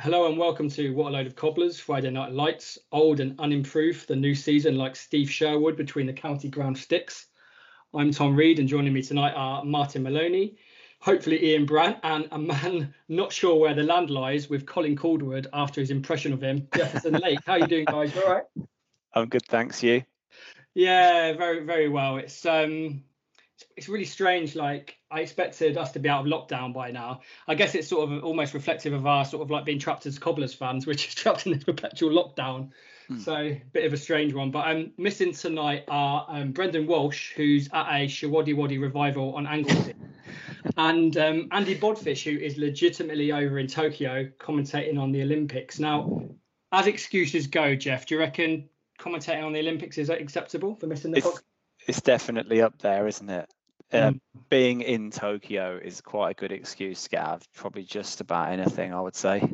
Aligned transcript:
Hello 0.00 0.28
and 0.28 0.38
welcome 0.38 0.68
to 0.70 0.94
What 0.94 1.08
a 1.08 1.10
Load 1.10 1.26
of 1.26 1.34
Cobblers, 1.34 1.80
Friday 1.80 2.10
Night 2.10 2.30
Lights, 2.30 2.78
old 2.92 3.18
and 3.18 3.34
unimproved, 3.40 4.06
the 4.06 4.14
new 4.14 4.32
season 4.32 4.76
like 4.76 4.94
Steve 4.94 5.28
Sherwood 5.28 5.76
between 5.76 6.06
the 6.06 6.12
county 6.12 6.48
ground 6.48 6.78
sticks. 6.78 7.26
I'm 7.92 8.12
Tom 8.12 8.36
Reed 8.36 8.60
and 8.60 8.68
joining 8.68 8.92
me 8.92 9.02
tonight 9.02 9.32
are 9.34 9.64
Martin 9.64 10.04
Maloney, 10.04 10.56
hopefully 11.00 11.44
Ian 11.44 11.66
Brandt, 11.66 11.98
and 12.04 12.28
a 12.30 12.38
man 12.38 12.94
not 13.08 13.32
sure 13.32 13.56
where 13.56 13.74
the 13.74 13.82
land 13.82 14.08
lies 14.08 14.48
with 14.48 14.66
Colin 14.66 14.94
Calderwood 14.94 15.48
after 15.52 15.80
his 15.80 15.90
impression 15.90 16.32
of 16.32 16.40
him, 16.40 16.68
Jefferson 16.76 17.14
Lake. 17.22 17.40
How 17.44 17.54
are 17.54 17.58
you 17.58 17.66
doing 17.66 17.84
guys? 17.86 18.14
You 18.14 18.22
all 18.22 18.34
right? 18.34 18.44
I'm 19.14 19.28
good, 19.28 19.46
thanks. 19.48 19.82
You? 19.82 20.04
Yeah, 20.74 21.32
very, 21.32 21.64
very 21.64 21.88
well. 21.88 22.18
It's 22.18 22.46
um 22.46 23.02
it's 23.76 23.88
really 23.88 24.04
strange. 24.04 24.54
Like 24.54 24.98
I 25.10 25.20
expected 25.20 25.76
us 25.76 25.92
to 25.92 25.98
be 25.98 26.08
out 26.08 26.26
of 26.26 26.32
lockdown 26.32 26.72
by 26.72 26.90
now. 26.90 27.20
I 27.46 27.54
guess 27.54 27.74
it's 27.74 27.88
sort 27.88 28.10
of 28.10 28.24
almost 28.24 28.54
reflective 28.54 28.92
of 28.92 29.06
our 29.06 29.24
sort 29.24 29.42
of 29.42 29.50
like 29.50 29.64
being 29.64 29.78
trapped 29.78 30.06
as 30.06 30.18
Cobblers 30.18 30.54
fans, 30.54 30.86
which 30.86 31.08
is 31.08 31.14
trapped 31.14 31.46
in 31.46 31.52
this 31.52 31.64
perpetual 31.64 32.10
lockdown. 32.10 32.70
Hmm. 33.08 33.18
So 33.18 33.34
a 33.34 33.62
bit 33.72 33.84
of 33.84 33.92
a 33.92 33.96
strange 33.96 34.34
one. 34.34 34.50
But 34.50 34.66
I'm 34.66 34.76
um, 34.76 34.92
missing 34.98 35.32
tonight 35.32 35.84
are 35.88 36.26
um, 36.28 36.52
Brendan 36.52 36.86
Walsh, 36.86 37.32
who's 37.34 37.68
at 37.72 37.88
a 37.88 38.06
Showaddywaddy 38.06 38.80
revival 38.80 39.34
on 39.34 39.46
Anglesey, 39.46 39.94
and 40.76 41.16
um, 41.16 41.48
Andy 41.52 41.78
Bodfish, 41.78 42.24
who 42.24 42.38
is 42.38 42.58
legitimately 42.58 43.32
over 43.32 43.58
in 43.58 43.66
Tokyo 43.66 44.28
commentating 44.38 44.98
on 44.98 45.10
the 45.12 45.22
Olympics. 45.22 45.78
Now, 45.78 46.22
as 46.72 46.86
excuses 46.86 47.46
go, 47.46 47.74
Jeff, 47.74 48.04
do 48.04 48.14
you 48.14 48.20
reckon 48.20 48.68
commentating 49.00 49.44
on 49.44 49.52
the 49.52 49.60
Olympics 49.60 49.96
is 49.96 50.10
acceptable 50.10 50.74
for 50.74 50.86
missing 50.86 51.12
the? 51.12 51.18
It's, 51.18 51.42
it's 51.88 52.02
definitely 52.02 52.60
up 52.60 52.78
there, 52.78 53.06
isn't 53.06 53.28
it? 53.28 53.50
Uh, 53.90 54.10
mm. 54.10 54.20
Being 54.50 54.82
in 54.82 55.10
Tokyo 55.10 55.80
is 55.82 56.00
quite 56.02 56.30
a 56.32 56.34
good 56.34 56.52
excuse 56.52 57.04
to 57.04 57.08
get 57.10 57.20
out 57.20 57.36
of 57.36 57.52
probably 57.54 57.84
just 57.84 58.20
about 58.20 58.52
anything, 58.52 58.92
I 58.92 59.00
would 59.00 59.16
say. 59.16 59.48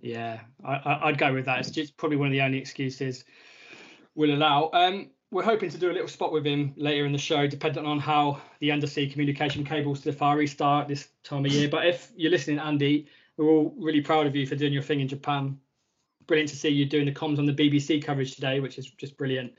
Yeah, 0.00 0.40
I, 0.64 1.06
would 1.06 1.18
go 1.18 1.32
with 1.32 1.46
that. 1.46 1.60
It's 1.60 1.70
just 1.70 1.96
probably 1.96 2.16
one 2.16 2.26
of 2.26 2.32
the 2.32 2.42
only 2.42 2.58
excuses 2.58 3.24
we'll 4.14 4.34
allow. 4.34 4.70
Um, 4.72 5.10
we're 5.30 5.44
hoping 5.44 5.70
to 5.70 5.78
do 5.78 5.90
a 5.90 5.92
little 5.92 6.08
spot 6.08 6.32
with 6.32 6.44
him 6.44 6.72
later 6.76 7.06
in 7.06 7.12
the 7.12 7.18
show, 7.18 7.46
depending 7.46 7.86
on 7.86 8.00
how 8.00 8.40
the 8.60 8.72
undersea 8.72 9.08
communication 9.08 9.64
cables 9.64 10.00
to 10.00 10.10
the 10.10 10.16
Far 10.16 10.40
East 10.40 10.54
start 10.54 10.88
this 10.88 11.08
time 11.22 11.44
of 11.44 11.52
year. 11.52 11.68
But 11.68 11.86
if 11.86 12.10
you're 12.16 12.30
listening, 12.30 12.58
Andy, 12.58 13.06
we're 13.36 13.48
all 13.48 13.74
really 13.78 14.00
proud 14.00 14.26
of 14.26 14.34
you 14.34 14.46
for 14.46 14.56
doing 14.56 14.72
your 14.72 14.82
thing 14.82 15.00
in 15.00 15.08
Japan. 15.08 15.58
Brilliant 16.26 16.50
to 16.50 16.56
see 16.56 16.68
you 16.68 16.86
doing 16.86 17.06
the 17.06 17.12
comms 17.12 17.38
on 17.38 17.46
the 17.46 17.52
BBC 17.52 18.02
coverage 18.02 18.34
today, 18.34 18.60
which 18.60 18.78
is 18.78 18.90
just 18.90 19.16
brilliant. 19.16 19.52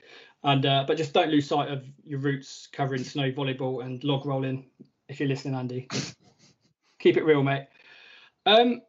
And 0.44 0.66
uh, 0.66 0.85
but 0.88 0.97
just 0.97 1.13
don't 1.13 1.29
lose 1.29 1.47
sight 1.47 1.69
of 1.69 1.83
your 2.05 2.19
roots 2.19 2.67
covering 2.72 3.03
snow 3.03 3.31
volleyball 3.31 3.83
and 3.83 4.03
log 4.03 4.25
rolling. 4.25 4.67
If 5.07 5.19
you're 5.19 5.27
listening, 5.27 5.55
Andy, 5.55 5.88
keep 7.00 7.17
it 7.17 7.25
real, 7.25 7.44
mate. 7.44 7.67
Um, 8.45 8.81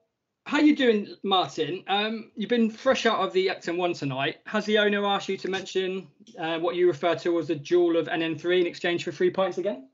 how 0.46 0.58
you 0.58 0.74
doing, 0.76 1.08
Martin? 1.22 1.84
Um, 1.86 2.30
you've 2.34 2.50
been 2.50 2.70
fresh 2.70 3.06
out 3.06 3.20
of 3.20 3.32
the 3.32 3.48
Ecton 3.48 3.76
One 3.76 3.92
tonight. 3.92 4.38
Has 4.46 4.64
the 4.64 4.78
owner 4.78 5.04
asked 5.06 5.28
you 5.28 5.36
to 5.38 5.48
mention 5.48 6.08
uh, 6.38 6.58
what 6.58 6.76
you 6.76 6.86
refer 6.86 7.14
to 7.16 7.38
as 7.38 7.48
the 7.48 7.56
jewel 7.56 7.96
of 7.96 8.06
NN3 8.06 8.60
in 8.60 8.66
exchange 8.66 9.04
for 9.04 9.12
three 9.12 9.30
points 9.30 9.58
again? 9.58 9.88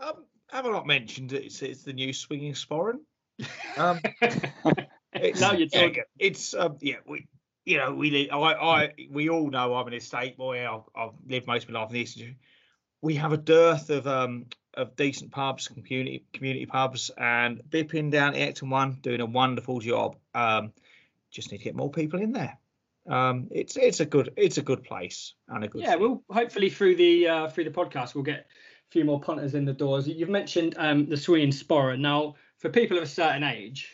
Um, 0.00 0.24
have 0.50 0.66
I 0.66 0.70
not 0.70 0.86
mentioned 0.86 1.32
it? 1.32 1.44
It's, 1.44 1.62
it's 1.62 1.82
the 1.82 1.92
new 1.92 2.12
swinging 2.12 2.54
sporran. 2.54 3.00
Um, 3.76 4.00
it's, 5.12 5.38
now 5.38 5.52
you're 5.52 5.68
talking. 5.68 5.96
Yeah, 5.96 6.02
it's 6.18 6.54
um, 6.54 6.78
yeah, 6.80 6.96
we 7.06 7.26
you 7.66 7.78
know, 7.78 7.92
we 7.92 8.30
I, 8.30 8.36
I 8.36 8.92
we 9.10 9.28
all 9.28 9.50
know 9.50 9.74
I'm 9.74 9.88
an 9.88 9.92
estate 9.92 10.38
boy. 10.38 10.66
I've, 10.66 10.82
I've 10.94 11.10
lived 11.28 11.46
most 11.46 11.64
of 11.64 11.70
my 11.70 11.80
life 11.80 11.90
in 11.90 11.94
the 11.94 12.00
Eastern. 12.00 12.36
We 13.02 13.16
have 13.16 13.32
a 13.32 13.36
dearth 13.36 13.90
of 13.90 14.06
um 14.06 14.46
of 14.72 14.94
decent 14.94 15.32
pubs, 15.32 15.68
community 15.68 16.24
community 16.32 16.64
pubs, 16.64 17.10
and 17.18 17.60
Bippin 17.68 18.10
down 18.10 18.34
at 18.34 18.54
Ecton 18.54 18.70
One 18.70 18.98
doing 19.02 19.20
a 19.20 19.26
wonderful 19.26 19.80
job. 19.80 20.16
Um, 20.32 20.72
just 21.30 21.50
need 21.50 21.58
to 21.58 21.64
get 21.64 21.74
more 21.74 21.90
people 21.90 22.20
in 22.20 22.32
there. 22.32 22.56
Um, 23.08 23.48
it's 23.50 23.76
it's 23.76 23.98
a 23.98 24.06
good 24.06 24.32
it's 24.36 24.58
a 24.58 24.62
good 24.62 24.84
place 24.84 25.34
and 25.48 25.64
a 25.64 25.68
good. 25.68 25.82
Yeah, 25.82 25.96
well, 25.96 26.22
hopefully 26.30 26.70
through 26.70 26.96
the 26.96 27.28
uh, 27.28 27.48
through 27.48 27.64
the 27.64 27.70
podcast 27.70 28.14
we'll 28.14 28.24
get 28.24 28.40
a 28.40 28.90
few 28.92 29.04
more 29.04 29.20
punters 29.20 29.54
in 29.54 29.64
the 29.64 29.72
doors. 29.72 30.06
You've 30.06 30.28
mentioned 30.28 30.76
um, 30.78 31.06
the 31.06 31.16
swinging 31.16 31.50
sporran. 31.50 31.98
Now, 31.98 32.36
for 32.58 32.68
people 32.68 32.96
of 32.96 33.02
a 33.02 33.08
certain 33.08 33.42
age, 33.42 33.90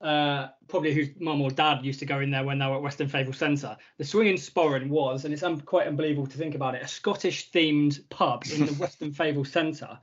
uh, 0.00 0.48
probably 0.68 0.94
whose 0.94 1.08
mum 1.18 1.42
or 1.42 1.50
dad 1.50 1.84
used 1.84 2.00
to 2.00 2.06
go 2.06 2.20
in 2.20 2.30
there 2.30 2.44
when 2.44 2.58
they 2.58 2.66
were 2.66 2.76
at 2.76 2.82
Weston 2.82 3.08
Favell 3.08 3.34
Centre. 3.34 3.76
The 3.98 4.04
Swinging 4.04 4.36
Sporran 4.36 4.88
was, 4.88 5.24
and 5.24 5.34
it's 5.34 5.42
un- 5.42 5.60
quite 5.60 5.86
unbelievable 5.86 6.26
to 6.26 6.38
think 6.38 6.54
about 6.54 6.74
it, 6.74 6.82
a 6.82 6.88
Scottish 6.88 7.50
themed 7.50 8.08
pub 8.08 8.44
in 8.54 8.66
the 8.66 8.72
Weston 8.80 9.12
Favell 9.12 9.46
Centre. 9.46 9.98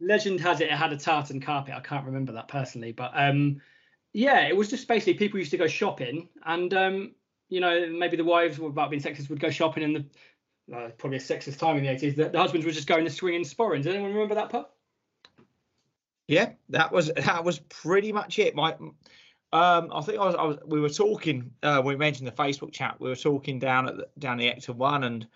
Legend 0.00 0.40
has 0.40 0.60
it 0.60 0.68
it 0.68 0.72
had 0.72 0.92
a 0.92 0.96
tartan 0.96 1.40
carpet. 1.40 1.74
I 1.74 1.80
can't 1.80 2.06
remember 2.06 2.32
that 2.32 2.48
personally, 2.48 2.92
but 2.92 3.10
um, 3.14 3.60
yeah, 4.12 4.46
it 4.46 4.56
was 4.56 4.70
just 4.70 4.88
basically 4.88 5.14
people 5.14 5.38
used 5.38 5.50
to 5.50 5.58
go 5.58 5.66
shopping, 5.66 6.28
and 6.46 6.72
um, 6.72 7.14
you 7.48 7.60
know 7.60 7.90
maybe 7.90 8.16
the 8.16 8.24
wives, 8.24 8.58
were 8.58 8.68
about 8.68 8.90
being 8.90 9.02
sexist, 9.02 9.28
would 9.28 9.40
go 9.40 9.50
shopping 9.50 9.82
in 9.82 9.92
the 9.92 10.04
uh, 10.74 10.88
probably 10.98 11.18
a 11.18 11.20
sexist 11.20 11.58
time 11.58 11.76
in 11.76 11.84
the 11.84 11.90
80s. 11.90 12.16
The, 12.16 12.28
the 12.28 12.38
husbands 12.38 12.64
would 12.64 12.74
just 12.74 12.86
go 12.86 12.96
in 12.96 13.04
the 13.04 13.10
Swinging 13.10 13.42
Sporran. 13.42 13.78
Does 13.78 13.88
anyone 13.88 14.12
remember 14.12 14.36
that 14.36 14.50
pub? 14.50 14.68
Yeah, 16.28 16.50
that 16.68 16.92
was 16.92 17.10
that 17.16 17.42
was 17.42 17.58
pretty 17.58 18.12
much 18.12 18.38
it. 18.38 18.54
My, 18.54 18.74
um, 19.50 19.90
I 19.92 20.02
think 20.02 20.18
I 20.18 20.26
was, 20.26 20.34
I 20.34 20.42
was 20.44 20.58
we 20.66 20.78
were 20.78 20.90
talking. 20.90 21.52
Uh, 21.62 21.80
we 21.82 21.96
mentioned 21.96 22.28
the 22.28 22.32
Facebook 22.32 22.70
chat. 22.70 23.00
We 23.00 23.08
were 23.08 23.16
talking 23.16 23.58
down 23.58 23.88
at 23.88 23.96
the, 23.96 24.08
down 24.18 24.36
the 24.36 24.50
Ecton 24.50 24.76
One, 24.76 25.04
and 25.04 25.26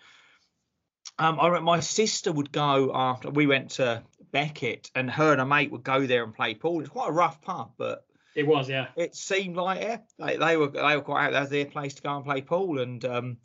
um, 1.17 1.39
I 1.39 1.47
remember 1.47 1.65
my 1.65 1.79
sister 1.79 2.31
would 2.31 2.51
go 2.51 2.91
after 2.93 3.31
we 3.31 3.47
went 3.47 3.71
to 3.71 4.03
Beckett, 4.31 4.91
and 4.93 5.09
her 5.09 5.31
and 5.31 5.41
a 5.41 5.45
mate 5.45 5.71
would 5.71 5.83
go 5.83 6.05
there 6.05 6.23
and 6.23 6.33
play 6.33 6.53
pool. 6.53 6.79
It's 6.79 6.89
quite 6.89 7.09
a 7.09 7.13
rough 7.13 7.41
pub, 7.41 7.71
but 7.77 8.05
it 8.35 8.45
was, 8.45 8.69
yeah. 8.69 8.87
It 8.95 9.15
seemed 9.15 9.55
like 9.55 9.81
yeah, 9.81 9.97
they, 10.19 10.37
they 10.37 10.57
were 10.57 10.67
they 10.67 10.95
were 10.95 11.01
quite 11.01 11.25
out. 11.25 11.31
That 11.33 11.49
their 11.49 11.65
place 11.65 11.95
to 11.95 12.03
go 12.03 12.15
and 12.15 12.23
play 12.23 12.41
pool, 12.41 12.79
and 12.79 13.03
um, 13.03 13.37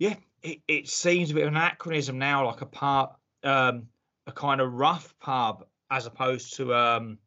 yeah, 0.00 0.16
it, 0.42 0.58
it 0.66 0.88
seems 0.88 1.30
a 1.30 1.34
bit 1.34 1.42
of 1.42 1.48
an 1.48 1.56
anachronism 1.56 2.18
now, 2.18 2.46
like 2.46 2.62
a 2.62 2.66
part, 2.66 3.12
um, 3.44 3.86
a 4.26 4.32
kind 4.32 4.60
of 4.60 4.72
rough 4.72 5.14
pub 5.20 5.66
as 5.94 6.06
opposed 6.06 6.56
to 6.56 6.74
um 6.74 7.18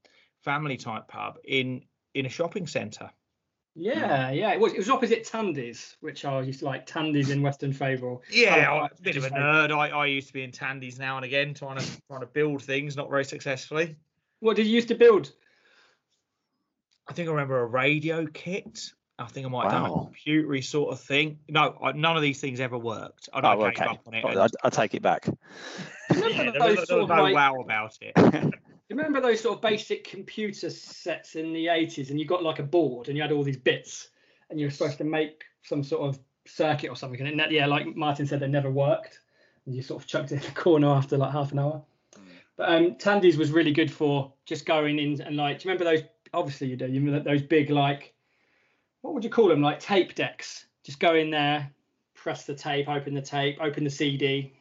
family 0.43 0.77
type 0.77 1.07
pub 1.07 1.37
in 1.43 1.81
in 2.13 2.25
a 2.25 2.29
shopping 2.29 2.67
centre. 2.67 3.09
Yeah, 3.79 4.31
yeah, 4.31 4.53
it 4.53 4.59
was. 4.59 4.73
It 4.73 4.79
was 4.79 4.89
opposite 4.89 5.23
Tandy's, 5.23 5.97
which 6.01 6.25
I 6.25 6.41
used 6.41 6.59
to 6.59 6.65
like 6.65 6.87
Tandy's 6.87 7.29
in 7.29 7.43
Weston 7.43 7.71
Favell. 7.71 8.21
Yeah, 8.31 8.71
I'm 8.71 8.85
a 8.85 9.01
bit 9.01 9.17
of 9.17 9.25
a 9.25 9.29
nerd. 9.29 9.71
I, 9.71 9.89
I 9.89 10.07
used 10.07 10.27
to 10.27 10.33
be 10.33 10.43
in 10.43 10.51
Tandy's 10.51 10.97
now 10.97 11.17
and 11.17 11.23
again, 11.25 11.53
trying 11.53 11.77
to 11.77 11.85
trying 12.07 12.21
to 12.21 12.27
build 12.27 12.63
things, 12.63 12.97
not 12.97 13.09
very 13.09 13.23
successfully. 13.23 13.95
What 14.39 14.55
did 14.55 14.65
you 14.65 14.73
used 14.73 14.87
to 14.87 14.95
build? 14.95 15.31
I 17.07 17.13
think 17.13 17.27
I 17.27 17.31
remember 17.31 17.59
a 17.59 17.65
radio 17.65 18.25
kit. 18.25 18.93
I 19.19 19.25
think 19.25 19.47
I 19.47 19.49
might 19.49 19.65
wow. 19.65 19.71
have 19.71 19.81
done 19.83 19.91
a 19.91 20.31
computery 20.31 20.63
sort 20.63 20.93
of 20.93 20.99
thing. 20.99 21.39
No, 21.49 21.75
I, 21.81 21.91
none 21.93 22.15
of 22.15 22.21
these 22.21 22.39
things 22.39 22.59
ever 22.59 22.77
worked. 22.77 23.29
I, 23.33 23.41
don't 23.41 23.59
oh, 23.59 23.65
okay. 23.67 23.85
Up 23.85 24.01
on 24.05 24.13
it. 24.13 24.23
And, 24.23 24.39
I, 24.39 24.47
will 24.63 24.71
take 24.71 24.93
it 24.93 25.01
back. 25.01 25.27
yeah, 26.15 26.51
there 26.51 26.75
was, 26.75 26.87
there 26.87 26.97
was 26.97 27.09
no 27.09 27.23
like, 27.23 27.33
wow 27.33 27.55
about 27.59 27.97
it. 28.01 28.13
remember 28.89 29.21
those 29.21 29.41
sort 29.41 29.55
of 29.55 29.61
basic 29.61 30.03
computer 30.03 30.69
sets 30.69 31.35
in 31.35 31.53
the 31.53 31.65
80s 31.67 32.09
and 32.09 32.19
you 32.19 32.25
got 32.25 32.43
like 32.43 32.59
a 32.59 32.63
board 32.63 33.07
and 33.07 33.17
you 33.17 33.21
had 33.21 33.31
all 33.31 33.43
these 33.43 33.57
bits 33.57 34.09
and 34.49 34.59
you 34.59 34.65
were 34.65 34.71
supposed 34.71 34.97
to 34.97 35.03
make 35.03 35.43
some 35.63 35.83
sort 35.83 36.07
of 36.07 36.19
circuit 36.45 36.89
or 36.89 36.95
something 36.95 37.19
and 37.19 37.39
it, 37.39 37.51
yeah 37.51 37.65
like 37.65 37.95
martin 37.95 38.25
said 38.25 38.39
they 38.39 38.47
never 38.47 38.71
worked 38.71 39.19
and 39.65 39.75
you 39.75 39.81
sort 39.81 40.01
of 40.01 40.07
chucked 40.07 40.31
it 40.31 40.35
in 40.35 40.41
the 40.41 40.51
corner 40.59 40.87
after 40.87 41.17
like 41.17 41.31
half 41.31 41.51
an 41.51 41.59
hour 41.59 41.81
but 42.55 42.69
um 42.69 42.95
tandy's 42.95 43.37
was 43.37 43.51
really 43.51 43.73
good 43.73 43.91
for 43.91 44.31
just 44.45 44.65
going 44.65 44.97
in 44.97 45.21
and 45.21 45.35
like 45.35 45.59
do 45.59 45.67
you 45.67 45.73
remember 45.73 45.83
those 45.83 46.07
obviously 46.33 46.67
you 46.67 46.77
do 46.77 46.87
you 46.87 47.01
remember 47.01 47.29
those 47.29 47.41
big 47.41 47.69
like 47.69 48.13
what 49.07 49.13
would 49.13 49.23
you 49.23 49.29
call 49.29 49.47
them 49.47 49.61
like 49.61 49.79
tape 49.79 50.13
decks 50.15 50.65
just 50.83 50.99
go 50.99 51.15
in 51.15 51.29
there 51.31 51.71
press 52.13 52.43
the 52.45 52.53
tape 52.53 52.89
open 52.89 53.13
the 53.13 53.21
tape 53.21 53.57
open 53.61 53.85
the 53.85 53.89
cd 53.89 54.53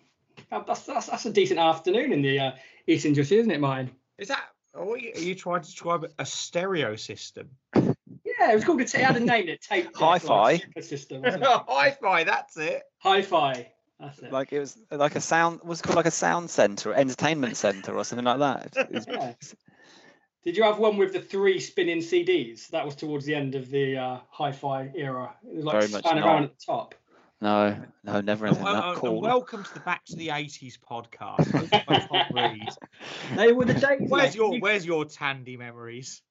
that's, 0.50 0.82
that's, 0.82 1.06
that's 1.06 1.26
a 1.26 1.32
decent 1.32 1.58
afternoon 1.58 2.12
in 2.12 2.22
the 2.22 2.38
uh, 2.38 2.52
east 2.87 3.04
industry 3.04 3.38
isn't 3.38 3.50
it 3.50 3.58
mine 3.60 3.90
Is 4.19 4.28
that? 4.28 4.44
Are 4.72 4.96
you, 4.96 5.10
are 5.16 5.20
you 5.20 5.34
trying 5.34 5.62
to 5.62 5.66
describe 5.69 6.06
a 6.19 6.25
stereo 6.25 6.94
system? 6.94 7.48
Yeah, 7.75 8.52
it 8.52 8.54
was 8.54 8.64
called. 8.64 8.81
It 8.81 8.93
had 8.93 9.16
a 9.16 9.20
name. 9.20 9.48
It 9.48 9.62
tape. 9.62 9.84
deck, 9.87 9.94
Hi-fi. 9.96 10.43
like, 10.52 10.62
super 10.62 10.82
system. 10.82 11.22
wasn't 11.22 11.43
it? 11.43 11.48
Hi-fi, 11.69 12.25
that's 12.25 12.56
it. 12.58 12.82
Hi-fi. 12.98 13.72
That's 13.98 14.19
it. 14.19 14.31
Like 14.31 14.52
it 14.52 14.58
was 14.60 14.76
like 14.90 15.16
a 15.16 15.20
sound 15.22 15.60
was 15.64 15.81
called 15.81 15.96
like 15.96 16.04
a 16.06 16.10
sound 16.10 16.50
center, 16.50 16.93
entertainment 16.93 17.56
center, 17.56 17.96
or 17.96 18.04
something 18.04 18.26
like 18.26 18.38
that. 18.38 18.76
It's- 18.90 19.06
Yeah. 19.08 19.32
Did 20.46 20.56
you 20.56 20.62
have 20.62 20.78
one 20.78 20.96
with 20.96 21.12
the 21.12 21.20
three 21.20 21.58
spinning 21.58 21.98
CDs? 21.98 22.69
That 22.69 22.84
was 22.84 22.94
towards 22.94 23.25
the 23.26 23.34
end 23.34 23.56
of 23.56 23.69
the 23.69 23.96
uh, 23.96 24.19
hi-fi 24.31 24.93
era. 24.94 25.34
It 25.44 25.56
was 25.56 25.64
like 25.64 25.81
Very 25.81 25.93
much 25.93 26.04
not. 26.04 26.19
around 26.19 26.44
at 26.44 26.58
the 26.58 26.64
top. 26.64 26.94
No, 27.40 27.76
no, 28.04 28.20
never 28.20 28.46
And, 28.46 28.56
anything 28.56 28.64
wel- 28.64 28.75
that 28.75 28.82
and- 28.84 28.93
and 28.93 29.00
cool. 29.00 29.20
welcome 29.20 29.64
to 29.64 29.75
the 29.75 29.81
Back 29.81 30.04
to 30.06 30.14
the 30.16 30.28
80s 30.28 30.78
podcast. 30.78 31.52
with 31.52 31.70
Tom 32.08 32.26
Reed. 32.32 32.69
They 33.37 33.52
were 33.52 33.64
the 33.64 33.75
days. 33.75 34.08
Where's 34.08 34.34
your 34.37 34.54
you- 34.54 34.60
Where's 34.60 34.87
your 34.87 35.04
Tandy 35.04 35.56
memories? 35.56 36.22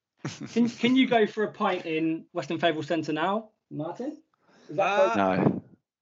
Can, 0.54 0.70
can 0.70 0.96
you 0.96 1.08
go 1.08 1.28
for 1.28 1.44
a 1.44 1.52
pint 1.52 1.86
in 1.86 2.26
Weston 2.34 2.58
Favell 2.58 2.84
Centre 2.86 3.12
now, 3.14 3.50
Martin? 3.70 4.18
Is 4.70 4.78
that 4.78 5.12
Uh, 5.12 5.16
no, 5.36 5.55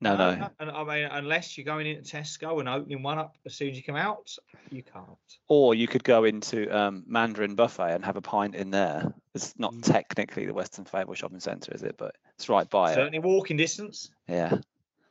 no, 0.03 0.35
no. 0.35 0.49
And 0.59 0.69
I 0.71 0.83
mean, 0.83 1.05
unless 1.11 1.57
you're 1.57 1.65
going 1.65 1.87
into 1.87 2.01
Tesco 2.15 2.59
and 2.59 2.69
opening 2.69 3.01
one 3.03 3.17
up 3.17 3.35
as 3.45 3.55
soon 3.55 3.69
as 3.71 3.77
you 3.77 3.83
come 3.83 3.95
out, 3.95 4.35
you 4.69 4.83
can't. 4.83 5.05
Or 5.47 5.73
you 5.73 5.87
could 5.87 6.03
go 6.03 6.23
into 6.25 6.69
um, 6.75 7.03
Mandarin 7.07 7.55
Buffet 7.55 7.93
and 7.95 8.03
have 8.05 8.15
a 8.15 8.21
pint 8.21 8.55
in 8.55 8.69
there. 8.71 9.13
It's 9.33 9.57
not 9.57 9.73
Mm. 9.73 9.83
technically 9.83 10.45
the 10.45 10.53
Weston 10.53 10.85
Favell 10.85 11.15
Shopping 11.15 11.39
Centre, 11.39 11.73
is 11.73 11.83
it? 11.83 11.95
But 11.97 12.15
it's 12.35 12.49
right 12.49 12.69
by 12.69 12.91
it. 12.91 12.95
Certainly 12.95 13.19
walking 13.19 13.57
distance. 13.57 14.09
Yeah. 14.27 14.57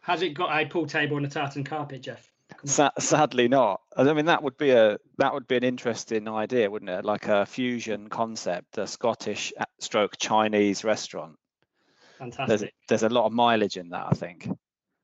Has 0.00 0.22
it 0.22 0.30
got 0.30 0.50
a 0.60 0.66
pool 0.66 0.86
table 0.86 1.16
and 1.16 1.26
a 1.26 1.28
tartan 1.28 1.64
carpet, 1.64 2.02
Jeff? 2.02 2.28
Sa- 2.64 2.90
sadly 2.98 3.48
not. 3.48 3.80
I 3.96 4.12
mean, 4.12 4.26
that 4.26 4.42
would 4.42 4.58
be 4.58 4.70
a 4.70 4.98
that 5.18 5.32
would 5.32 5.48
be 5.48 5.56
an 5.56 5.64
interesting 5.64 6.28
idea, 6.28 6.70
wouldn't 6.70 6.90
it? 6.90 7.04
Like 7.04 7.26
a 7.28 7.46
fusion 7.46 8.08
concept, 8.08 8.76
a 8.78 8.86
Scottish 8.86 9.52
stroke 9.80 10.18
Chinese 10.18 10.84
restaurant. 10.84 11.36
Fantastic. 12.18 12.46
There's 12.48 12.60
Fantastic. 12.60 12.74
there's 12.88 13.02
a 13.04 13.08
lot 13.08 13.24
of 13.26 13.32
mileage 13.32 13.76
in 13.78 13.88
that, 13.90 14.06
I 14.10 14.14
think. 14.14 14.48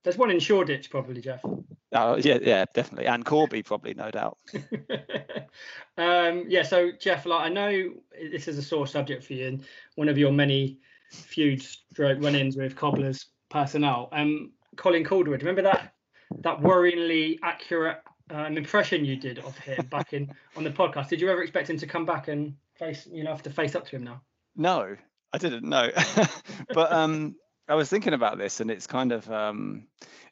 There's 0.04 0.16
one 0.16 0.30
in 0.30 0.38
Shoreditch, 0.38 0.90
probably, 0.90 1.20
Jeff. 1.20 1.44
Oh 1.92 2.16
yeah, 2.16 2.38
yeah, 2.42 2.64
definitely. 2.74 3.06
And 3.06 3.24
Corby 3.24 3.62
probably, 3.62 3.94
no 3.94 4.10
doubt. 4.10 4.38
um, 5.98 6.44
yeah, 6.46 6.62
so 6.62 6.90
Jeff, 6.92 7.26
like 7.26 7.42
I 7.42 7.48
know 7.48 7.94
this 8.30 8.48
is 8.48 8.58
a 8.58 8.62
sore 8.62 8.86
subject 8.86 9.24
for 9.24 9.32
you, 9.32 9.48
and 9.48 9.64
one 9.94 10.08
of 10.08 10.18
your 10.18 10.32
many 10.32 10.78
feuds, 11.10 11.84
stroke 11.92 12.22
run-ins 12.22 12.56
with 12.56 12.76
Cobblers 12.76 13.26
personnel. 13.48 14.08
Um, 14.12 14.52
Colin 14.76 15.04
Calderwood, 15.04 15.40
remember 15.40 15.62
that 15.62 15.94
that 16.40 16.60
worryingly 16.60 17.38
accurate 17.42 17.98
um, 18.30 18.56
impression 18.56 19.04
you 19.04 19.16
did 19.16 19.38
of 19.40 19.56
him 19.58 19.86
back 19.86 20.12
in 20.12 20.30
on 20.56 20.64
the 20.64 20.70
podcast? 20.70 21.08
Did 21.08 21.20
you 21.20 21.30
ever 21.30 21.42
expect 21.42 21.70
him 21.70 21.78
to 21.78 21.86
come 21.86 22.04
back 22.04 22.28
and 22.28 22.54
face, 22.74 23.08
you 23.10 23.24
know, 23.24 23.30
have 23.30 23.42
to 23.44 23.50
face 23.50 23.74
up 23.74 23.86
to 23.88 23.96
him 23.96 24.04
now? 24.04 24.20
No, 24.56 24.96
I 25.32 25.38
didn't 25.38 25.64
know. 25.64 25.90
but 26.74 26.92
um, 26.92 27.36
I 27.68 27.74
was 27.74 27.90
thinking 27.90 28.14
about 28.14 28.38
this, 28.38 28.60
and 28.60 28.70
it's 28.70 28.86
kind 28.86 29.12
of 29.12 29.30
um, 29.30 29.86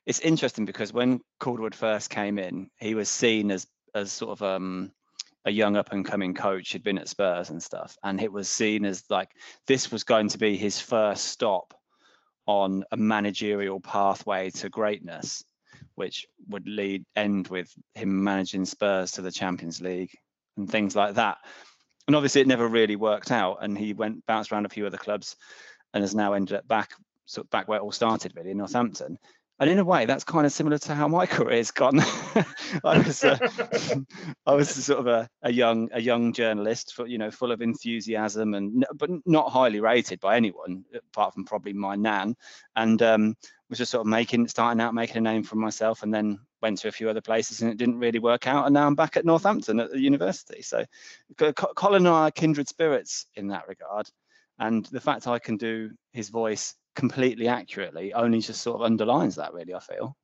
it's 0.07 0.21
interesting 0.21 0.65
because 0.65 0.93
when 0.93 1.21
Calderwood 1.39 1.75
first 1.75 2.09
came 2.09 2.39
in, 2.39 2.71
he 2.79 2.95
was 2.95 3.11
seen 3.11 3.51
as 3.51 3.67
as 3.95 4.11
sort 4.11 4.33
of 4.33 4.43
um, 4.43 4.91
a 5.45 5.51
young 5.51 5.77
up 5.77 5.93
and 5.93 6.05
coming 6.05 6.33
coach. 6.33 6.71
He'd 6.71 6.83
been 6.83 6.99
at 6.99 7.09
Spurs 7.09 7.51
and 7.51 7.63
stuff, 7.63 7.97
and 8.03 8.23
it 8.23 8.33
was 8.33 8.49
seen 8.49 8.87
as 8.87 9.05
like 9.11 9.31
this 9.67 9.93
was 9.93 10.03
going 10.03 10.29
to 10.31 10.39
be 10.39 10.57
his 10.57 10.81
first 10.81 11.27
stop 11.27 11.75
on 12.47 12.85
a 12.91 12.97
managerial 12.97 13.81
pathway 13.81 14.49
to 14.51 14.71
greatness, 14.71 15.45
which 15.95 16.27
would 16.49 16.67
lead 16.67 17.05
end 17.17 17.49
with 17.49 17.71
him 17.95 18.25
managing 18.25 18.65
Spurs 18.65 19.13
to 19.13 19.23
the 19.23 19.33
Champions 19.33 19.83
League 19.83 20.17
and 20.57 20.71
things 20.71 20.97
like 20.97 21.17
that 21.17 21.37
and 22.07 22.15
obviously 22.15 22.41
it 22.41 22.47
never 22.47 22.69
really 22.69 22.97
worked 22.97 23.31
out 23.31 23.59
and 23.63 23.77
he 23.77 23.93
went 23.93 24.25
bounced 24.27 24.53
around 24.53 24.65
a 24.65 24.71
few 24.71 24.87
other 24.87 24.97
clubs 24.97 25.37
and 25.93 26.03
has 26.03 26.15
now 26.15 26.33
ended 26.33 26.57
up 26.57 26.69
back 26.69 26.93
sort 27.27 27.47
of 27.47 27.51
back 27.51 27.69
where 27.69 27.79
it 27.79 27.83
all 27.83 27.93
started 27.93 28.33
really 28.35 28.53
in 28.53 28.59
Northampton. 28.59 29.19
And 29.59 29.71
in 29.71 29.79
a 29.79 29.85
way 29.85 30.05
that's 30.05 30.25
kind 30.25 30.45
of 30.45 30.53
similar 30.53 30.77
to 30.79 30.95
how 30.95 31.09
my 31.09 31.25
career's 31.25 31.71
gone. 31.71 32.01
I 32.85 32.99
was 32.99 33.25
uh, 33.25 33.39
I 34.47 34.55
was 34.55 34.69
sort 34.69 35.01
of 35.01 35.07
a, 35.07 35.29
a 35.43 35.51
young 35.51 35.89
a 35.93 36.01
young 36.01 36.35
journalist 36.35 36.93
for 36.93 37.07
you 37.07 37.17
know 37.17 37.31
full 37.31 37.53
of 37.53 37.63
enthusiasm 37.63 38.53
and 38.53 38.85
but 38.95 39.09
not 39.25 39.51
highly 39.51 39.81
rated 39.81 40.21
by 40.21 40.37
anyone 40.37 40.85
apart 40.95 41.33
from 41.33 41.47
probably 41.47 41.73
my 41.73 41.97
nan. 41.97 42.37
And 42.75 43.01
um, 43.01 43.35
was 43.69 43.79
just 43.79 43.91
sort 43.91 44.03
of 44.03 44.07
making 44.07 44.49
starting 44.49 44.81
out 44.81 44.95
making 44.95 45.17
a 45.17 45.21
name 45.21 45.43
for 45.43 45.57
myself 45.57 46.03
and 46.03 46.13
then 46.13 46.39
went 46.63 46.79
to 46.79 46.89
a 46.89 46.93
few 46.93 47.09
other 47.09 47.21
places 47.21 47.63
and 47.63 47.71
it 47.71 47.79
didn't 47.79 47.99
really 47.99 48.19
work 48.19 48.47
out. 48.47 48.67
And 48.67 48.75
now 48.75 48.87
I'm 48.87 48.95
back 48.95 49.17
at 49.17 49.25
Northampton 49.25 49.81
at 49.81 49.91
the 49.91 50.01
university. 50.01 50.63
So 50.63 50.85
Co- 51.39 51.53
Co- 51.53 51.73
Colin 51.75 52.07
and 52.07 52.15
I 52.15 52.29
are 52.29 52.31
kindred 52.31 52.69
spirits 52.69 53.27
in 53.35 53.49
that 53.49 53.69
regard. 53.69 54.09
And 54.59 54.85
the 54.87 55.01
fact 55.01 55.27
I 55.27 55.39
can 55.39 55.57
do 55.57 55.91
his 56.13 56.29
voice 56.31 56.75
completely 56.97 57.47
accurately 57.47 58.13
only 58.13 58.41
just 58.41 58.63
sort 58.63 58.77
of 58.77 58.83
underlines 58.83 59.37
that, 59.37 59.55
really, 59.55 59.75
I 59.75 59.79
feel. 59.79 60.17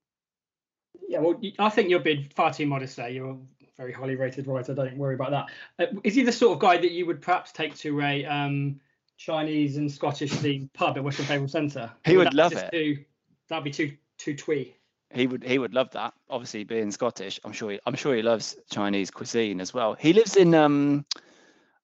Yeah, 1.08 1.20
well, 1.20 1.40
I 1.58 1.69
think 1.69 1.88
you're 1.88 2.00
being 2.00 2.28
far 2.34 2.52
too 2.52 2.66
modest 2.66 2.96
there. 2.96 3.08
You're 3.08 3.30
a 3.30 3.36
very 3.76 3.92
highly 3.92 4.16
rated 4.16 4.46
writer. 4.46 4.74
Don't 4.74 4.96
worry 4.96 5.14
about 5.14 5.30
that. 5.30 5.50
Uh, 5.78 5.98
is 6.02 6.14
he 6.14 6.22
the 6.22 6.32
sort 6.32 6.54
of 6.54 6.58
guy 6.58 6.78
that 6.78 6.90
you 6.90 7.06
would 7.06 7.22
perhaps 7.22 7.52
take 7.52 7.76
to 7.76 8.00
a 8.00 8.24
um, 8.24 8.80
Chinese 9.16 9.76
and 9.76 9.90
Scottish 9.90 10.32
themed 10.32 10.72
pub 10.72 10.96
at 10.96 11.04
Weston 11.04 11.26
Favell 11.26 11.48
Centre? 11.48 11.92
He 12.04 12.16
Or 12.16 12.19
would 12.19 12.34
love 12.34 12.52
it. 12.52 12.70
Too, 12.72 13.04
that'd 13.48 13.64
be 13.64 13.70
too 13.70 13.96
too 14.18 14.34
twee. 14.34 14.75
He 15.14 15.26
would 15.26 15.44
he 15.44 15.58
would 15.58 15.75
love 15.75 15.90
that. 15.90 16.14
Obviously, 16.30 16.64
being 16.64 16.90
Scottish, 16.90 17.38
I'm 17.44 17.52
sure 17.52 17.72
he, 17.72 17.80
I'm 17.86 17.94
sure 17.94 18.14
he 18.14 18.22
loves 18.22 18.56
Chinese 18.70 19.10
cuisine 19.10 19.60
as 19.60 19.75
well. 19.75 19.94
He 19.94 20.14
lives 20.14 20.36
in 20.36 20.54
um, 20.54 21.04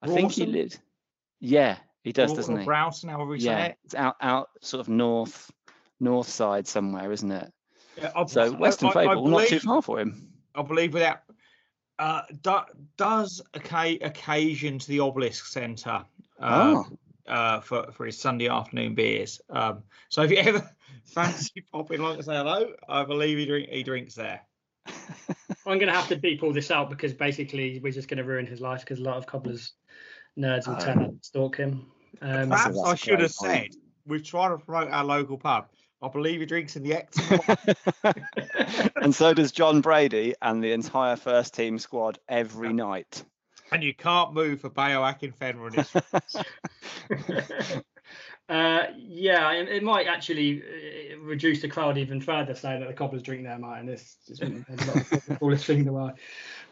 I 0.00 0.06
think 0.06 0.32
he 0.32 0.44
Rawson? 0.44 0.52
lives. 0.52 0.78
Yeah, 1.40 1.76
he 2.04 2.12
does, 2.12 2.32
Or- 2.32 2.36
doesn't 2.36 2.54
or 2.56 2.58
he? 2.60 2.64
Browson, 2.64 3.08
however 3.10 3.30
we 3.30 3.40
say 3.40 3.46
Yeah, 3.46 3.64
it. 3.66 3.78
it's 3.84 3.94
out 3.94 4.16
out 4.20 4.48
sort 4.60 4.80
of 4.80 4.88
north 4.88 5.50
north 6.00 6.28
side 6.28 6.66
somewhere, 6.66 7.10
isn't 7.12 7.30
it? 7.30 7.52
Yeah, 7.96 8.12
I- 8.14 8.26
So 8.26 8.42
I- 8.42 8.48
Western 8.50 8.88
I- 8.88 8.90
I 8.90 8.94
Fable, 9.08 9.26
not 9.28 9.48
too 9.48 9.58
far 9.60 9.82
for 9.82 9.98
him. 9.98 10.32
I 10.54 10.62
believe 10.62 10.94
without 10.94 11.20
uh, 11.98 12.22
do, 12.42 12.56
does 12.96 13.42
occa- 13.54 14.04
occasion 14.06 14.78
to 14.78 14.86
the 14.88 15.00
Obelisk 15.00 15.46
Centre 15.46 16.04
uh, 16.40 16.84
oh, 16.86 16.86
uh, 17.26 17.60
for 17.60 17.90
for 17.92 18.06
his 18.06 18.16
Sunday 18.18 18.48
afternoon 18.48 18.94
beers. 18.94 19.40
Um, 19.50 19.82
so 20.08 20.22
if 20.22 20.30
you 20.30 20.36
ever 20.36 20.68
fancy 21.04 21.64
popping 21.72 21.98
along 22.00 22.18
to 22.18 22.22
say 22.22 22.36
hello, 22.36 22.72
I 22.88 23.02
believe 23.04 23.36
he 23.38 23.46
drink 23.46 23.68
he 23.70 23.82
drinks 23.82 24.14
there. 24.14 24.42
I'm 25.66 25.78
going 25.78 25.88
to 25.88 25.92
have 25.92 26.08
to 26.08 26.16
beep 26.16 26.42
all 26.44 26.52
this 26.52 26.70
out 26.70 26.88
because 26.88 27.12
basically 27.12 27.80
we're 27.80 27.92
just 27.92 28.08
going 28.08 28.18
to 28.18 28.24
ruin 28.24 28.46
his 28.46 28.60
life 28.60 28.80
because 28.80 29.00
a 29.00 29.02
lot 29.02 29.16
of 29.16 29.26
cobblers 29.26 29.72
nerds 30.38 30.66
will 30.68 30.76
turn 30.76 30.98
Oh. 31.00 31.02
up 31.02 31.08
and 31.10 31.24
stalk 31.24 31.56
him. 31.56 31.90
Um, 32.20 32.48
That's 32.48 32.56
a- 32.66 32.68
Perhaps 32.70 32.76
that's 32.76 32.88
I 32.88 32.92
a 32.92 32.96
should 32.96 33.20
have 33.20 33.34
point. 33.36 33.72
said 33.72 33.80
we're 34.06 34.18
trying 34.20 34.56
to 34.58 34.64
promote 34.64 34.90
our 34.90 35.04
local 35.04 35.38
pub. 35.38 35.68
I 36.00 36.08
believe 36.08 36.38
he 36.40 36.46
drinks 36.46 36.76
in 36.76 36.84
the 36.84 36.92
Ecton, 36.92 38.92
and 39.02 39.12
so 39.14 39.34
does 39.34 39.50
Jon 39.50 39.80
Brady 39.80 40.34
and 40.40 40.62
the 40.62 40.72
entire 40.72 41.16
first 41.16 41.54
team 41.54 41.76
squad 41.78 42.18
every 42.28 42.72
night. 42.72 43.24
and 43.72 43.82
you 43.82 43.92
can't 43.94 44.32
move 44.32 44.60
for 44.60 44.70
Bayo 44.70 45.02
Akinfenwa 45.02 45.66
and 45.66 45.74
his 45.74 45.92
uh, 48.48 48.84
yeah, 48.96 49.52
it, 49.52 49.68
it 49.68 49.82
might 49.82 50.06
actually 50.06 50.62
uh, 50.62 51.18
reduce 51.20 51.60
the 51.60 51.68
crowd 51.68 51.98
even 51.98 52.20
further, 52.20 52.54
saying 52.54 52.80
that 52.80 52.86
the 52.88 52.94
cobblers 52.94 53.22
drink 53.22 53.44
there, 53.44 53.58
Martin. 53.58 53.86
This 53.86 54.16
is 54.28 54.38
the 54.38 55.36
coolest 55.38 55.66
thing 55.66 55.80
in 55.80 55.84
the 55.84 55.92
world. 55.92 56.12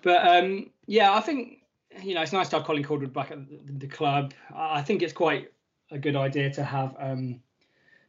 But 0.03 0.27
um, 0.27 0.71
yeah, 0.87 1.13
I 1.13 1.21
think 1.21 1.59
you 2.03 2.15
know 2.15 2.23
it's 2.23 2.33
nice 2.33 2.49
to 2.51 2.57
have 2.57 2.67
Colin 2.67 2.83
Calderwood 2.83 3.13
back 3.13 3.31
at 3.31 3.39
the, 3.49 3.73
the 3.73 3.87
club. 3.87 4.35
I 4.55 4.83
think 4.83 5.03
it's 5.03 5.13
quite 5.13 5.53
a 5.91 5.99
good 5.99 6.17
idea 6.17 6.51
to 6.51 6.65
have 6.65 6.97
um, 6.99 7.41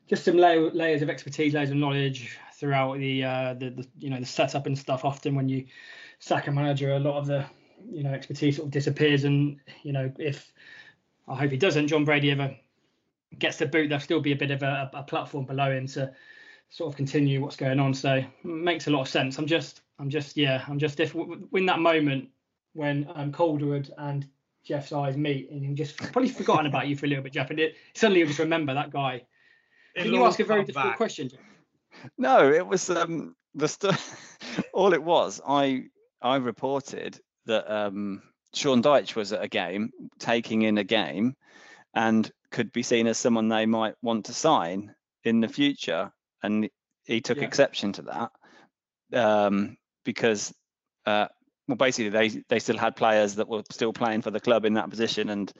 just 0.07 0.25
some 0.25 0.37
layer, 0.37 0.71
layers 0.71 1.01
of 1.01 1.09
expertise, 1.09 1.53
layers 1.53 1.69
of 1.69 1.77
knowledge 1.77 2.37
throughout 2.53 2.97
the, 2.97 3.23
uh, 3.23 3.53
the 3.53 3.69
the 3.69 3.87
you 3.99 4.09
know 4.09 4.19
the 4.19 4.25
setup 4.25 4.65
and 4.65 4.77
stuff. 4.77 5.05
Often 5.05 5.35
when 5.35 5.49
you 5.49 5.65
sack 6.19 6.47
a 6.47 6.51
manager, 6.51 6.93
a 6.93 6.99
lot 6.99 7.17
of 7.17 7.27
the 7.27 7.45
you 7.89 8.03
know 8.03 8.11
expertise 8.11 8.57
sort 8.57 8.67
of 8.67 8.71
disappears, 8.71 9.23
and 9.23 9.59
you 9.83 9.91
know 9.91 10.11
if 10.17 10.51
I 11.27 11.35
hope 11.35 11.51
he 11.51 11.57
doesn't, 11.57 11.87
Jon 11.87 12.05
Brady 12.05 12.31
ever 12.31 12.55
gets 13.37 13.57
the 13.57 13.65
boot, 13.65 13.89
there'll 13.89 14.01
still 14.01 14.21
be 14.21 14.31
a 14.31 14.37
bit 14.37 14.51
of 14.51 14.63
a, 14.63 14.89
a 14.93 15.03
platform 15.03 15.45
below 15.45 15.71
him 15.71 15.87
to 15.87 16.11
sort 16.69 16.91
of 16.91 16.97
continue 16.97 17.41
what's 17.41 17.55
going 17.55 17.79
on. 17.79 17.93
So 17.93 18.23
makes 18.43 18.87
a 18.87 18.91
lot 18.91 19.01
of 19.01 19.07
sense. 19.07 19.37
I'm 19.37 19.45
just, 19.45 19.81
I'm 19.99 20.09
just, 20.09 20.37
yeah, 20.37 20.63
I'm 20.67 20.79
just 20.79 20.99
if 20.99 21.15
in 21.15 21.65
that 21.65 21.79
moment 21.79 22.29
when 22.77 23.09
um, 23.15 23.31
Calderwood 23.31 23.91
and 23.97 24.27
Jeff's 24.63 24.91
eyes 24.91 25.17
meet, 25.17 25.49
and 25.49 25.65
he 25.65 25.73
just 25.73 25.97
probably 25.97 26.29
forgotten 26.29 26.67
about 26.67 26.87
you 26.87 26.95
for 26.95 27.07
a 27.07 27.09
little 27.09 27.23
bit, 27.23 27.33
Jeff, 27.33 27.49
and 27.49 27.59
it, 27.59 27.75
suddenly 27.95 28.19
you 28.19 28.27
just 28.27 28.39
remember 28.39 28.73
that 28.73 28.91
guy. 28.91 29.23
Can 29.95 30.13
you 30.13 30.23
ask 30.25 30.39
a 30.39 30.45
very 30.45 30.63
difficult 30.63 30.91
back. 30.91 30.97
question? 30.97 31.29
Jeff? 31.29 31.39
No, 32.17 32.51
it 32.51 32.65
was 32.65 32.89
um, 32.89 33.35
the 33.55 33.67
stuff. 33.67 34.37
all 34.73 34.93
it 34.93 35.01
was, 35.01 35.41
I 35.47 35.85
I 36.21 36.35
reported 36.35 37.19
that 37.45 37.71
um, 37.73 38.21
Sean 38.53 38.83
Dyche 38.83 39.15
was 39.15 39.33
at 39.33 39.41
a 39.41 39.47
game, 39.47 39.89
taking 40.19 40.61
in 40.61 40.77
a 40.77 40.83
game, 40.83 41.35
and 41.95 42.29
could 42.51 42.71
be 42.71 42.83
seen 42.83 43.07
as 43.07 43.17
someone 43.17 43.47
they 43.47 43.65
might 43.65 43.95
want 44.03 44.25
to 44.25 44.33
sign 44.33 44.93
in 45.23 45.41
the 45.41 45.47
future, 45.47 46.11
and 46.43 46.69
he 47.05 47.21
took 47.21 47.39
yeah. 47.39 47.45
exception 47.45 47.93
to 47.93 48.01
that 48.03 48.31
um, 49.13 49.77
because 50.03 50.53
uh, 51.05 51.27
well, 51.67 51.75
basically 51.75 52.09
they 52.09 52.43
they 52.49 52.59
still 52.59 52.77
had 52.77 52.95
players 52.95 53.35
that 53.35 53.47
were 53.47 53.63
still 53.71 53.93
playing 53.93 54.21
for 54.21 54.31
the 54.31 54.39
club 54.39 54.65
in 54.65 54.73
that 54.73 54.89
position 54.89 55.29
and 55.29 55.51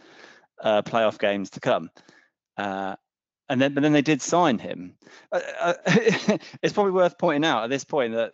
uh, 0.61 0.81
playoff 0.81 1.19
games 1.19 1.49
to 1.51 1.59
come. 1.59 1.89
Uh, 2.57 2.95
and 3.49 3.61
then, 3.61 3.73
but 3.73 3.81
then 3.81 3.93
they 3.93 4.01
did 4.01 4.21
sign 4.21 4.59
him. 4.59 4.95
Uh, 5.31 5.41
uh 5.59 5.73
it's 6.61 6.73
probably 6.73 6.91
worth 6.91 7.17
pointing 7.17 7.47
out 7.47 7.63
at 7.63 7.69
this 7.69 7.83
point 7.83 8.13
that 8.13 8.33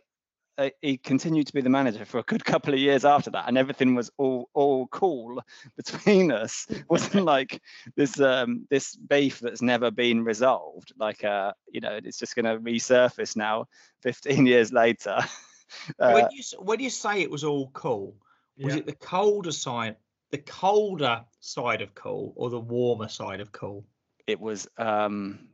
uh, 0.58 0.70
he 0.82 0.98
continued 0.98 1.48
to 1.48 1.54
be 1.54 1.62
the 1.62 1.70
manager 1.70 2.06
for 2.06 2.20
a 2.20 2.24
good 2.24 2.46
couple 2.46 2.74
of 2.74 2.80
years 2.80 3.06
after 3.06 3.32
that, 3.32 3.48
and 3.48 3.58
everything 3.58 3.96
was 3.96 4.12
all 4.18 4.50
all 4.54 4.88
cool 4.88 5.42
between 5.78 6.32
us. 6.32 6.68
It 6.70 6.86
wasn't 6.90 7.26
like 7.26 7.62
this 7.96 8.20
um, 8.20 8.68
this 8.70 8.96
beef 8.96 9.40
that's 9.40 9.62
never 9.62 9.90
been 9.90 10.24
resolved. 10.24 10.94
Like 10.98 11.24
uh, 11.24 11.54
you 11.72 11.82
know, 11.82 12.00
it's 12.04 12.20
just 12.20 12.36
going 12.36 12.46
to 12.46 12.60
resurface 12.60 13.36
now, 13.36 13.66
15 14.04 14.46
years 14.46 14.72
later. 14.72 15.18
Uh, 16.00 16.12
when 16.12 16.28
you 16.32 16.44
when 16.60 16.80
you 16.80 16.90
say 16.90 17.22
it 17.22 17.30
was 17.30 17.44
all 17.44 17.70
cool, 17.74 18.16
was 18.58 18.74
yeah. 18.74 18.80
it 18.80 18.86
the 18.86 18.96
colder 18.96 19.52
side, 19.52 19.96
the 20.32 20.38
colder 20.38 21.24
side 21.40 21.82
of 21.82 21.94
cool, 21.96 22.34
or 22.36 22.50
the 22.50 22.60
warmer 22.60 23.10
side 23.10 23.40
of 23.40 23.52
cool? 23.52 23.86
It 24.28 24.40
was. 24.40 24.68
Um, 24.78 25.48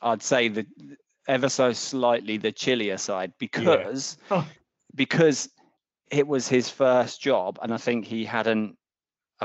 I'd 0.00 0.22
say 0.22 0.48
the 0.48 0.66
ever 1.28 1.48
so 1.48 1.72
slightly 1.72 2.36
the 2.36 2.52
chillier 2.52 2.98
side 2.98 3.32
because 3.38 4.18
yeah. 4.30 4.44
because 4.94 5.48
it 6.10 6.26
was 6.26 6.48
his 6.48 6.68
first 6.68 7.20
job, 7.20 7.58
and 7.62 7.72
I 7.72 7.78
think 7.78 8.04
he 8.04 8.24
hadn't 8.24 8.76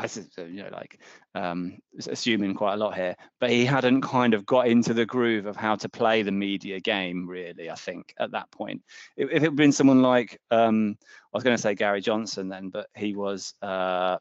I 0.03 0.41
you 0.43 0.63
know 0.63 0.69
like 0.71 0.99
um, 1.35 1.79
assuming 2.07 2.53
quite 2.53 2.73
a 2.73 2.77
lot 2.77 2.95
here, 2.95 3.15
but 3.39 3.49
he 3.49 3.65
hadn't 3.65 4.01
kind 4.01 4.33
of 4.33 4.45
got 4.45 4.67
into 4.67 4.93
the 4.93 5.05
groove 5.05 5.45
of 5.45 5.55
how 5.55 5.75
to 5.75 5.89
play 5.89 6.21
the 6.21 6.31
media 6.31 6.79
game 6.79 7.27
really. 7.27 7.69
I 7.69 7.75
think 7.75 8.13
at 8.19 8.31
that 8.31 8.49
point, 8.51 8.83
if, 9.15 9.29
if 9.29 9.37
it 9.37 9.43
had 9.43 9.55
been 9.55 9.71
someone 9.71 10.01
like 10.01 10.39
um, 10.51 10.97
I 11.01 11.37
was 11.37 11.43
going 11.43 11.55
to 11.55 11.61
say 11.61 11.75
Gary 11.75 12.01
Johnson 12.01 12.49
then, 12.49 12.69
but 12.69 12.87
he 12.95 13.15
was 13.15 13.53
uh, 13.61 14.17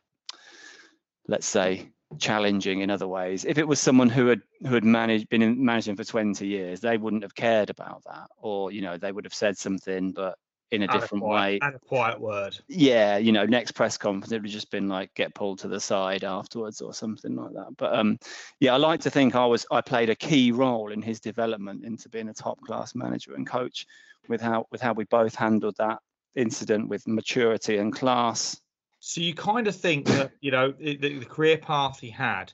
let's 1.28 1.47
say 1.47 1.90
challenging 2.18 2.80
in 2.80 2.90
other 2.90 3.09
ways. 3.09 3.45
If 3.45 3.59
it 3.59 3.66
was 3.66 3.80
someone 3.80 4.09
who 4.09 4.26
had 4.28 4.40
who 4.62 4.75
had 4.75 4.85
managed 4.85 5.28
been 5.28 5.42
in 5.42 5.64
managing 5.64 5.97
for 5.97 6.04
20 6.04 6.47
years, 6.47 6.80
they 6.80 6.97
wouldn't 6.97 7.23
have 7.23 7.35
cared 7.35 7.71
about 7.71 8.02
that, 8.04 8.28
or 8.38 8.71
you 8.71 8.83
know 8.83 8.97
they 8.97 9.12
would 9.12 9.25
have 9.25 9.35
said 9.35 9.59
something, 9.59 10.12
but 10.12 10.38
in 10.73 10.82
a 10.82 10.88
different 10.88 11.23
a 11.23 11.26
quiet, 11.26 11.52
way. 11.52 11.58
And 11.62 11.76
a 11.76 11.78
quiet 11.78 12.20
word. 12.20 12.58
Yeah, 12.68 13.18
you 13.18 13.32
know, 13.32 13.46
next 13.46 13.73
press 13.73 13.96
conference 13.96 14.32
it 14.32 14.37
would 14.37 14.46
have 14.46 14.52
just 14.52 14.70
been 14.70 14.88
like 14.88 15.14
get 15.14 15.35
pulled 15.35 15.61
to 15.61 15.68
the 15.68 15.80
side 15.80 16.25
afterwards 16.25 16.80
or 16.80 16.92
something 16.92 17.37
like 17.37 17.52
that. 17.52 17.76
But 17.76 17.94
um, 17.94 18.18
yeah, 18.61 18.75
I 18.75 18.76
like 18.76 19.00
to 19.02 19.11
think 19.11 19.35
I 19.35 19.46
was 19.46 19.64
I 19.70 19.80
played 19.80 20.11
a 20.11 20.14
key 20.14 20.52
role 20.52 20.90
in 20.90 21.02
his 21.02 21.20
development 21.20 21.85
into 21.85 22.08
being 22.08 22.28
a 22.28 22.35
top 22.35 22.61
class 22.62 22.94
manager 22.94 23.35
and 23.35 23.46
coach 23.46 23.87
with 24.28 24.40
how 24.40 24.66
with 24.70 24.80
how 24.80 24.92
we 24.92 25.04
both 25.04 25.35
handled 25.35 25.76
that 25.78 25.99
incident 26.35 26.88
with 26.88 27.06
maturity 27.06 27.78
and 27.78 27.92
class. 27.92 28.61
So 28.99 29.20
you 29.20 29.35
kind 29.35 29.68
of 29.68 29.76
think 29.76 30.06
that 30.06 30.32
you 30.40 30.50
know 30.50 30.73
the, 30.73 30.96
the 30.96 31.25
career 31.25 31.58
path 31.58 32.00
he 32.00 32.11
had 32.11 32.52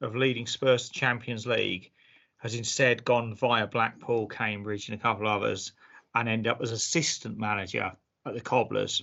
of 0.00 0.16
leading 0.16 0.46
Spurs 0.46 0.88
to 0.88 0.98
Champions 0.98 1.46
League 1.46 1.92
has 2.38 2.54
instead 2.56 3.04
gone 3.04 3.36
via 3.36 3.68
Blackpool, 3.68 4.26
Cambridge, 4.26 4.88
and 4.88 4.98
a 4.98 5.00
couple 5.00 5.28
of 5.28 5.42
others 5.42 5.72
and 6.14 6.28
end 6.28 6.46
up 6.46 6.60
as 6.60 6.70
assistant 6.70 7.38
manager 7.38 7.92
at 8.26 8.34
the 8.34 8.40
Cobblers. 8.40 9.02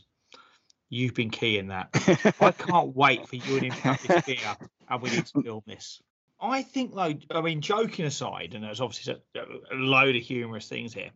You've 0.89 1.13
been 1.13 1.29
key 1.29 1.57
in 1.57 1.67
that. 1.67 1.89
I 2.41 2.51
can't 2.51 2.95
wait 2.95 3.27
for 3.27 3.35
you 3.35 3.55
and 3.55 3.65
him 3.65 3.71
to 3.71 3.81
have 3.81 4.07
this 4.07 4.25
beer, 4.25 4.57
and 4.89 5.01
we 5.01 5.09
need 5.11 5.25
to 5.27 5.41
film 5.43 5.63
this. 5.67 6.01
I 6.41 6.63
think, 6.63 6.95
though, 6.95 7.13
I 7.31 7.41
mean, 7.41 7.61
joking 7.61 8.05
aside, 8.05 8.53
and 8.55 8.63
there's 8.63 8.81
obviously 8.81 9.21
a, 9.35 9.75
load 9.75 10.15
of 10.15 10.21
humorous 10.21 10.67
things 10.67 10.93
here. 10.93 11.11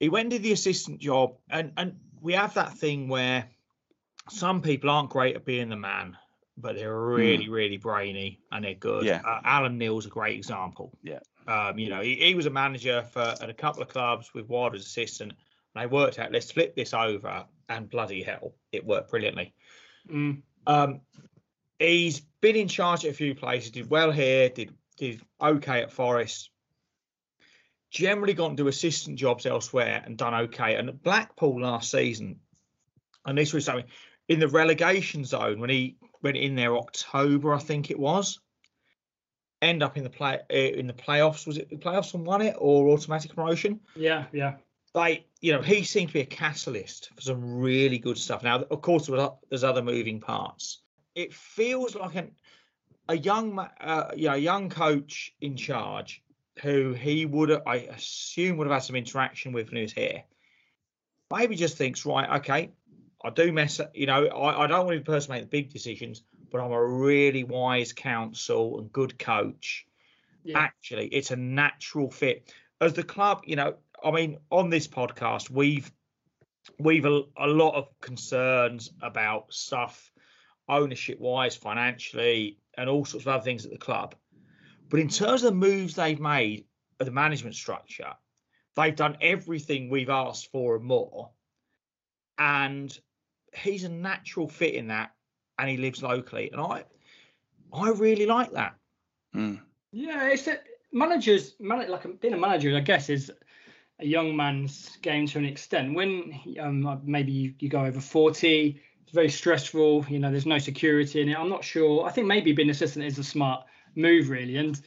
He 0.00 0.08
went 0.08 0.30
to 0.30 0.38
the 0.38 0.52
assistant 0.52 1.00
job, 1.00 1.36
and 1.48 1.72
and 1.76 1.96
we 2.20 2.34
have 2.34 2.54
that 2.54 2.76
thing 2.76 3.08
where 3.08 3.48
some 4.28 4.62
people 4.62 4.90
aren't 4.90 5.10
great 5.10 5.36
at 5.36 5.44
being 5.44 5.68
the 5.68 5.76
man, 5.76 6.16
but 6.56 6.76
they're 6.76 6.98
really, 6.98 7.46
mm. 7.46 7.50
really 7.50 7.76
brainy 7.76 8.40
and 8.50 8.64
they're 8.64 8.74
good. 8.74 9.04
Yeah. 9.04 9.22
Uh, 9.24 9.40
Alan 9.44 9.78
Knill's 9.78 10.06
a 10.06 10.10
great 10.10 10.36
example. 10.36 10.96
Yeah. 11.02 11.20
Um, 11.46 11.78
you 11.78 11.90
know, 11.90 12.00
he, 12.00 12.16
he, 12.16 12.34
was 12.34 12.46
a 12.46 12.50
manager 12.50 13.02
for 13.12 13.34
at 13.40 13.48
a 13.48 13.54
couple 13.54 13.82
of 13.82 13.88
clubs 13.88 14.34
with 14.34 14.48
Wild 14.48 14.74
as 14.74 14.82
assistant. 14.82 15.32
And 15.74 15.82
they 15.82 15.86
worked 15.86 16.18
out, 16.18 16.32
let's 16.32 16.50
flip 16.50 16.74
this 16.74 16.92
over, 16.92 17.44
and 17.68 17.88
bloody 17.88 18.22
hell, 18.22 18.54
it 18.72 18.84
worked 18.84 19.10
brilliantly. 19.10 19.54
Mm. 20.10 20.42
Um, 20.66 21.00
he's 21.78 22.20
been 22.40 22.56
in 22.56 22.68
charge 22.68 23.04
at 23.04 23.12
a 23.12 23.14
few 23.14 23.34
places, 23.34 23.70
did 23.70 23.90
well 23.90 24.10
here, 24.10 24.48
did 24.48 24.74
did 24.96 25.20
okay 25.40 25.82
at 25.82 25.92
Forest. 25.92 26.50
Generally 27.90 28.34
gone 28.34 28.56
to 28.56 28.68
assistant 28.68 29.18
jobs 29.18 29.46
elsewhere 29.46 30.02
and 30.04 30.16
done 30.16 30.34
okay. 30.34 30.74
And 30.74 30.88
at 30.88 31.02
Blackpool 31.02 31.60
last 31.60 31.90
season, 31.90 32.40
and 33.24 33.38
this 33.38 33.52
was 33.52 33.64
something 33.64 33.86
in 34.28 34.40
the 34.40 34.48
relegation 34.48 35.24
zone 35.24 35.60
when 35.60 35.70
he 35.70 35.96
went 36.22 36.36
in 36.36 36.56
there 36.56 36.76
October, 36.76 37.54
I 37.54 37.58
think 37.58 37.90
it 37.90 37.98
was 37.98 38.40
end 39.62 39.82
up 39.82 39.96
in 39.96 40.04
the 40.04 40.10
play 40.10 40.40
eh, 40.50 40.68
in 40.68 40.86
the 40.86 40.92
playoffs. 40.92 41.46
Was 41.46 41.58
it 41.58 41.70
the 41.70 41.76
playoffs 41.76 42.14
and 42.14 42.26
won 42.26 42.42
it 42.42 42.56
or 42.58 42.88
automatic 42.88 43.34
promotion? 43.34 43.80
Yeah, 43.94 44.26
yeah. 44.32 44.54
Like 44.94 45.26
you 45.40 45.52
know, 45.52 45.62
he 45.62 45.84
seemed 45.84 46.08
to 46.08 46.14
be 46.14 46.20
a 46.20 46.26
catalyst 46.26 47.10
for 47.14 47.20
some 47.20 47.58
really 47.58 47.98
good 47.98 48.18
stuff. 48.18 48.42
Now, 48.42 48.62
of 48.62 48.80
course, 48.80 49.10
there's 49.48 49.64
other 49.64 49.82
moving 49.82 50.20
parts. 50.20 50.80
It 51.14 51.34
feels 51.34 51.94
like 51.94 52.14
an 52.14 52.32
a 53.08 53.16
young, 53.16 53.58
uh, 53.58 54.10
you 54.16 54.28
know, 54.28 54.34
young 54.34 54.68
coach 54.68 55.34
in 55.40 55.56
charge 55.56 56.22
who 56.62 56.92
he 56.92 57.26
would, 57.26 57.50
I 57.66 57.76
assume, 57.76 58.56
would 58.56 58.66
have 58.66 58.74
had 58.74 58.82
some 58.82 58.96
interaction 58.96 59.52
with 59.52 59.68
when 59.68 59.76
he 59.76 59.82
was 59.82 59.92
here. 59.92 60.24
Maybe 61.30 61.56
just 61.56 61.76
thinks, 61.76 62.06
right, 62.06 62.40
okay, 62.40 62.70
I 63.22 63.30
do 63.30 63.52
mess 63.52 63.80
up. 63.80 63.92
You 63.94 64.06
know, 64.06 64.26
I, 64.26 64.64
I 64.64 64.66
don't 64.66 64.86
want 64.86 64.94
to 64.94 65.00
be 65.00 65.04
the 65.04 65.12
person 65.12 65.28
to 65.28 65.32
make 65.34 65.42
the 65.42 65.48
big 65.48 65.72
decisions, 65.72 66.22
but 66.56 66.64
I'm 66.64 66.72
a 66.72 66.86
really 66.86 67.44
wise 67.44 67.92
counsel 67.92 68.78
and 68.78 68.90
good 68.90 69.18
coach. 69.18 69.84
Yeah. 70.42 70.58
Actually, 70.58 71.08
it's 71.08 71.30
a 71.30 71.36
natural 71.36 72.10
fit. 72.10 72.50
As 72.80 72.94
the 72.94 73.02
club, 73.02 73.42
you 73.44 73.56
know, 73.56 73.74
I 74.02 74.10
mean, 74.10 74.38
on 74.50 74.70
this 74.70 74.88
podcast, 74.88 75.50
we've 75.50 75.90
we've 76.78 77.04
a, 77.04 77.22
a 77.36 77.46
lot 77.46 77.74
of 77.74 77.88
concerns 78.00 78.90
about 79.02 79.52
stuff 79.52 80.10
ownership 80.66 81.20
wise, 81.20 81.56
financially, 81.56 82.58
and 82.78 82.88
all 82.88 83.04
sorts 83.04 83.26
of 83.26 83.28
other 83.34 83.44
things 83.44 83.66
at 83.66 83.70
the 83.70 83.78
club. 83.78 84.14
But 84.88 85.00
in 85.00 85.08
terms 85.08 85.42
of 85.42 85.52
the 85.52 85.58
moves 85.58 85.94
they've 85.94 86.18
made 86.18 86.64
of 87.00 87.04
the 87.04 87.12
management 87.12 87.54
structure, 87.54 88.14
they've 88.76 88.96
done 88.96 89.18
everything 89.20 89.90
we've 89.90 90.08
asked 90.08 90.50
for 90.52 90.76
and 90.76 90.84
more. 90.86 91.32
And 92.38 92.98
he's 93.54 93.84
a 93.84 93.90
natural 93.90 94.48
fit 94.48 94.74
in 94.74 94.88
that 94.88 95.10
and 95.58 95.68
he 95.68 95.76
lives 95.76 96.02
locally, 96.02 96.50
and 96.50 96.60
I 96.60 96.84
I 97.72 97.90
really 97.90 98.26
like 98.26 98.52
that. 98.52 98.74
Mm. 99.34 99.60
Yeah, 99.92 100.28
it's 100.28 100.46
a, 100.46 100.58
managers 100.92 101.54
man, 101.58 101.88
like 101.88 102.20
being 102.20 102.34
a 102.34 102.38
manager, 102.38 102.76
I 102.76 102.80
guess, 102.80 103.08
is 103.10 103.30
a 103.98 104.06
young 104.06 104.36
man's 104.36 104.96
game 105.02 105.26
to 105.26 105.38
an 105.38 105.44
extent. 105.44 105.94
When 105.94 106.38
um, 106.60 107.00
maybe 107.04 107.32
you, 107.32 107.54
you 107.58 107.68
go 107.68 107.84
over 107.84 108.00
forty, 108.00 108.80
it's 109.02 109.12
very 109.12 109.28
stressful. 109.28 110.06
You 110.08 110.18
know, 110.18 110.30
there's 110.30 110.46
no 110.46 110.58
security 110.58 111.20
in 111.20 111.28
it. 111.28 111.38
I'm 111.38 111.48
not 111.48 111.64
sure. 111.64 112.06
I 112.06 112.10
think 112.10 112.26
maybe 112.26 112.52
being 112.52 112.70
assistant 112.70 113.04
is 113.04 113.18
a 113.18 113.24
smart 113.24 113.64
move, 113.94 114.30
really. 114.30 114.56
And 114.56 114.80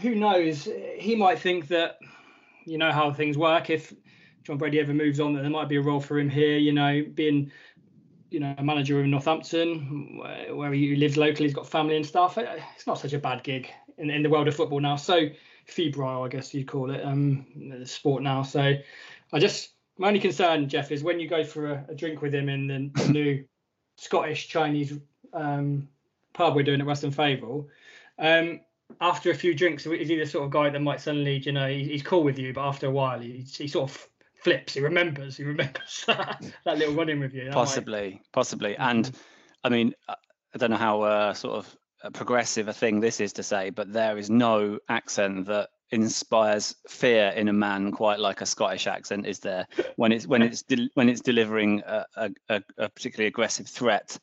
who 0.00 0.14
knows? 0.14 0.68
He 0.96 1.14
might 1.14 1.38
think 1.38 1.68
that 1.68 1.98
you 2.64 2.78
know 2.78 2.92
how 2.92 3.12
things 3.12 3.38
work. 3.38 3.70
If 3.70 3.92
Jon 4.42 4.58
Brady 4.58 4.80
ever 4.80 4.94
moves 4.94 5.20
on, 5.20 5.34
that 5.34 5.42
there 5.42 5.50
might 5.50 5.68
be 5.68 5.76
a 5.76 5.82
role 5.82 6.00
for 6.00 6.18
him 6.18 6.28
here. 6.28 6.58
You 6.58 6.72
know, 6.72 7.04
being 7.14 7.50
you 8.30 8.40
know, 8.40 8.54
a 8.58 8.62
manager 8.62 9.02
in 9.02 9.10
Northampton, 9.10 10.20
where 10.52 10.72
he 10.72 10.96
lives 10.96 11.16
locally, 11.16 11.48
he's 11.48 11.54
got 11.54 11.68
family 11.68 11.96
and 11.96 12.06
stuff. 12.06 12.38
It's 12.38 12.86
not 12.86 12.98
such 12.98 13.12
a 13.12 13.18
bad 13.18 13.42
gig 13.42 13.70
in, 13.98 14.10
in 14.10 14.22
the 14.22 14.30
world 14.30 14.48
of 14.48 14.54
football 14.56 14.80
now. 14.80 14.96
So 14.96 15.28
febrile, 15.66 16.22
I 16.22 16.28
guess 16.28 16.52
you'd 16.54 16.68
call 16.68 16.90
it, 16.90 17.04
um, 17.04 17.46
the 17.78 17.86
sport 17.86 18.22
now. 18.22 18.42
So 18.42 18.74
I 19.32 19.38
just 19.38 19.70
my 19.98 20.08
only 20.08 20.20
concern, 20.20 20.68
Jeff, 20.68 20.92
is 20.92 21.02
when 21.02 21.20
you 21.20 21.28
go 21.28 21.44
for 21.44 21.72
a, 21.72 21.86
a 21.88 21.94
drink 21.94 22.20
with 22.20 22.34
him 22.34 22.48
in 22.48 22.66
the, 22.66 23.02
the 23.02 23.08
new 23.12 23.44
Scottish 23.96 24.48
Chinese 24.48 24.98
um, 25.32 25.88
pub 26.32 26.54
we're 26.54 26.62
doing 26.62 26.80
at 26.80 26.86
Weston 26.86 27.12
Favell. 27.12 27.66
Um, 28.18 28.60
after 29.00 29.30
a 29.30 29.34
few 29.34 29.54
drinks, 29.54 29.86
is 29.86 30.08
he 30.08 30.16
the 30.16 30.26
sort 30.26 30.44
of 30.44 30.50
guy 30.50 30.70
that 30.70 30.80
might 30.80 31.00
suddenly, 31.00 31.38
you 31.38 31.52
know, 31.52 31.68
he's 31.68 32.02
cool 32.02 32.22
with 32.22 32.38
you, 32.38 32.52
but 32.52 32.66
after 32.66 32.86
a 32.86 32.90
while, 32.90 33.18
he, 33.18 33.38
he 33.40 33.66
sort 33.66 33.90
of 33.90 34.08
flips. 34.46 34.74
He 34.74 34.80
remembers. 34.80 35.36
He 35.36 35.42
remembers 35.42 36.04
that 36.06 36.54
little 36.64 36.94
running 36.94 37.18
with 37.18 37.34
you. 37.34 37.50
Possibly, 37.50 38.22
possibly, 38.32 38.74
mm. 38.74 38.90
and 38.90 39.10
I 39.64 39.68
mean, 39.70 39.92
uh, 40.08 40.14
I 40.54 40.58
don't 40.58 40.70
know 40.70 40.76
how 40.76 41.02
uh, 41.02 41.34
sort 41.34 41.56
of 41.56 41.76
uh, 42.04 42.10
progressive 42.10 42.68
a 42.68 42.72
thing 42.72 43.00
this 43.00 43.20
is 43.20 43.32
to 43.34 43.42
say, 43.42 43.70
but 43.70 43.92
there 43.92 44.16
is 44.16 44.30
no 44.30 44.78
accent 44.88 45.46
that 45.46 45.70
inspires 45.90 46.76
fear 46.88 47.30
in 47.30 47.48
a 47.48 47.52
man 47.52 47.90
quite 47.90 48.20
like 48.20 48.40
a 48.40 48.46
Scottish 48.46 48.86
accent 48.86 49.26
is 49.26 49.40
there 49.40 49.66
when 49.96 50.12
it's 50.12 50.28
when 50.28 50.42
it's 50.42 50.62
de- 50.62 50.90
when 50.94 51.08
it's 51.08 51.20
delivering 51.20 51.82
a, 51.84 52.04
a, 52.16 52.30
a, 52.78 52.88
particularly 52.88 53.26
aggressive 53.26 53.66
threat. 53.66 54.16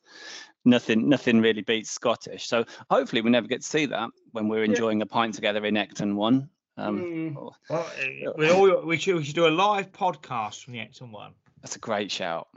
Nothing 0.63 1.10
nothing 1.10 1.42
really 1.42 1.63
beats 1.63 1.92
Scottish. 1.92 2.48
So 2.48 2.63
hopefully 2.89 3.22
we 3.22 3.30
never 3.30 3.48
get 3.48 3.62
to 3.62 3.68
see 3.68 3.88
that 3.88 4.10
when 4.32 4.48
we're 4.48 4.63
enjoying 4.63 5.00
yeah. 5.00 5.03
a 5.03 5.08
pint 5.08 5.34
together 5.34 5.65
in 5.65 5.75
Ecton 5.75 6.15
one. 6.15 6.50
Um, 6.75 7.00
mm. 7.00 7.53
well, 7.70 7.92
eh, 8.00 8.25
we, 8.36 8.50
all, 8.50 8.82
we, 8.82 8.98
should, 8.98 9.15
we 9.15 9.24
should 9.24 9.36
do 9.36 9.48
a 9.48 9.50
live 9.50 9.92
podcast 9.92 10.63
from 10.63 10.74
the 10.74 10.80
Ecton 10.80 11.12
one. 11.12 11.34
That's 11.62 11.75
a 11.75 11.80
great 11.80 12.12
shout. 12.12 12.48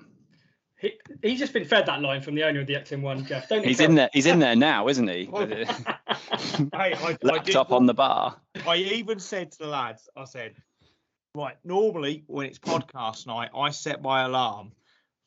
He, 0.78 0.92
he's 1.22 1.38
just 1.38 1.52
been 1.52 1.64
fed 1.64 1.86
that 1.86 2.02
line 2.02 2.20
from 2.20 2.34
the 2.34 2.44
owner 2.44 2.60
of 2.60 2.66
the 2.66 2.74
Ecton 2.74 3.00
One, 3.00 3.24
Jeff. 3.24 3.48
Don't 3.48 3.64
he's 3.64 3.80
in 3.80 3.94
there. 3.94 4.10
He's 4.12 4.26
in 4.26 4.38
there 4.40 4.56
now, 4.56 4.88
isn't 4.88 5.08
he? 5.08 5.28
I, 5.34 6.68
I, 6.72 7.18
Laptop 7.22 7.72
I 7.72 7.76
on 7.76 7.86
the 7.86 7.94
bar. 7.94 8.36
I 8.66 8.76
even 8.76 9.18
said 9.18 9.52
to 9.52 9.58
the 9.58 9.66
lads, 9.68 10.08
I 10.16 10.24
said, 10.24 10.54
right. 11.34 11.56
Normally, 11.64 12.24
when 12.26 12.46
it's 12.46 12.58
podcast 12.58 13.26
night, 13.26 13.50
I 13.56 13.70
set 13.70 14.02
my 14.02 14.24
alarm 14.24 14.72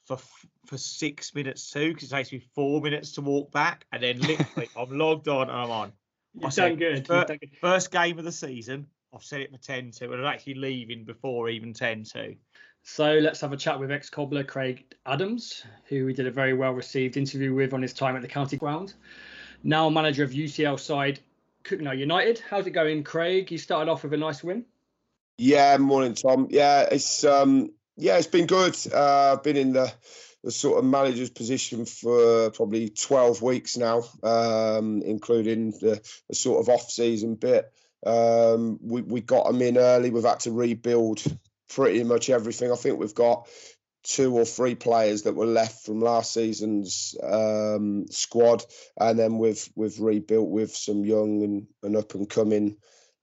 for 0.06 0.18
for 0.66 0.78
six 0.78 1.34
minutes 1.34 1.72
too, 1.72 1.94
because 1.94 2.12
it 2.12 2.16
takes 2.16 2.32
me 2.32 2.44
four 2.54 2.80
minutes 2.82 3.14
to 3.14 3.22
walk 3.22 3.52
back, 3.52 3.86
and 3.92 4.04
then 4.04 4.20
literally 4.20 4.70
I'm 4.78 4.98
logged 4.98 5.28
on 5.28 5.50
and 5.50 5.58
I'm 5.58 5.72
on. 5.72 5.94
You've 6.40 6.48
I 6.48 6.50
said, 6.50 6.80
good. 6.80 7.06
First, 7.08 7.32
first 7.62 7.92
game 7.92 8.18
of 8.18 8.26
the 8.26 8.32
season. 8.32 8.88
I've 9.14 9.24
said 9.24 9.42
it 9.42 9.52
for 9.52 9.58
10 9.58 9.92
to, 9.92 10.12
and 10.12 10.22
I'm 10.22 10.34
actually 10.34 10.56
leaving 10.56 11.04
before 11.04 11.50
even 11.50 11.74
10 11.74 12.04
to. 12.14 12.36
So 12.84 13.14
let's 13.16 13.42
have 13.42 13.54
a 13.54 13.58
chat 13.58 13.80
with 13.80 13.92
ex 13.92 14.10
cobbler 14.10 14.44
Craig 14.44 14.96
Adams, 15.06 15.64
who 15.86 16.06
we 16.06 16.14
did 16.14 16.28
a 16.28 16.32
very 16.32 16.54
well 16.54 16.72
received 16.72 17.18
interview 17.18 17.54
with 17.54 17.74
on 17.74 17.82
his 17.82 17.94
time 17.94 18.16
at 18.16 18.22
the 18.22 18.28
county 18.28 18.58
ground. 18.58 18.94
Now 19.64 19.90
manager 19.90 20.24
of 20.24 20.32
UCL 20.32 20.80
side 20.80 21.20
Cogenhoe 21.64 21.98
United. 21.98 22.42
How's 22.50 22.68
it 22.68 22.72
going, 22.72 23.04
Craig? 23.04 23.52
You 23.52 23.58
started 23.58 23.92
off 23.92 24.04
with 24.04 24.14
a 24.14 24.18
nice 24.18 24.44
win. 24.44 24.66
Yeah, 25.38 25.78
morning, 25.78 26.14
Tom. 26.14 26.48
Yeah, 26.50 26.88
it's 26.92 27.24
um, 27.24 27.72
yeah, 27.98 28.18
it's 28.18 28.28
been 28.28 28.48
good. 28.48 28.78
Uh, 28.94 29.34
I've 29.34 29.44
been 29.44 29.58
in 29.58 29.74
the 29.74 29.92
the 30.44 30.52
sort 30.52 30.80
of 30.80 30.86
manager's 30.86 31.30
position 31.30 31.86
for 31.86 32.50
probably 32.52 32.90
12 32.90 33.42
weeks 33.42 33.78
now, 33.78 34.04
um, 34.24 35.02
including 35.02 35.72
the, 35.72 36.02
the, 36.30 36.36
sort 36.36 36.62
of 36.62 36.70
off 36.70 36.90
season 36.90 37.36
bit. 37.36 37.72
Um, 38.06 38.80
we, 38.82 39.02
we 39.02 39.22
got 39.22 39.48
them 39.48 39.62
in 39.62 39.78
early. 39.78 40.12
We've 40.12 40.24
had 40.24 40.40
to 40.42 40.52
rebuild 40.52 41.22
pretty 41.70 42.04
much 42.04 42.30
everything. 42.30 42.72
I 42.72 42.76
think 42.76 43.00
we've 43.00 43.14
got 43.14 43.48
two 44.04 44.34
or 44.38 44.46
three 44.46 44.76
players 44.76 45.24
that 45.24 45.36
were 45.36 45.46
left 45.46 45.86
from 45.86 46.00
last 46.00 46.34
season's 46.34 47.16
um, 47.22 48.06
squad, 48.10 48.64
and 49.00 49.20
then 49.20 49.38
we've 49.38 49.70
we've 49.76 50.00
rebuilt 50.00 50.50
with 50.50 50.76
some 50.76 51.04
young 51.04 51.44
and, 51.44 51.68
and 51.84 51.98
up 51.98 52.16
and 52.16 52.30
coming 52.30 52.78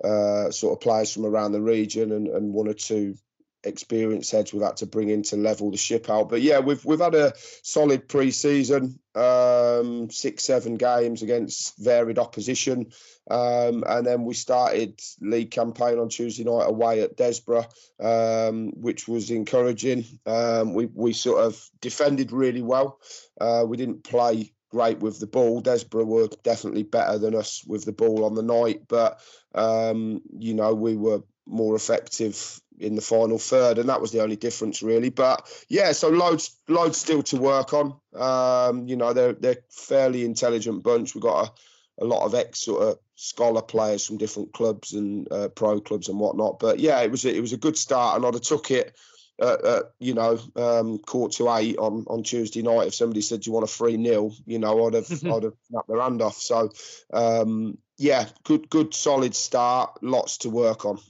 uh, 0.05 0.51
sort 0.51 0.75
of 0.75 0.81
players 0.81 1.13
from 1.13 1.25
around 1.25 1.53
the 1.53 1.63
region, 1.63 2.13
and, 2.13 2.29
and 2.29 2.53
one 2.53 2.69
or 2.69 2.75
two 2.75 3.17
experienced 3.65 4.33
heads 4.33 4.53
we've 4.53 4.63
had 4.63 4.77
to 4.79 4.87
bring 4.87 5.09
in 5.09 5.23
to 5.25 5.37
level 5.37 5.71
the 5.71 5.77
ship 5.77 6.09
out. 6.09 6.29
But 6.29 6.43
yeah, 6.43 6.61
we've 6.61 6.85
we've 6.85 7.01
had 7.01 7.15
a 7.15 7.33
solid 7.63 8.09
pre-season, 8.09 8.99
um, 9.15 10.11
six 10.11 10.45
seven 10.45 10.77
games 10.77 11.23
against 11.23 11.77
varied 11.79 12.19
opposition, 12.19 12.93
um, 13.31 13.85
and 13.87 14.07
then 14.07 14.25
we 14.25 14.35
started 14.35 15.01
league 15.21 15.51
campaign 15.51 15.99
on 15.99 16.09
Tuesday 16.09 16.45
night 16.45 16.69
away 16.69 17.03
at 17.03 17.17
Desborough, 17.17 17.67
um, 18.01 18.73
which 18.77 19.09
was 19.09 19.31
encouraging. 19.31 20.05
Um, 20.27 20.75
we 20.75 20.87
we 20.87 21.13
sort 21.13 21.45
of 21.45 21.71
defended 21.81 22.33
really 22.33 22.63
well. 22.63 23.01
Uh, 23.41 23.65
we 23.67 23.77
didn't 23.77 24.05
play 24.05 24.53
great 24.71 24.99
with 24.99 25.19
the 25.21 25.27
ball. 25.27 25.61
Desborough 25.61 26.05
were 26.05 26.29
definitely 26.43 26.83
better 26.83 27.19
than 27.19 27.35
us 27.35 27.65
with 27.67 27.85
the 27.85 27.93
ball 27.93 28.25
on 28.25 28.35
the 28.35 28.43
night, 28.43 28.83
but 28.89 29.21
um, 29.55 30.23
you 30.39 30.55
know 30.55 30.75
we 30.75 30.97
were 30.97 31.23
more 31.47 31.77
effective 31.77 32.61
in 32.79 32.95
the 32.95 33.03
final 33.03 33.39
third, 33.39 33.79
and 33.79 33.89
that 33.89 34.01
was 34.01 34.13
the 34.13 34.23
only 34.23 34.37
difference 34.37 34.83
really. 34.83 35.11
But 35.11 35.49
yeah, 35.69 35.93
so 35.93 36.09
loads 36.09 36.57
loads 36.69 36.99
still 36.99 37.23
to 37.25 37.37
work 37.37 37.73
on. 37.73 37.95
Um, 38.15 38.87
you 38.89 38.97
know, 38.97 39.13
they're 39.13 39.33
they're 39.33 39.59
fairly 39.71 40.25
intelligent 40.25 40.83
bunch. 40.83 41.15
We've 41.15 41.23
got 41.23 41.49
a, 41.49 42.05
a 42.05 42.07
lot 42.07 42.25
of 42.25 42.35
ex 42.35 42.61
sort 42.61 42.83
of 42.83 42.99
scholar 43.15 43.63
players 43.63 44.07
from 44.07 44.19
different 44.19 44.53
clubs 44.53 44.93
and 44.93 45.31
uh, 45.33 45.49
pro 45.49 45.81
clubs 45.81 46.09
and 46.09 46.19
whatnot. 46.19 46.59
But 46.59 46.79
yeah, 46.79 47.01
it 47.01 47.11
was 47.11 47.25
a, 47.25 47.35
it 47.35 47.41
was 47.41 47.53
a 47.53 47.59
good 47.59 47.77
start, 47.77 48.17
and 48.17 48.27
I'd 48.27 48.35
have 48.35 48.43
took 48.43 48.71
it. 48.71 48.97
Uh, 49.39 49.59
uh, 49.65 49.83
you 50.01 50.15
know, 50.15 50.39
um, 50.57 50.99
court 50.99 51.31
to 51.31 51.55
eight 51.57 51.77
on, 51.77 52.07
on 52.07 52.23
Tuesday 52.23 52.63
night. 52.63 52.87
If 52.87 52.95
somebody 52.95 53.21
said 53.21 53.45
you 53.45 53.53
want 53.53 53.65
a 53.65 53.67
free 53.67 53.99
nil, 53.99 54.35
you 54.47 54.59
know, 54.59 54.87
I'd 54.87 54.95
have 54.95 55.11
I'd 55.27 55.43
have 55.43 55.53
snapped 55.69 55.89
their 55.89 56.01
hand 56.01 56.23
off. 56.23 56.37
So, 56.37 56.71
um, 57.13 57.77
yeah, 57.99 58.29
good 58.45 58.71
good 58.71 58.95
solid 58.95 59.35
start. 59.35 60.03
Lots 60.03 60.39
to 60.39 60.49
work 60.49 60.87
on. 60.87 61.01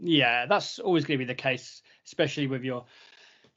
Yeah, 0.00 0.46
that's 0.46 0.78
always 0.78 1.04
going 1.04 1.18
to 1.18 1.24
be 1.24 1.28
the 1.28 1.34
case, 1.34 1.82
especially 2.06 2.46
with 2.46 2.64
your 2.64 2.84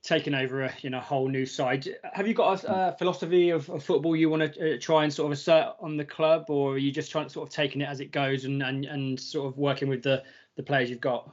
taking 0.04 0.34
over 0.34 0.64
a 0.64 0.74
you 0.82 0.90
know 0.90 1.00
whole 1.00 1.28
new 1.28 1.46
side. 1.46 1.88
Have 2.14 2.28
you 2.28 2.34
got 2.34 2.64
a, 2.64 2.90
a 2.90 2.98
philosophy 2.98 3.50
of, 3.50 3.70
of, 3.70 3.84
football 3.84 4.16
you 4.16 4.30
want 4.30 4.54
to 4.54 4.76
uh, 4.76 4.78
try 4.80 5.06
and 5.06 5.14
sort 5.14 5.28
of 5.28 5.32
assert 5.32 5.76
on 5.80 5.98
the 5.98 6.06
club, 6.06 6.46
or 6.50 6.74
are 6.74 6.78
you 6.78 6.92
just 6.92 7.12
trying 7.12 7.26
to 7.26 7.30
sort 7.30 7.48
of 7.48 7.54
taking 7.54 7.82
it 7.82 7.88
as 7.88 8.00
it 8.00 8.12
goes 8.12 8.46
and 8.46 8.62
and, 8.62 8.86
and 8.86 9.20
sort 9.20 9.48
of 9.48 9.58
working 9.58 9.88
with 9.88 10.04
the 10.04 10.22
the 10.56 10.64
players 10.64 10.90
you've 10.90 11.02
got? 11.02 11.32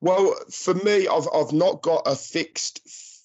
Well, 0.00 0.34
for 0.50 0.74
me, 0.74 1.08
I've 1.08 1.28
I've 1.34 1.52
not 1.52 1.82
got 1.82 2.02
a 2.06 2.14
fixed 2.14 2.80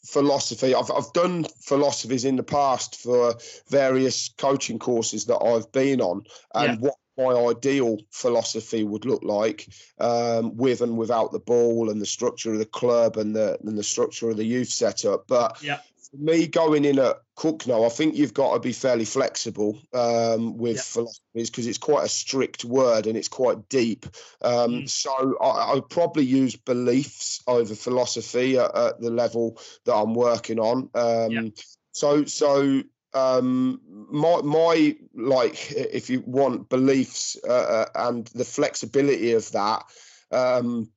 philosophy. 0.06 0.74
I've 0.74 0.92
I've 0.92 1.14
done 1.14 1.46
philosophies 1.62 2.26
in 2.26 2.36
the 2.36 2.44
past 2.44 3.02
for 3.02 3.36
various 3.70 4.30
coaching 4.38 4.80
courses 4.80 5.26
that 5.26 5.38
I've 5.38 5.72
been 5.72 6.02
on, 6.02 6.24
and 6.56 6.82
yeah. 6.82 6.88
what 6.88 6.96
my 7.18 7.34
ideal 7.34 7.98
philosophy 8.12 8.84
would 8.84 9.06
look 9.06 9.24
like 9.24 9.68
um, 10.00 10.56
with 10.58 10.82
and 10.82 10.98
without 10.98 11.32
the 11.32 11.40
ball 11.40 11.90
and 11.90 12.02
the 12.02 12.06
structure 12.06 12.52
of 12.52 12.60
the 12.60 12.66
club 12.66 13.18
and 13.18 13.36
the 13.36 13.58
and 13.64 13.78
the 13.78 13.84
structure 13.84 14.30
of 14.30 14.38
the 14.38 14.46
youth 14.46 14.70
setup. 14.70 15.28
But 15.28 15.62
yeah. 15.62 15.80
for 16.10 16.18
me 16.18 16.48
going 16.48 16.86
in 16.86 17.00
at 17.00 17.18
Cogenhoe, 17.36 17.86
I 17.86 17.90
think 17.90 18.16
you've 18.16 18.34
got 18.34 18.54
to 18.54 18.60
be 18.60 18.74
fairly 18.74 19.06
flexible 19.06 19.80
um, 19.94 20.58
with 20.58 20.78
yeah. 20.78 20.82
philosophies 20.82 21.50
because 21.50 21.68
it's 21.68 21.78
quite 21.78 22.06
a 22.06 22.10
strict 22.10 22.66
word 22.66 23.08
and 23.08 23.18
it's 23.18 23.30
quite 23.30 23.70
deep. 23.70 24.06
Um, 24.42 24.72
mm. 24.72 24.90
So 24.90 25.38
I, 25.40 25.76
I 25.76 25.82
probably 25.88 26.26
use 26.26 26.56
beliefs 26.56 27.42
over 27.48 27.76
philosophy 27.76 28.58
at, 28.58 28.76
at, 28.76 29.02
the 29.02 29.12
level 29.12 29.60
that 29.86 29.94
I'm 29.94 30.14
working 30.14 30.60
on. 30.60 30.90
Yeah. 30.96 31.40
Um, 31.40 31.54
so 31.92 32.26
so 32.26 32.82
um, 33.14 33.80
my 34.12 34.42
my 34.42 34.96
like 35.14 35.72
if 35.72 36.10
you 36.10 36.24
want 36.26 36.70
beliefs 36.70 37.38
uh, 37.48 37.52
uh, 37.52 37.86
and 37.96 38.28
the 38.28 38.46
flexibility 38.46 39.34
of 39.34 39.52
that 39.52 39.84
um, 40.32 40.90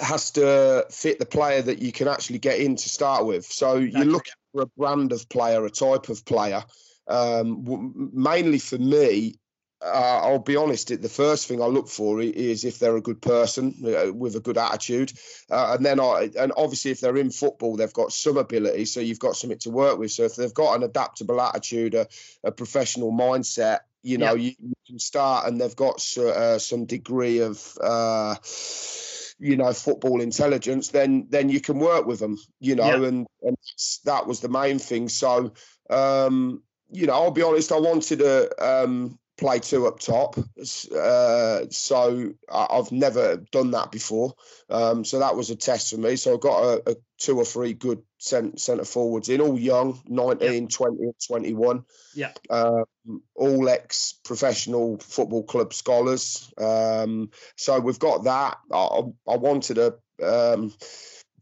has 0.00 0.30
to 0.32 0.86
fit 0.90 1.18
the 1.18 1.26
player 1.26 1.62
that 1.62 1.80
you 1.80 1.92
can 1.92 2.08
actually 2.08 2.38
get 2.38 2.58
in 2.58 2.76
to 2.76 2.88
start 2.88 3.24
with. 3.24 3.44
So 3.46 3.76
you're 3.76 4.04
looking 4.04 4.32
for 4.52 4.62
a 4.62 4.66
brand 4.78 5.12
of 5.12 5.28
player, 5.28 5.64
a 5.64 5.70
type 5.70 6.08
of 6.08 6.24
player. 6.24 6.64
Um, 7.06 8.10
mainly 8.14 8.58
for 8.58 8.78
me, 8.78 9.36
uh, 9.84 10.20
I'll 10.22 10.38
be 10.38 10.56
honest. 10.56 10.88
The 10.88 11.08
first 11.08 11.46
thing 11.46 11.60
I 11.60 11.66
look 11.66 11.88
for 11.88 12.20
is 12.20 12.64
if 12.64 12.78
they're 12.78 12.96
a 12.96 13.02
good 13.02 13.20
person 13.20 13.74
uh, 13.84 14.12
with 14.12 14.34
a 14.34 14.40
good 14.40 14.56
attitude, 14.56 15.12
uh, 15.50 15.74
and 15.76 15.84
then 15.84 16.00
I 16.00 16.30
and 16.38 16.52
obviously 16.56 16.90
if 16.90 17.00
they're 17.00 17.16
in 17.16 17.30
football, 17.30 17.76
they've 17.76 17.92
got 17.92 18.12
some 18.12 18.36
ability, 18.36 18.86
so 18.86 19.00
you've 19.00 19.18
got 19.18 19.36
something 19.36 19.58
to 19.60 19.70
work 19.70 19.98
with. 19.98 20.12
So 20.12 20.24
if 20.24 20.36
they've 20.36 20.54
got 20.54 20.76
an 20.76 20.82
adaptable 20.82 21.40
attitude, 21.40 21.94
a, 21.94 22.06
a 22.42 22.52
professional 22.52 23.12
mindset, 23.12 23.80
you 24.02 24.18
know, 24.18 24.34
yeah. 24.34 24.52
you, 24.60 24.74
can 24.86 24.98
start, 24.98 25.46
and 25.46 25.60
they've 25.60 25.76
got 25.76 25.96
uh, 26.18 26.58
some 26.58 26.84
degree 26.84 27.40
of 27.40 27.78
uh, 27.82 28.36
you 29.38 29.56
know 29.56 29.72
football 29.72 30.20
intelligence 30.20 30.88
then 30.88 31.26
then 31.28 31.48
you 31.48 31.60
can 31.60 31.78
work 31.78 32.06
with 32.06 32.20
them 32.20 32.38
you 32.60 32.76
know 32.76 32.86
yeah. 32.86 33.08
and, 33.08 33.26
and 33.42 33.56
that 34.04 34.26
was 34.26 34.40
the 34.40 34.48
main 34.48 34.78
thing 34.78 35.08
so 35.08 35.52
um 35.90 36.62
you 36.90 37.06
know 37.06 37.14
i'll 37.14 37.32
be 37.32 37.42
honest 37.42 37.72
i 37.72 37.78
wanted 37.78 38.20
a 38.20 38.48
um 38.64 39.18
play 39.36 39.58
two 39.58 39.86
up 39.86 40.00
top. 40.00 40.36
Uh, 40.38 41.60
so 41.70 42.32
I've 42.50 42.92
never 42.92 43.36
done 43.36 43.72
that 43.72 43.90
before. 43.90 44.34
Um, 44.70 45.04
so 45.04 45.18
that 45.18 45.36
was 45.36 45.50
a 45.50 45.56
test 45.56 45.90
for 45.90 46.00
me. 46.00 46.16
So 46.16 46.34
I 46.34 46.38
got 46.38 46.62
a, 46.62 46.90
a 46.92 46.96
two 47.18 47.36
or 47.36 47.44
three 47.44 47.72
good 47.72 48.02
centre 48.18 48.84
forwards 48.84 49.28
in, 49.28 49.40
all 49.40 49.58
young, 49.58 50.00
19, 50.06 50.62
yeah. 50.62 50.68
20, 50.68 51.12
21. 51.26 51.84
Yeah. 52.14 52.32
Um, 52.50 52.84
all 53.34 53.68
ex 53.68 54.14
professional 54.24 54.98
football 54.98 55.42
club 55.42 55.74
scholars. 55.74 56.52
Um, 56.58 57.30
so 57.56 57.80
we've 57.80 57.98
got 57.98 58.24
that. 58.24 58.58
I, 58.72 59.00
I 59.28 59.36
wanted 59.36 59.74
to. 59.74 59.96
Um, 60.24 60.72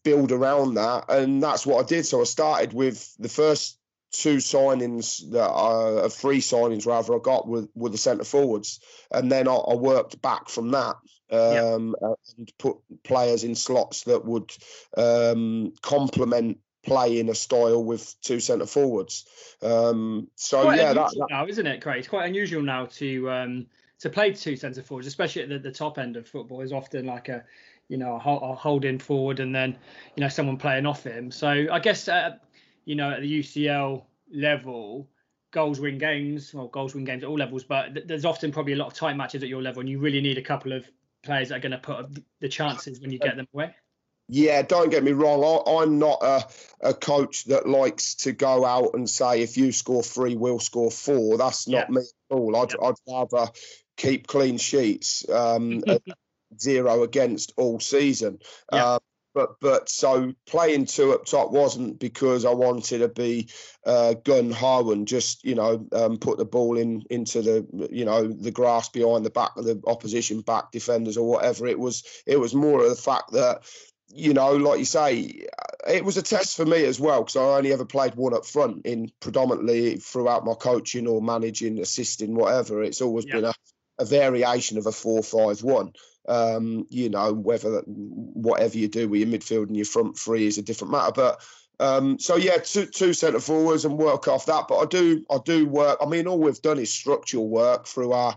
build 0.05 0.33
around 0.33 0.74
that 0.74 1.05
and 1.11 1.40
that's 1.40 1.64
what 1.64 1.85
I 1.85 1.87
did 1.87 2.05
so 2.05 2.22
I 2.22 2.24
started 2.24 2.72
with 2.72 3.14
the 3.20 3.28
first 3.28 3.78
two 4.12 4.37
signings 4.37 5.31
that 5.31 5.51
are 5.51 6.05
uh, 6.05 6.09
free 6.09 6.40
signings 6.40 6.87
rather 6.87 7.14
I 7.14 7.18
got 7.18 7.48
with 7.48 7.68
with 7.75 7.92
the 7.92 7.98
centre 7.98 8.25
forwards, 8.25 8.81
and 9.11 9.33
then 9.33 9.48
I, 9.48 9.55
I, 9.55 9.75
worked 9.75 10.20
back 10.20 10.48
from 10.48 10.70
that 10.72 10.96
um, 11.31 11.96
yep. 12.01 12.18
and 12.37 12.53
put 12.59 12.77
players 13.03 13.42
in 13.42 13.55
slots 13.55 14.05
that 14.05 14.25
would 14.25 14.53
um, 14.96 15.72
complement 15.81 16.59
play 16.83 17.20
in 17.20 17.29
a 17.29 17.35
style 17.35 17.83
with 17.83 18.14
two 18.20 18.40
centre 18.40 18.66
forwards. 18.66 19.25
Um, 19.62 20.29
so 20.35 20.62
quite 20.62 20.79
yeah, 20.79 20.92
that, 20.92 21.11
that, 21.11 21.27
now, 21.31 21.46
isn't 21.46 21.66
it, 21.66 21.81
Craig? 21.81 22.01
It's 22.01 22.09
quite 22.09 22.27
unusual 22.27 22.62
now 22.62 22.87
to 22.87 23.31
um, 23.31 23.66
to 24.01 24.11
play 24.11 24.33
two 24.33 24.57
centre 24.57 24.83
forwards, 24.83 25.07
especially 25.07 25.42
at 25.42 25.48
the, 25.48 25.59
the 25.59 25.72
top 25.72 25.98
end 25.98 26.16
of 26.16 26.29
football. 26.29 26.61
Is 26.61 26.72
often 26.72 27.07
like 27.07 27.29
a 27.29 27.44
you 27.88 27.96
know 27.96 28.14
a, 28.14 28.31
a 28.31 28.55
holding 28.55 28.98
forward 28.98 29.40
and 29.40 29.55
then 29.55 29.77
you 30.16 30.20
know 30.20 30.29
someone 30.29 30.59
playing 30.59 30.87
off 30.87 31.05
him. 31.05 31.31
So 31.31 31.48
I 31.48 31.79
guess 31.79 32.09
uh, 32.09 32.37
you 32.84 32.94
know 32.94 33.10
at 33.10 33.20
the 33.20 33.40
UCL 33.40 34.02
level. 34.32 35.08
Goals 35.50 35.80
win 35.80 35.98
games, 35.98 36.54
well, 36.54 36.68
goals 36.68 36.94
win 36.94 37.04
games 37.04 37.22
at 37.22 37.28
all 37.28 37.36
levels, 37.36 37.62
but 37.62 37.92
th- 37.92 38.06
there's 38.06 38.24
often 38.24 38.52
probably 38.52 38.72
a 38.72 38.76
lot 38.76 38.86
of 38.86 38.94
tight 38.94 39.18
matches 39.18 39.42
at 39.42 39.50
your 39.50 39.60
level, 39.60 39.80
and 39.80 39.88
you 39.88 39.98
really 39.98 40.22
need 40.22 40.38
a 40.38 40.42
couple 40.42 40.72
of 40.72 40.86
players 41.22 41.50
that 41.50 41.56
are 41.56 41.60
going 41.60 41.72
to 41.72 41.78
put 41.78 42.06
the 42.40 42.48
chances 42.48 43.00
when 43.00 43.10
you 43.10 43.18
get 43.18 43.36
them 43.36 43.46
away. 43.52 43.74
Yeah, 44.28 44.62
don't 44.62 44.90
get 44.90 45.04
me 45.04 45.12
wrong. 45.12 45.62
I, 45.66 45.82
am 45.82 45.98
not 45.98 46.22
a, 46.22 46.46
a 46.80 46.94
coach 46.94 47.44
that 47.44 47.68
likes 47.68 48.14
to 48.16 48.32
go 48.32 48.64
out 48.64 48.94
and 48.94 49.08
say 49.08 49.42
if 49.42 49.56
you 49.56 49.72
score 49.72 50.02
three, 50.02 50.36
we'll 50.36 50.58
score 50.58 50.90
four. 50.90 51.36
That's 51.36 51.68
not 51.68 51.88
yeah. 51.88 51.94
me 51.96 52.00
at 52.00 52.34
all. 52.34 52.56
I'd, 52.56 52.72
yeah. 52.72 52.88
I'd 52.88 52.94
rather 53.06 53.52
keep 53.96 54.26
clean 54.26 54.58
sheets, 54.58 55.28
um, 55.28 55.82
zero 56.58 57.02
against 57.02 57.52
all 57.56 57.78
season. 57.78 58.38
Yeah. 58.72 58.86
Uh, 58.86 58.98
but 59.34 59.60
but 59.60 59.88
so 59.88 60.34
playing 60.46 60.86
two 60.86 61.12
up 61.12 61.24
top 61.24 61.50
wasn't 61.50 61.98
because 61.98 62.44
I 62.44 62.52
wanted 62.52 62.98
to 62.98 63.08
be 63.08 63.48
uh, 63.86 64.14
gun 64.14 64.52
and 64.52 65.08
just 65.08 65.44
you 65.44 65.54
know 65.54 65.86
um, 65.92 66.18
put 66.18 66.38
the 66.38 66.44
ball 66.44 66.76
in 66.76 67.02
into 67.10 67.42
the 67.42 67.88
you 67.90 68.04
know 68.04 68.26
the 68.26 68.50
grass 68.50 68.88
behind 68.88 69.24
the 69.24 69.30
back 69.30 69.56
of 69.56 69.64
the 69.64 69.80
opposition 69.86 70.40
back 70.40 70.70
defenders 70.70 71.16
or 71.16 71.28
whatever. 71.28 71.66
It 71.66 71.78
was 71.78 72.04
it 72.26 72.38
was 72.38 72.54
more 72.54 72.82
of 72.82 72.90
the 72.90 72.96
fact 72.96 73.32
that 73.32 73.64
you 74.14 74.34
know, 74.34 74.56
like 74.56 74.78
you 74.78 74.84
say, 74.84 75.46
it 75.88 76.04
was 76.04 76.16
a 76.16 76.22
test 76.22 76.56
for 76.56 76.66
me 76.66 76.84
as 76.84 77.00
well 77.00 77.22
because 77.22 77.36
I 77.36 77.56
only 77.56 77.72
ever 77.72 77.84
played 77.84 78.14
one 78.14 78.34
up 78.34 78.44
front 78.44 78.84
in 78.84 79.10
predominantly 79.20 79.96
throughout 79.96 80.44
my 80.44 80.54
coaching 80.54 81.06
or 81.06 81.22
managing, 81.22 81.78
assisting, 81.78 82.34
whatever. 82.34 82.82
It's 82.82 83.00
always 83.00 83.24
yeah. 83.26 83.36
been 83.36 83.44
a, 83.46 83.54
a 83.98 84.04
variation 84.04 84.78
of 84.78 84.86
a 84.86 84.92
four-five-one. 84.92 85.92
Um, 86.28 86.87
you 86.88 87.08
know, 87.08 87.32
whether 87.32 87.82
whatever 87.87 88.78
you 88.78 88.88
do 88.88 89.08
with 89.08 89.20
your 89.20 89.28
midfield 89.28 89.66
and 89.66 89.76
your 89.76 89.87
front 89.87 90.18
three 90.18 90.46
is 90.46 90.58
a 90.58 90.62
different 90.62 90.92
matter. 90.92 91.12
But 91.12 91.42
um, 91.80 92.18
so 92.18 92.37
yeah, 92.37 92.58
two 92.58 92.87
two 92.87 93.12
centre 93.12 93.40
forwards 93.40 93.85
and 93.85 93.98
work 93.98 94.28
off 94.28 94.46
that. 94.46 94.66
But 94.68 94.78
I 94.78 94.87
do 94.87 95.24
I 95.30 95.38
do 95.44 95.66
work. 95.66 95.98
I 96.00 96.06
mean, 96.06 96.26
all 96.26 96.38
we've 96.38 96.62
done 96.62 96.78
is 96.78 96.92
structural 96.92 97.48
work 97.48 97.87
through 97.87 98.12
our 98.12 98.37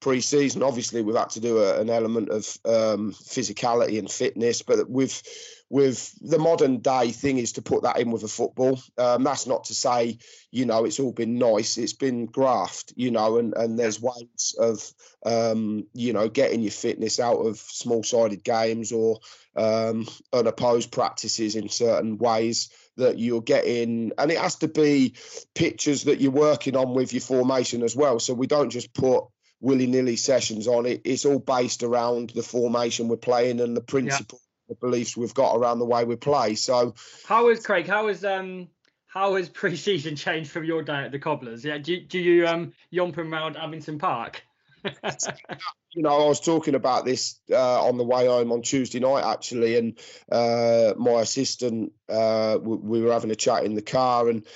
pre-season. 0.00 0.62
Obviously, 0.62 1.02
we've 1.02 1.16
had 1.16 1.30
to 1.30 1.40
do 1.40 1.58
a, 1.58 1.80
an 1.80 1.90
element 1.90 2.30
of 2.30 2.58
um, 2.64 3.12
physicality 3.12 3.98
and 3.98 4.10
fitness, 4.10 4.62
but 4.62 4.88
with 4.88 5.22
with 5.68 6.14
the 6.20 6.38
modern 6.38 6.78
day 6.78 7.10
thing 7.10 7.38
is 7.38 7.52
to 7.52 7.62
put 7.62 7.82
that 7.82 7.98
in 7.98 8.10
with 8.10 8.22
a 8.22 8.28
football. 8.28 8.80
Um, 8.98 9.24
that's 9.24 9.46
not 9.46 9.64
to 9.64 9.74
say, 9.74 10.18
you 10.52 10.64
know, 10.64 10.84
it's 10.84 11.00
all 11.00 11.12
been 11.12 11.38
nice. 11.38 11.76
It's 11.76 11.92
been 11.92 12.26
graft, 12.26 12.92
you 12.96 13.10
know, 13.10 13.38
and, 13.38 13.52
and 13.54 13.78
there's 13.78 14.00
ways 14.00 14.54
of, 14.58 14.80
um, 15.24 15.86
you 15.92 16.12
know, 16.12 16.28
getting 16.28 16.60
your 16.60 16.70
fitness 16.70 17.18
out 17.18 17.38
of 17.38 17.58
small-sided 17.58 18.44
games 18.44 18.92
or 18.92 19.18
um, 19.56 20.06
unopposed 20.32 20.92
practices 20.92 21.56
in 21.56 21.68
certain 21.68 22.18
ways 22.18 22.70
that 22.96 23.18
you're 23.18 23.42
getting. 23.42 24.12
And 24.18 24.30
it 24.30 24.38
has 24.38 24.56
to 24.56 24.68
be 24.68 25.14
pictures 25.54 26.04
that 26.04 26.20
you're 26.20 26.30
working 26.30 26.76
on 26.76 26.94
with 26.94 27.12
your 27.12 27.22
formation 27.22 27.82
as 27.82 27.96
well. 27.96 28.20
So 28.20 28.34
we 28.34 28.46
don't 28.46 28.70
just 28.70 28.94
put 28.94 29.24
willy 29.60 29.86
nilly 29.86 30.16
sessions 30.16 30.68
on 30.68 30.86
it. 30.86 31.00
It's 31.04 31.24
all 31.24 31.40
based 31.40 31.82
around 31.82 32.30
the 32.30 32.42
formation 32.42 33.08
we're 33.08 33.16
playing 33.16 33.60
and 33.60 33.76
the 33.76 33.80
principle, 33.80 34.38
yeah. 34.40 34.45
The 34.68 34.74
beliefs 34.74 35.16
we've 35.16 35.34
got 35.34 35.56
around 35.56 35.78
the 35.78 35.86
way 35.86 36.04
we 36.04 36.16
play. 36.16 36.54
So, 36.54 36.94
how 37.26 37.48
is 37.48 37.64
Craig? 37.64 37.86
How 37.86 38.08
is 38.08 38.24
um 38.24 38.68
how 39.06 39.36
has 39.36 39.48
pre-season 39.60 40.16
changed 40.16 40.50
from 40.50 40.64
your 40.64 40.82
day 40.82 41.04
at 41.04 41.12
the 41.12 41.18
Cobblers? 41.18 41.64
Yeah, 41.64 41.78
do, 41.78 42.00
do 42.00 42.18
you 42.18 42.46
um 42.46 42.72
yomp 42.92 43.18
around 43.18 43.56
Abington 43.56 43.98
Park? 43.98 44.42
you 44.84 46.02
know, 46.02 46.10
I 46.10 46.28
was 46.28 46.40
talking 46.40 46.74
about 46.74 47.04
this 47.04 47.40
uh, 47.50 47.84
on 47.84 47.96
the 47.96 48.04
way 48.04 48.26
home 48.26 48.52
on 48.52 48.62
Tuesday 48.62 49.00
night 49.00 49.24
actually, 49.24 49.76
and 49.76 49.98
uh, 50.30 50.94
my 50.96 51.22
assistant, 51.22 51.92
uh, 52.08 52.58
we 52.62 53.00
were 53.00 53.12
having 53.12 53.30
a 53.30 53.36
chat 53.36 53.64
in 53.64 53.74
the 53.74 53.82
car, 53.82 54.28
and 54.28 54.46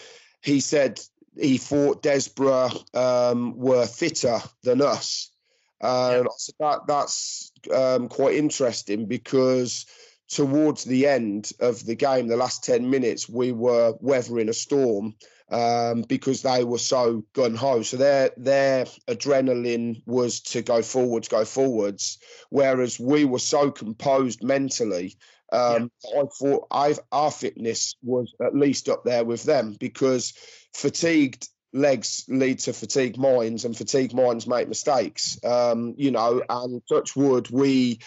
he 0.40 0.60
said 0.60 1.00
he 1.36 1.58
thought 1.58 2.02
Desborough 2.02 2.70
um, 2.94 3.56
were 3.56 3.86
fitter 3.86 4.40
than 4.62 4.82
us. 4.82 5.30
And 5.80 6.26
yeah. 6.26 6.54
that 6.58 6.86
that's 6.86 7.49
um, 7.72 8.08
quite 8.08 8.36
interesting 8.36 9.06
because 9.06 9.86
towards 10.28 10.84
the 10.84 11.06
end 11.06 11.50
of 11.60 11.84
the 11.84 11.96
game, 11.96 12.28
the 12.28 12.36
last 12.36 12.64
10 12.64 12.88
minutes, 12.88 13.28
we 13.28 13.52
were 13.52 13.94
weathering 14.00 14.48
a 14.48 14.52
storm 14.52 15.14
um, 15.50 16.02
because 16.02 16.42
they 16.42 16.64
were 16.64 16.78
so 16.78 17.24
gun 17.32 17.54
ho. 17.54 17.82
So 17.82 17.96
their 17.96 18.30
their 18.36 18.84
adrenaline 19.08 20.02
was 20.06 20.40
to 20.40 20.62
go 20.62 20.82
forwards, 20.82 21.28
go 21.28 21.44
forwards, 21.44 22.18
whereas 22.50 23.00
we 23.00 23.24
were 23.24 23.40
so 23.40 23.70
composed 23.70 24.42
mentally. 24.42 25.16
Um, 25.52 25.90
yeah. 26.04 26.20
I 26.20 26.24
thought 26.38 26.66
I've, 26.70 27.00
our 27.10 27.32
fitness 27.32 27.96
was 28.02 28.32
at 28.40 28.54
least 28.54 28.88
up 28.88 29.04
there 29.04 29.24
with 29.24 29.42
them 29.42 29.76
because 29.78 30.32
fatigued 30.74 31.48
legs 31.72 32.24
lead 32.28 32.58
to 32.60 32.72
fatigued 32.72 33.18
minds 33.18 33.64
and 33.64 33.76
fatigued 33.76 34.14
minds 34.14 34.46
make 34.46 34.68
mistakes. 34.68 35.38
Um, 35.44 35.94
you 35.96 36.10
know 36.10 36.42
and 36.48 36.82
touch 36.88 37.16
wood 37.16 37.50
we 37.50 38.00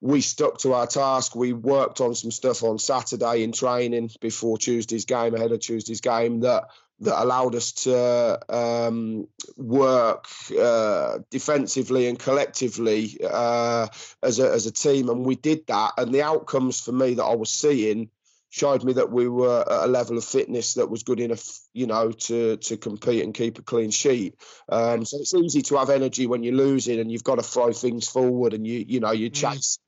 we 0.00 0.20
stuck 0.20 0.58
to 0.58 0.74
our 0.74 0.86
task. 0.86 1.34
We 1.34 1.54
worked 1.54 2.00
on 2.00 2.14
some 2.14 2.30
stuff 2.30 2.62
on 2.62 2.78
saturday 2.78 3.42
in 3.42 3.52
training 3.52 4.10
before 4.20 4.58
tuesday's 4.58 5.04
game 5.04 5.34
ahead 5.34 5.52
of 5.52 5.60
tuesday's 5.60 6.00
game 6.00 6.40
that 6.40 6.64
that 7.00 7.20
allowed 7.20 7.54
us 7.54 7.72
to 7.72 8.38
um, 8.48 9.26
work 9.56 10.26
uh, 10.58 11.18
defensively 11.30 12.06
and 12.06 12.18
collectively 12.18 13.18
uh, 13.28 13.88
as, 14.22 14.38
a, 14.38 14.52
as 14.52 14.66
a 14.66 14.70
team 14.70 15.08
and 15.08 15.24
we 15.26 15.34
did 15.34 15.66
that. 15.66 15.92
And 15.98 16.14
the 16.14 16.22
outcomes 16.22 16.80
for 16.80 16.92
me 16.92 17.14
that 17.14 17.24
i 17.24 17.34
was 17.34 17.50
seeing 17.50 18.10
showed 18.54 18.84
me 18.84 18.92
that 18.92 19.10
we 19.10 19.26
were 19.26 19.62
at 19.62 19.84
a 19.84 19.90
level 19.90 20.16
of 20.16 20.24
fitness 20.24 20.74
that 20.74 20.88
was 20.88 21.02
good 21.02 21.18
enough, 21.18 21.58
you 21.72 21.88
know, 21.88 22.12
to 22.12 22.56
to 22.58 22.76
compete 22.76 23.24
and 23.24 23.34
keep 23.34 23.58
a 23.58 23.62
clean 23.62 23.90
sheet. 23.90 24.36
Um, 24.68 25.04
so 25.04 25.16
it's 25.18 25.34
easy 25.34 25.62
to 25.62 25.76
have 25.78 25.90
energy 25.90 26.28
when 26.28 26.44
you're 26.44 26.54
losing 26.54 27.00
and 27.00 27.10
you've 27.10 27.24
got 27.24 27.34
to 27.36 27.42
throw 27.42 27.72
things 27.72 28.08
forward 28.08 28.54
and 28.54 28.64
you 28.64 28.84
you 28.86 29.00
know 29.00 29.10
you 29.10 29.28
mm. 29.28 29.34
chase. 29.34 29.80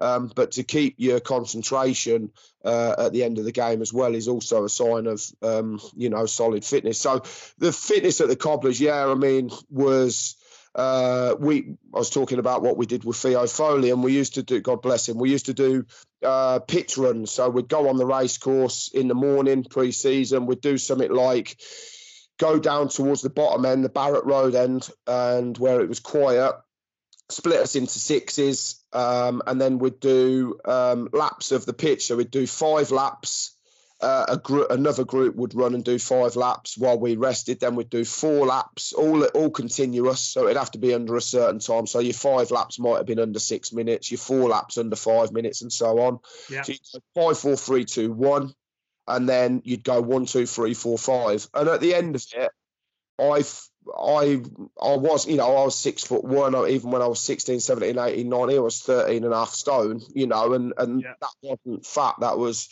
Um, 0.00 0.32
but 0.34 0.52
to 0.52 0.62
keep 0.62 0.94
your 0.96 1.20
concentration 1.20 2.30
uh, 2.64 2.94
at 2.98 3.12
the 3.12 3.22
end 3.22 3.38
of 3.38 3.44
the 3.44 3.52
game 3.52 3.82
as 3.82 3.92
well 3.92 4.14
is 4.14 4.28
also 4.28 4.64
a 4.64 4.70
sign 4.70 5.06
of 5.06 5.22
um, 5.42 5.78
you 5.94 6.08
know 6.08 6.24
solid 6.24 6.64
fitness. 6.64 6.98
So 6.98 7.20
the 7.58 7.70
fitness 7.70 8.22
at 8.22 8.28
the 8.28 8.36
Cobblers, 8.36 8.80
yeah, 8.80 9.06
I 9.06 9.14
mean, 9.14 9.50
was 9.68 10.36
uh, 10.74 11.34
we 11.38 11.76
I 11.94 11.98
was 11.98 12.10
talking 12.10 12.38
about 12.38 12.62
what 12.62 12.78
we 12.78 12.86
did 12.86 13.04
with 13.04 13.16
Theo 13.16 13.46
Foley, 13.46 13.90
and 13.90 14.02
we 14.02 14.14
used 14.14 14.34
to 14.34 14.42
do. 14.42 14.60
God 14.62 14.80
bless 14.80 15.06
him. 15.06 15.18
We 15.18 15.30
used 15.30 15.46
to 15.46 15.54
do 15.54 15.84
uh, 16.26 16.58
pitch 16.58 16.98
runs. 16.98 17.30
So 17.30 17.48
we'd 17.48 17.68
go 17.68 17.88
on 17.88 17.96
the 17.96 18.06
race 18.06 18.38
course 18.38 18.90
in 18.92 19.08
the 19.08 19.14
morning 19.14 19.64
pre-season. 19.64 20.46
We'd 20.46 20.60
do 20.60 20.76
something 20.76 21.12
like 21.12 21.56
go 22.38 22.58
down 22.58 22.88
towards 22.88 23.22
the 23.22 23.30
bottom 23.30 23.64
end, 23.64 23.84
the 23.84 23.88
Barrett 23.88 24.24
Road 24.24 24.54
end, 24.54 24.88
and 25.06 25.56
where 25.56 25.80
it 25.80 25.88
was 25.88 26.00
quiet. 26.00 26.54
Split 27.28 27.60
us 27.60 27.74
into 27.74 27.98
sixes, 27.98 28.84
um, 28.92 29.42
and 29.46 29.60
then 29.60 29.78
we'd 29.78 29.98
do 29.98 30.58
um, 30.64 31.08
laps 31.12 31.50
of 31.50 31.66
the 31.66 31.72
pitch. 31.72 32.06
So 32.06 32.16
we'd 32.16 32.30
do 32.30 32.46
five 32.46 32.90
laps 32.90 33.55
uh, 34.00 34.36
a 34.38 34.62
another 34.70 35.04
group 35.04 35.36
would 35.36 35.54
run 35.54 35.74
and 35.74 35.82
do 35.82 35.98
five 35.98 36.36
laps 36.36 36.76
while 36.76 36.98
we 36.98 37.16
rested. 37.16 37.60
Then 37.60 37.76
we'd 37.76 37.88
do 37.88 38.04
four 38.04 38.46
laps, 38.46 38.92
all 38.92 39.24
all 39.24 39.50
continuous. 39.50 40.20
So 40.20 40.44
it'd 40.44 40.58
have 40.58 40.72
to 40.72 40.78
be 40.78 40.92
under 40.92 41.16
a 41.16 41.20
certain 41.20 41.60
time. 41.60 41.86
So 41.86 42.00
your 42.00 42.12
five 42.12 42.50
laps 42.50 42.78
might 42.78 42.98
have 42.98 43.06
been 43.06 43.18
under 43.18 43.38
six 43.38 43.72
minutes, 43.72 44.10
your 44.10 44.18
four 44.18 44.50
laps 44.50 44.76
under 44.76 44.96
five 44.96 45.32
minutes, 45.32 45.62
and 45.62 45.72
so 45.72 45.98
on. 46.00 46.18
Yeah. 46.50 46.62
So 46.62 47.00
five, 47.14 47.38
four, 47.38 47.56
three, 47.56 47.86
two, 47.86 48.12
one, 48.12 48.52
and 49.08 49.26
then 49.26 49.62
you'd 49.64 49.84
go 49.84 50.02
one, 50.02 50.26
two, 50.26 50.44
three, 50.44 50.74
four, 50.74 50.98
five. 50.98 51.48
And 51.54 51.68
at 51.68 51.80
the 51.80 51.94
end 51.94 52.16
of 52.16 52.24
it, 52.34 52.52
I 53.18 53.44
I 53.98 54.42
I 54.78 54.96
was, 54.96 55.26
you 55.26 55.36
know, 55.36 55.56
I 55.56 55.64
was 55.64 55.74
six 55.74 56.04
foot 56.04 56.24
one, 56.24 56.54
even 56.68 56.90
when 56.90 57.00
I 57.02 57.06
was 57.06 57.20
16, 57.20 57.60
17, 57.60 57.98
18, 57.98 58.28
19, 58.28 58.56
I 58.56 58.60
was 58.60 58.82
13 58.82 59.24
and 59.24 59.32
a 59.32 59.38
half 59.38 59.54
stone, 59.54 60.02
you 60.14 60.26
know, 60.26 60.52
and, 60.52 60.74
and 60.76 61.02
yeah. 61.02 61.14
that 61.20 61.30
wasn't 61.42 61.86
fat. 61.86 62.16
That 62.20 62.36
was 62.36 62.68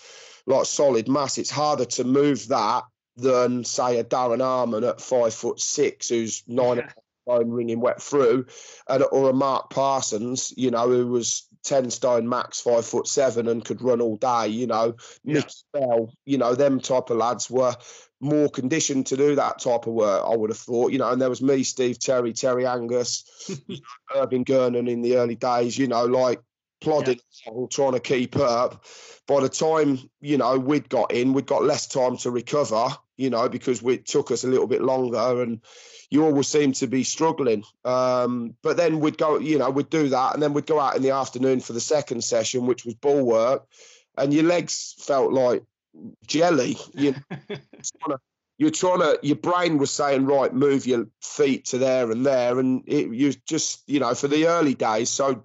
like 0.46 0.66
solid 0.66 1.08
mass. 1.08 1.38
It's 1.38 1.50
harder 1.50 1.84
to 1.84 2.04
move 2.04 2.48
that 2.48 2.84
than 3.16 3.64
say 3.64 3.98
a 3.98 4.04
Darren 4.04 4.40
Harmon 4.40 4.84
at 4.84 5.00
five 5.00 5.34
foot 5.34 5.60
six, 5.60 6.08
who's 6.08 6.42
nine 6.46 6.78
yeah. 6.78 6.90
stone 7.26 7.50
ringing 7.50 7.80
wet 7.80 8.02
through, 8.02 8.46
and 8.88 9.04
or 9.12 9.30
a 9.30 9.32
Mark 9.32 9.70
Parsons, 9.70 10.52
you 10.56 10.70
know, 10.70 10.88
who 10.88 11.06
was 11.06 11.46
ten 11.62 11.90
stone 11.90 12.28
max, 12.28 12.60
five 12.60 12.84
foot 12.84 13.06
seven, 13.06 13.48
and 13.48 13.64
could 13.64 13.82
run 13.82 14.00
all 14.00 14.16
day. 14.16 14.48
You 14.48 14.66
know, 14.66 14.96
yeah. 15.22 15.34
Nick 15.34 15.50
Bell, 15.72 16.12
you 16.24 16.38
know, 16.38 16.54
them 16.54 16.80
type 16.80 17.10
of 17.10 17.16
lads 17.16 17.50
were 17.50 17.74
more 18.20 18.48
conditioned 18.48 19.06
to 19.06 19.16
do 19.16 19.34
that 19.36 19.58
type 19.58 19.86
of 19.86 19.92
work. 19.92 20.22
I 20.24 20.34
would 20.34 20.50
have 20.50 20.58
thought, 20.58 20.92
you 20.92 20.98
know, 20.98 21.10
and 21.10 21.20
there 21.20 21.28
was 21.28 21.42
me, 21.42 21.62
Steve 21.62 21.98
Terry, 21.98 22.32
Terry 22.32 22.66
Angus, 22.66 23.24
Irvin 24.14 24.44
Gernon 24.44 24.88
in 24.88 25.02
the 25.02 25.16
early 25.16 25.36
days. 25.36 25.76
You 25.78 25.88
know, 25.88 26.04
like 26.06 26.40
plodding 26.84 27.20
along, 27.46 27.68
trying 27.70 27.92
to 27.92 28.00
keep 28.00 28.36
up. 28.36 28.84
By 29.26 29.40
the 29.40 29.48
time 29.48 29.98
you 30.20 30.38
know 30.38 30.58
we'd 30.58 30.88
got 30.88 31.12
in, 31.12 31.32
we'd 31.32 31.46
got 31.46 31.64
less 31.64 31.86
time 31.86 32.16
to 32.18 32.30
recover. 32.30 32.88
You 33.16 33.30
know 33.30 33.48
because 33.48 33.82
it 33.82 34.06
took 34.06 34.30
us 34.30 34.44
a 34.44 34.48
little 34.48 34.66
bit 34.66 34.82
longer, 34.82 35.42
and 35.42 35.60
you 36.10 36.24
always 36.24 36.48
seem 36.48 36.72
to 36.72 36.86
be 36.86 37.04
struggling. 37.04 37.64
Um, 37.84 38.54
but 38.62 38.76
then 38.76 39.00
we'd 39.00 39.18
go, 39.18 39.38
you 39.38 39.58
know, 39.58 39.70
we'd 39.70 39.90
do 39.90 40.08
that, 40.10 40.34
and 40.34 40.42
then 40.42 40.52
we'd 40.52 40.66
go 40.66 40.78
out 40.78 40.96
in 40.96 41.02
the 41.02 41.10
afternoon 41.10 41.60
for 41.60 41.72
the 41.72 41.80
second 41.80 42.22
session, 42.22 42.66
which 42.66 42.84
was 42.84 42.94
ball 42.94 43.24
work, 43.24 43.66
and 44.16 44.32
your 44.32 44.44
legs 44.44 44.94
felt 44.98 45.32
like 45.32 45.64
jelly. 46.26 46.76
You 46.92 47.14
know, 48.08 48.16
you're 48.58 48.70
trying 48.70 49.00
to 49.00 49.18
your 49.22 49.36
brain 49.36 49.78
was 49.78 49.90
saying 49.90 50.26
right 50.26 50.52
move 50.52 50.86
your 50.86 51.06
feet 51.20 51.66
to 51.66 51.78
there 51.78 52.10
and 52.10 52.24
there 52.24 52.58
and 52.58 52.84
it 52.86 53.12
you 53.12 53.32
just 53.46 53.82
you 53.86 54.00
know 54.00 54.14
for 54.14 54.28
the 54.28 54.46
early 54.46 54.74
days 54.74 55.10
so 55.10 55.44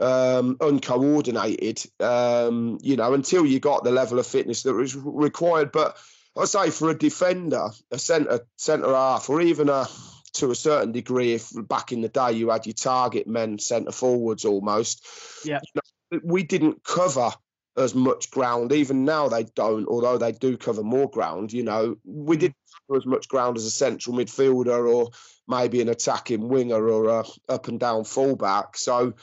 um, 0.00 0.56
uncoordinated 0.60 1.82
um, 2.00 2.78
you 2.82 2.96
know 2.96 3.14
until 3.14 3.44
you 3.44 3.58
got 3.60 3.84
the 3.84 3.90
level 3.90 4.18
of 4.18 4.26
fitness 4.26 4.62
that 4.62 4.74
was 4.74 4.94
required. 4.94 5.72
But 5.72 5.96
i 6.36 6.44
say 6.44 6.70
for 6.70 6.90
a 6.90 6.98
defender 6.98 7.70
a 7.90 7.98
centre 7.98 8.40
centre 8.56 8.94
half 8.94 9.30
or 9.30 9.40
even 9.40 9.68
a 9.68 9.86
to 10.34 10.50
a 10.50 10.54
certain 10.54 10.92
degree 10.92 11.32
if 11.32 11.50
back 11.66 11.92
in 11.92 12.02
the 12.02 12.08
day 12.08 12.32
you 12.32 12.50
had 12.50 12.66
your 12.66 12.74
target 12.74 13.26
men 13.26 13.58
centre 13.58 13.92
forwards 13.92 14.44
almost 14.44 15.02
yeah. 15.46 15.60
you 15.62 15.80
know, 16.12 16.20
we 16.22 16.42
didn't 16.42 16.84
cover 16.84 17.30
as 17.76 17.94
much 17.94 18.30
ground. 18.30 18.72
Even 18.72 19.04
now 19.04 19.28
they 19.28 19.44
don't, 19.44 19.86
although 19.88 20.18
they 20.18 20.32
do 20.32 20.56
cover 20.56 20.82
more 20.82 21.10
ground. 21.10 21.52
You 21.52 21.62
know, 21.62 21.96
we 22.04 22.36
hmm. 22.36 22.40
didn't 22.40 22.56
cover 22.88 22.98
as 22.98 23.06
much 23.06 23.28
ground 23.28 23.56
as 23.56 23.64
a 23.64 23.70
central 23.70 24.16
midfielder 24.16 24.92
or 24.92 25.10
maybe 25.48 25.80
an 25.80 25.88
attacking 25.88 26.48
winger 26.48 26.88
or 26.88 27.20
a 27.20 27.24
up 27.48 27.68
and 27.68 27.78
down 27.78 28.04
fullback. 28.04 28.76
So, 28.76 29.14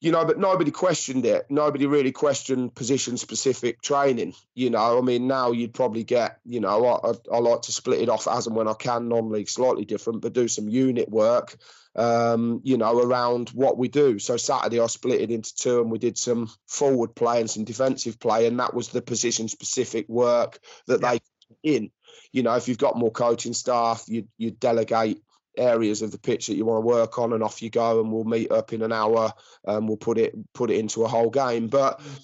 you 0.00 0.12
know, 0.12 0.24
but 0.24 0.38
nobody 0.38 0.70
questioned 0.70 1.24
it. 1.24 1.46
Nobody 1.48 1.86
really 1.86 2.12
questioned 2.12 2.74
position 2.74 3.16
specific 3.16 3.80
training. 3.80 4.34
You 4.54 4.70
know, 4.70 4.98
I 4.98 5.00
mean, 5.00 5.26
now 5.26 5.52
you'd 5.52 5.74
probably 5.74 6.04
get, 6.04 6.38
you 6.44 6.60
know, 6.60 6.84
I, 6.84 7.10
I, 7.10 7.36
I 7.36 7.38
like 7.38 7.62
to 7.62 7.72
split 7.72 8.02
it 8.02 8.08
off 8.08 8.28
as 8.28 8.46
and 8.46 8.54
when 8.54 8.68
I 8.68 8.74
can, 8.74 9.08
non 9.08 9.30
league 9.30 9.48
slightly 9.48 9.84
different, 9.84 10.20
but 10.20 10.34
do 10.34 10.48
some 10.48 10.68
unit 10.68 11.08
work 11.08 11.56
um, 11.96 12.60
you 12.62 12.76
know, 12.76 12.98
around 12.98 13.48
what 13.50 13.78
we 13.78 13.88
do. 13.88 14.18
So 14.18 14.36
Saturday 14.36 14.80
I 14.80 14.86
split 14.86 15.20
it 15.20 15.30
into 15.30 15.54
two 15.54 15.80
and 15.80 15.90
we 15.90 15.98
did 15.98 16.18
some 16.18 16.50
forward 16.66 17.14
play 17.14 17.40
and 17.40 17.50
some 17.50 17.64
defensive 17.64 18.20
play, 18.20 18.46
and 18.46 18.60
that 18.60 18.74
was 18.74 18.88
the 18.88 19.02
position 19.02 19.48
specific 19.48 20.08
work 20.08 20.58
that 20.86 21.00
yeah. 21.00 21.12
they 21.12 21.20
in. 21.62 21.90
You 22.32 22.42
know, 22.42 22.54
if 22.54 22.68
you've 22.68 22.78
got 22.78 22.98
more 22.98 23.10
coaching 23.10 23.54
staff, 23.54 24.04
you 24.08 24.28
you 24.36 24.50
delegate 24.50 25.22
areas 25.56 26.02
of 26.02 26.10
the 26.10 26.18
pitch 26.18 26.48
that 26.48 26.56
you 26.56 26.66
want 26.66 26.82
to 26.82 26.86
work 26.86 27.18
on, 27.18 27.32
and 27.32 27.42
off 27.42 27.62
you 27.62 27.70
go, 27.70 28.00
and 28.00 28.12
we'll 28.12 28.24
meet 28.24 28.52
up 28.52 28.72
in 28.72 28.82
an 28.82 28.92
hour, 28.92 29.32
and 29.64 29.88
we'll 29.88 29.96
put 29.96 30.18
it 30.18 30.34
put 30.52 30.70
it 30.70 30.78
into 30.78 31.04
a 31.04 31.08
whole 31.08 31.30
game. 31.30 31.68
But 31.68 32.00
mm. 32.00 32.20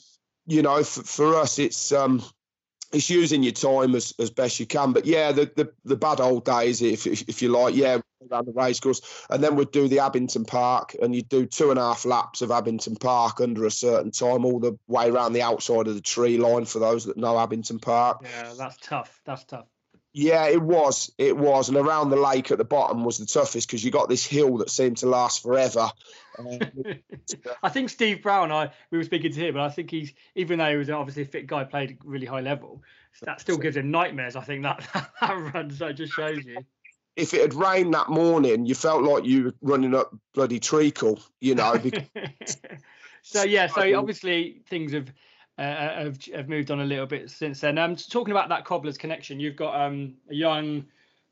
you 0.47 0.63
know, 0.63 0.83
for, 0.85 1.03
for 1.03 1.37
us, 1.37 1.59
it's 1.59 1.93
um, 1.93 2.23
it's 2.93 3.11
using 3.11 3.43
your 3.43 3.53
time 3.53 3.95
as, 3.95 4.15
as 4.19 4.31
best 4.31 4.61
you 4.61 4.67
can. 4.67 4.93
But 4.93 5.07
yeah, 5.07 5.33
the, 5.33 5.51
the, 5.57 5.73
the 5.85 5.97
bad 5.97 6.21
old 6.21 6.45
days, 6.45 6.83
if, 6.83 7.07
if, 7.07 7.29
if 7.29 7.43
you 7.43 7.49
like, 7.49 7.75
yeah, 7.75 7.99
around 8.31 8.47
the 8.47 8.53
racecourse, 8.53 9.01
and 9.31 9.43
then 9.43 9.57
we'd 9.57 9.71
do 9.71 9.89
the 9.89 10.01
Abington 10.01 10.45
Park, 10.45 10.95
and 11.01 11.15
you'd 11.15 11.29
do 11.29 11.47
two 11.47 11.71
and 11.71 11.79
a 11.79 11.83
half 11.83 12.05
laps 12.05 12.43
of 12.43 12.51
Abington 12.51 12.97
Park 12.97 13.41
under 13.41 13.65
a 13.65 13.71
certain 13.71 14.11
time, 14.11 14.45
all 14.45 14.61
the 14.61 14.79
way 14.87 15.09
around 15.09 15.33
the 15.33 15.43
outside 15.43 15.89
of 15.89 15.95
the 15.95 16.01
tree 16.01 16.39
line. 16.39 16.65
For 16.65 16.79
those 16.79 17.07
that 17.07 17.17
know 17.17 17.39
Abington 17.39 17.79
Park, 17.79 18.21
yeah, 18.23 18.53
that's 18.57 18.77
tough. 18.77 19.21
That's 19.25 19.45
tough. 19.45 19.67
Yeah, 20.15 20.47
it 20.49 20.61
was. 20.61 21.11
It 21.17 21.37
was. 21.37 21.69
And 21.69 21.79
around 21.79 22.11
the 22.11 22.17
lake 22.17 22.51
at 22.51 22.59
the 22.59 22.65
bottom 22.65 23.05
was 23.05 23.17
the 23.17 23.27
toughest 23.27 23.67
because 23.67 23.83
you 23.83 23.91
got 23.91 24.11
this 24.11 24.27
hill 24.27 24.59
that 24.59 24.71
seemed 24.71 24.99
to 24.99 25.07
last 25.07 25.43
forever. 25.43 25.91
Um, 26.39 26.59
I 27.63 27.71
think 27.71 27.89
Steve 27.89 28.23
Brown, 28.23 28.53
I 28.53 28.71
we 28.91 28.99
were 28.99 29.05
speaking 29.05 29.33
to 29.33 29.41
him, 29.41 29.55
but 29.55 29.63
I 29.63 29.71
think 29.71 29.91
he's 29.91 30.13
even 30.35 30.59
though 30.59 30.71
he 30.71 30.77
was 30.77 30.91
obviously 30.91 31.23
a 31.23 31.27
fit 31.27 31.47
guy, 31.47 31.65
played 31.65 31.99
really 32.05 32.27
high 32.27 32.41
level. 32.41 32.83
That 33.23 33.41
still 33.41 33.59
gives 33.59 33.77
him 33.77 33.91
nightmares. 33.91 34.37
I 34.37 34.43
think 34.43 34.63
that 34.65 34.87
that 35.21 35.55
run 35.55 35.71
so 35.71 35.93
just 35.93 36.13
shows 36.13 36.45
you. 36.45 36.59
If 37.17 37.35
it 37.35 37.41
had 37.43 37.55
rained 37.55 37.93
that 37.95 38.09
morning, 38.09 38.65
you 38.65 38.75
felt 38.75 39.03
like 39.03 39.25
you 39.25 39.45
were 39.45 39.55
running 39.61 39.95
up 39.95 40.15
bloody 40.35 40.61
treacle, 40.61 41.21
you 41.41 41.55
know. 41.55 41.77
So 43.23 43.45
yeah, 43.45 43.69
so 43.69 43.99
obviously 43.99 44.63
things 44.69 44.93
have 44.93 45.13
uh, 45.59 45.63
have, 45.63 46.19
have 46.35 46.49
moved 46.49 46.71
on 46.71 46.81
a 46.81 46.85
little 46.85 47.07
bit 47.07 47.31
since 47.31 47.61
then. 47.61 47.79
Um, 47.79 47.97
talking 47.97 48.33
about 48.33 48.49
that 48.49 48.65
cobblers 48.65 48.99
connection, 48.99 49.41
you've 49.41 49.57
got 49.57 49.79
um, 49.81 50.15
a 50.31 50.35
young 50.35 50.85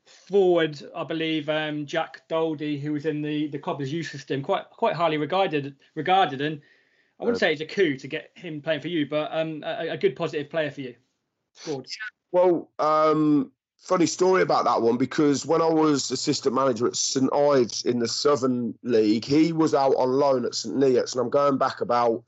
forward, 0.05 0.81
I 0.95 1.03
believe, 1.03 1.49
um, 1.49 1.85
Jack 1.85 2.27
Doldy, 2.29 2.79
who 2.79 2.93
was 2.93 3.05
in 3.05 3.21
the 3.21 3.47
the 3.47 3.59
cobblers 3.59 3.91
youth 3.91 4.09
system, 4.09 4.41
quite 4.41 4.69
quite 4.69 4.95
highly 4.95 5.17
regarded 5.17 5.75
regarded, 5.95 6.41
and 6.41 6.61
I 7.19 7.23
wouldn't 7.23 7.37
uh, 7.37 7.45
say 7.45 7.51
it's 7.53 7.61
a 7.61 7.65
coup 7.65 7.97
to 7.97 8.07
get 8.07 8.31
him 8.35 8.61
playing 8.61 8.81
for 8.81 8.87
you, 8.87 9.07
but 9.07 9.29
um, 9.31 9.63
a, 9.65 9.89
a 9.89 9.97
good 9.97 10.15
positive 10.15 10.49
player 10.49 10.71
for 10.71 10.81
you. 10.81 10.95
Scored. 11.53 11.87
Well, 12.31 12.71
um, 12.79 13.51
funny 13.81 14.05
story 14.05 14.41
about 14.43 14.65
that 14.65 14.81
one 14.81 14.97
because 14.97 15.45
when 15.45 15.61
I 15.61 15.67
was 15.67 16.11
assistant 16.11 16.53
manager 16.55 16.87
at 16.87 16.95
St 16.95 17.33
Ives 17.33 17.83
in 17.83 17.99
the 17.99 18.07
Southern 18.07 18.75
League, 18.83 19.25
he 19.25 19.51
was 19.53 19.73
out 19.73 19.95
on 19.95 20.11
loan 20.11 20.45
at 20.45 20.55
St 20.55 20.75
Neots, 20.75 21.13
and 21.13 21.21
I'm 21.21 21.29
going 21.29 21.57
back 21.57 21.81
about 21.81 22.23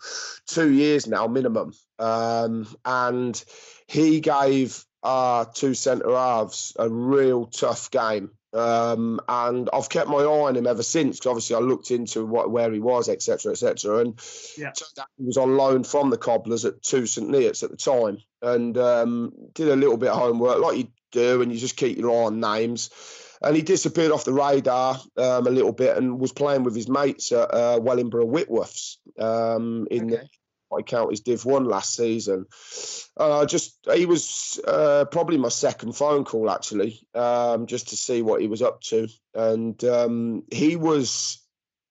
two 0.48 0.72
years 0.72 1.08
now 1.08 1.28
minimum. 1.28 1.74
Um, 2.00 2.68
and 2.84 3.42
he 3.88 4.20
gave 4.20 4.84
our 5.04 5.46
two 5.46 5.74
centre 5.74 6.16
halves 6.16 6.76
a 6.80 6.90
real 6.90 7.46
tough 7.46 7.92
game. 7.92 8.32
Um, 8.54 9.20
and 9.28 9.68
I've 9.74 9.90
kept 9.90 10.10
my 10.10 10.18
eye 10.18 10.26
on 10.26 10.56
him 10.56 10.68
ever 10.68 10.84
since 10.84 11.18
because 11.18 11.30
obviously 11.30 11.56
I 11.56 11.60
looked 11.60 11.90
into 11.90 12.24
what 12.24 12.52
where 12.52 12.72
he 12.72 12.80
was, 12.80 13.10
etc., 13.10 13.52
etc. 13.52 13.98
And 13.98 14.20
yeah. 14.58 14.72
he 15.18 15.26
was 15.26 15.38
on 15.38 15.58
loan 15.58 15.84
from 15.84 16.12
the 16.12 16.18
Cobblers 16.18 16.64
at 16.66 16.84
two 16.84 17.08
St 17.08 17.28
Neots 17.28 17.64
at 17.64 17.72
the 17.72 17.78
time, 17.78 18.20
and 18.42 18.78
um, 18.78 19.34
did 19.54 19.70
a 19.70 19.76
little 19.76 19.98
bit 19.98 20.10
of 20.10 20.20
homework 20.20 20.60
like 20.60 20.78
you 20.78 20.88
do, 21.14 21.42
and 21.42 21.52
you 21.52 21.58
just 21.58 21.78
keep 21.78 21.98
your 21.98 22.12
eye 22.12 22.26
on 22.26 22.40
names. 22.40 22.90
And 23.42 23.56
he 23.56 23.62
disappeared 23.62 24.12
off 24.12 24.26
the 24.26 24.34
radar 24.34 24.96
um, 25.18 25.48
a 25.48 25.52
little 25.52 25.74
bit 25.74 25.98
and 25.98 26.20
was 26.20 26.32
playing 26.32 26.64
with 26.64 26.76
his 26.76 26.88
mates 26.88 27.32
at 27.32 27.54
uh, 27.54 27.80
Wellingborough 27.82 28.26
Whitworths 28.26 28.98
um, 29.20 29.88
in 29.92 30.06
okay. 30.06 30.24
the 30.24 30.30
I 30.76 30.82
count 30.82 31.12
as 31.12 31.22
Div 31.22 31.46
One 31.46 31.66
last 31.66 31.96
season. 31.96 32.46
Uh, 33.16 33.46
just 33.46 33.78
he 33.94 34.06
was 34.06 34.60
uh, 34.68 35.06
probably 35.06 35.38
my 35.38 35.50
second 35.50 35.94
phone 35.94 36.26
call 36.26 36.50
actually, 36.50 37.00
um, 37.14 37.68
just 37.68 37.90
to 37.90 37.98
see 37.98 38.22
what 38.22 38.42
he 38.42 38.48
was 38.48 38.62
up 38.62 38.82
to, 38.82 39.08
and 39.34 39.82
um, 39.84 40.44
he 40.52 40.76
was 40.76 41.40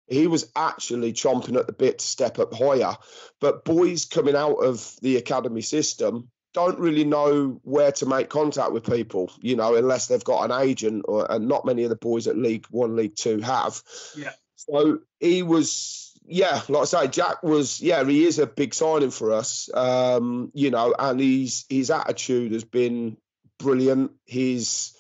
he 0.08 0.26
was 0.26 0.50
actually 0.56 1.12
chomping 1.12 1.56
at 1.56 1.66
the 1.66 1.72
bit 1.72 2.00
to 2.00 2.04
step 2.04 2.38
up 2.38 2.52
higher. 2.52 2.96
But 3.40 3.64
boys 3.64 4.04
coming 4.04 4.36
out 4.36 4.56
of 4.56 4.96
the 5.00 5.16
academy 5.16 5.62
system 5.62 6.28
don't 6.54 6.78
really 6.78 7.04
know 7.04 7.60
where 7.62 7.92
to 7.92 8.06
make 8.06 8.28
contact 8.28 8.72
with 8.72 8.84
people, 8.84 9.32
you 9.40 9.56
know, 9.56 9.74
unless 9.74 10.06
they've 10.06 10.24
got 10.24 10.50
an 10.50 10.68
agent, 10.68 11.04
or 11.08 11.30
and 11.30 11.48
not 11.48 11.64
many 11.64 11.84
of 11.84 11.90
the 11.90 11.96
boys 11.96 12.26
at 12.26 12.36
League 12.36 12.66
One, 12.70 12.96
League 12.96 13.16
Two 13.16 13.40
have. 13.40 13.82
Yeah. 14.16 14.32
So 14.56 15.00
he 15.18 15.42
was, 15.42 16.12
yeah, 16.24 16.62
like 16.68 16.82
I 16.82 16.84
say, 16.84 17.08
Jack 17.08 17.42
was, 17.42 17.80
yeah, 17.80 18.04
he 18.04 18.24
is 18.24 18.38
a 18.38 18.46
big 18.46 18.74
signing 18.74 19.10
for 19.10 19.32
us, 19.32 19.70
um, 19.74 20.50
you 20.54 20.70
know, 20.70 20.94
and 20.98 21.18
he's 21.18 21.64
his 21.68 21.90
attitude 21.90 22.52
has 22.52 22.64
been 22.64 23.16
brilliant. 23.58 24.12
His 24.26 24.92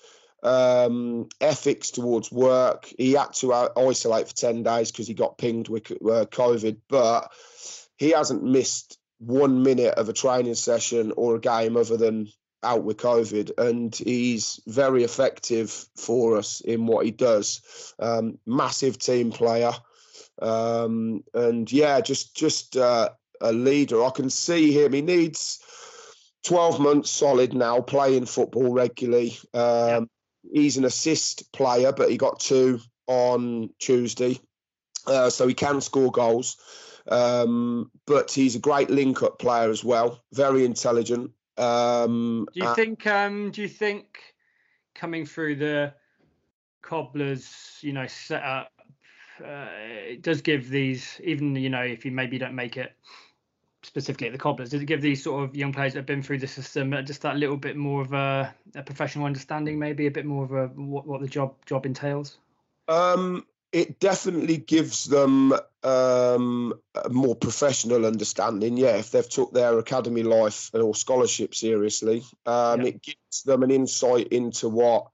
um, 0.42 1.28
ethics 1.40 1.90
towards 1.90 2.32
work. 2.32 2.92
He 2.98 3.12
had 3.12 3.32
to 3.34 3.52
isolate 3.76 4.28
for 4.28 4.34
ten 4.34 4.62
days 4.62 4.90
because 4.90 5.06
he 5.06 5.14
got 5.14 5.38
pinged 5.38 5.68
with 5.68 5.90
uh, 5.92 6.26
COVID, 6.26 6.78
but 6.88 7.30
he 7.96 8.10
hasn't 8.10 8.42
missed 8.42 8.98
one 9.24 9.62
minute 9.62 9.94
of 9.94 10.08
a 10.08 10.12
training 10.12 10.54
session 10.54 11.12
or 11.16 11.36
a 11.36 11.40
game 11.40 11.76
other 11.76 11.96
than 11.96 12.28
out 12.62 12.84
with 12.84 12.96
COVID, 12.96 13.58
and 13.58 13.94
he's 13.94 14.60
very 14.66 15.04
effective 15.04 15.70
for 15.96 16.36
us 16.36 16.60
in 16.60 16.86
what 16.86 17.04
he 17.04 17.10
does. 17.10 17.94
Um, 17.98 18.38
massive 18.46 18.98
team 18.98 19.30
player, 19.30 19.72
um, 20.40 21.24
and 21.34 21.70
yeah, 21.70 22.00
just 22.00 22.36
just 22.36 22.76
uh, 22.76 23.10
a 23.40 23.52
leader. 23.52 24.04
I 24.04 24.10
can 24.10 24.30
see 24.30 24.72
him. 24.72 24.92
He 24.92 25.02
needs 25.02 25.60
twelve 26.44 26.80
months 26.80 27.10
solid 27.10 27.52
now, 27.52 27.80
playing 27.80 28.26
football 28.26 28.72
regularly. 28.72 29.36
Um, 29.54 30.08
he's 30.52 30.76
an 30.76 30.84
assist 30.84 31.52
player, 31.52 31.92
but 31.92 32.10
he 32.10 32.16
got 32.16 32.40
two 32.40 32.80
on 33.06 33.70
Tuesday, 33.78 34.40
uh, 35.06 35.30
so 35.30 35.48
he 35.48 35.54
can 35.54 35.80
score 35.80 36.12
goals. 36.12 36.56
Um, 37.08 37.90
but 38.06 38.30
he's 38.30 38.54
a 38.54 38.60
great 38.60 38.90
link-up 38.90 39.38
player 39.38 39.70
as 39.70 39.82
well. 39.84 40.22
Very 40.32 40.64
intelligent. 40.64 41.32
Um, 41.56 42.48
do 42.54 42.60
you 42.64 42.74
think? 42.74 43.06
Um, 43.06 43.50
do 43.50 43.62
you 43.62 43.68
think 43.68 44.34
coming 44.94 45.26
through 45.26 45.56
the 45.56 45.94
cobblers, 46.82 47.78
you 47.80 47.92
know, 47.92 48.06
setup, 48.06 48.70
uh, 49.44 49.66
it 50.08 50.22
does 50.22 50.40
give 50.40 50.68
these, 50.68 51.20
even 51.24 51.54
you 51.56 51.70
know, 51.70 51.82
if 51.82 52.04
you 52.04 52.10
maybe 52.10 52.38
don't 52.38 52.54
make 52.54 52.76
it 52.76 52.92
specifically 53.82 54.28
at 54.28 54.32
the 54.32 54.38
cobblers, 54.38 54.70
does 54.70 54.80
it 54.80 54.86
give 54.86 55.02
these 55.02 55.22
sort 55.22 55.44
of 55.44 55.56
young 55.56 55.72
players 55.72 55.92
that 55.92 56.00
have 56.00 56.06
been 56.06 56.22
through 56.22 56.38
the 56.38 56.46
system 56.46 56.92
uh, 56.92 57.02
just 57.02 57.22
that 57.22 57.36
little 57.36 57.56
bit 57.56 57.76
more 57.76 58.02
of 58.02 58.12
a, 58.12 58.54
a 58.74 58.82
professional 58.82 59.26
understanding, 59.26 59.78
maybe 59.78 60.06
a 60.06 60.10
bit 60.10 60.24
more 60.24 60.44
of 60.44 60.52
a 60.52 60.66
what, 60.80 61.06
what 61.06 61.20
the 61.20 61.28
job 61.28 61.54
job 61.66 61.86
entails? 61.86 62.38
Um, 62.88 63.46
it 63.72 63.98
definitely 63.98 64.58
gives 64.58 65.06
them 65.06 65.52
um, 65.82 66.74
a 66.94 67.08
more 67.08 67.34
professional 67.34 68.04
understanding. 68.04 68.76
Yeah, 68.76 68.96
if 68.96 69.10
they've 69.10 69.28
took 69.28 69.52
their 69.52 69.78
academy 69.78 70.22
life 70.22 70.70
or 70.74 70.94
scholarship 70.94 71.54
seriously, 71.54 72.22
um, 72.46 72.82
Yeah. 72.82 72.88
it 72.88 73.02
gives 73.02 73.42
them 73.44 73.62
an 73.62 73.70
insight 73.70 74.28
into 74.28 74.68
what 74.68 75.06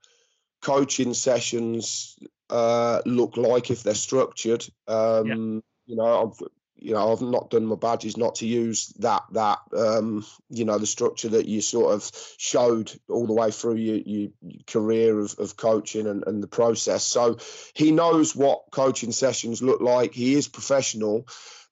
coaching 0.60 1.14
sessions 1.14 2.18
uh, 2.50 3.00
look 3.06 3.36
like 3.36 3.70
if 3.70 3.82
they're 3.82 3.94
structured. 3.94 4.66
Um, 4.88 5.62
You 5.86 5.96
know, 5.96 6.22
I've 6.22 6.48
you 6.80 6.92
know 6.92 7.12
I've 7.12 7.20
not 7.20 7.50
done 7.50 7.66
my 7.66 7.76
badges 7.76 8.16
not 8.16 8.36
to 8.36 8.46
use 8.46 8.88
that 8.98 9.24
that 9.32 9.58
um, 9.76 10.24
you 10.48 10.64
know 10.64 10.78
the 10.78 10.86
structure 10.86 11.28
that 11.30 11.46
you 11.46 11.60
sort 11.60 11.94
of 11.94 12.10
showed 12.38 12.92
all 13.08 13.26
the 13.26 13.32
way 13.32 13.50
through 13.50 13.76
your, 13.76 13.96
your, 13.96 14.30
career 14.66 15.18
of, 15.18 15.34
of 15.38 15.56
coaching 15.56 16.06
and, 16.06 16.24
and 16.26 16.42
the 16.42 16.48
process. 16.48 17.04
So 17.04 17.38
he 17.74 17.90
knows 17.90 18.34
what 18.36 18.70
coaching 18.70 19.12
sessions 19.12 19.62
look 19.62 19.80
like. 19.80 20.12
He 20.12 20.34
is 20.34 20.48
professional, 20.48 21.26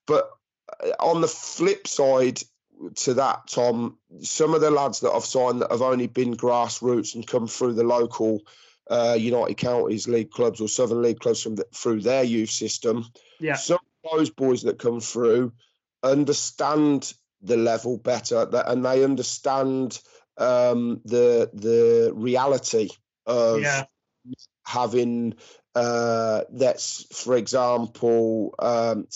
but 0.07 0.31
uh, 0.85 0.91
on 1.01 1.21
the 1.21 1.29
flip 1.29 1.87
side 1.87 2.43
to 2.97 3.15
that, 3.15 3.49
Tom, 3.49 3.99
some 4.21 4.55
of 4.55 4.61
the 4.61 4.71
lads 4.71 5.01
that 5.01 5.13
I've 5.13 5.25
signed 5.25 5.63
that 5.63 5.71
have 5.71 5.83
only 5.83 6.07
been 6.09 6.37
grassroots 6.37 7.15
and 7.15 7.27
come 7.27 7.47
through 7.47 7.75
the 7.75 7.85
local 7.85 8.43
uh, 8.91 9.17
United 9.19 9.57
Counties 9.57 10.09
League 10.09 10.31
clubs 10.31 10.61
or 10.61 10.69
Southern 10.69 11.03
League 11.03 11.21
clubs 11.21 11.43
from 11.43 11.57
the, 11.57 11.67
through 11.75 12.03
their 12.03 12.23
youth 12.23 12.51
system. 12.51 13.07
Yeah. 13.41 13.55
Some 13.55 13.79
those 14.13 14.31
boys 14.31 14.63
that 14.63 14.79
come 14.79 15.01
through 15.01 15.53
understand 16.03 17.13
the 17.43 17.57
level 17.57 17.99
better 17.99 18.47
that, 18.47 18.71
and 18.71 18.85
they 18.85 19.05
understand 19.05 20.01
um, 20.39 21.01
the 21.05 21.51
the 21.55 22.13
reality 22.15 22.89
of 23.27 23.63
Yeah. 23.63 23.85
having 24.65 25.35
uh, 25.77 26.45
that's 26.53 27.05
for 27.15 27.37
example 27.37 28.55
um, 28.59 29.07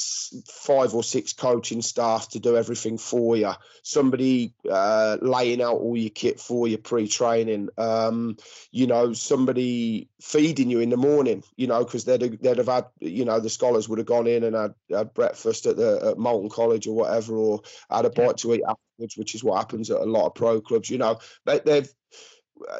five 0.47 0.95
or 0.95 1.03
six 1.03 1.33
coaching 1.33 1.81
staff 1.81 2.29
to 2.29 2.39
do 2.39 2.55
everything 2.55 2.99
for 2.99 3.35
you. 3.35 3.51
Somebody 3.83 4.53
uh, 4.71 5.17
laying 5.23 5.63
out 5.63 5.79
all 5.79 5.97
your 5.97 6.11
kit 6.11 6.39
for 6.39 6.69
you 6.69 6.77
pre-training. 6.77 7.71
Um, 7.79 8.37
you 8.73 8.87
know 8.87 9.15
somebody 9.15 10.11
feeding 10.21 10.69
you 10.69 10.81
in 10.81 10.91
the 10.91 10.99
morning 10.99 11.43
you 11.57 11.67
know 11.67 11.83
because 11.83 12.05
they'd, 12.05 12.21
they'd 12.43 12.59
have 12.59 12.69
had 12.69 12.85
you 12.99 13.25
know 13.25 13.41
the 13.41 13.49
scholars 13.49 13.89
would 13.89 13.99
have 13.99 14.07
gone 14.07 14.27
in 14.27 14.45
and 14.45 14.55
had, 14.55 14.75
had 14.91 15.15
breakfast 15.15 15.65
at 15.65 15.79
the 15.79 16.11
at 16.11 16.51
College 16.51 16.87
or 16.87 16.95
whatever 16.95 17.37
or 17.37 17.63
had 17.91 18.05
a 18.05 18.11
bite 18.11 18.37
to 18.37 18.53
eat 18.53 18.65
afterwards 18.69 19.17
which 19.17 19.35
is 19.35 19.43
what 19.43 19.57
happens 19.57 19.91
at 19.91 20.03
a 20.03 20.05
lot 20.05 20.27
of 20.27 20.35
pro 20.35 20.61
clubs 20.61 20.91
you 20.91 20.99
know. 20.99 21.21
They, 21.47 21.61
they've 21.61 21.91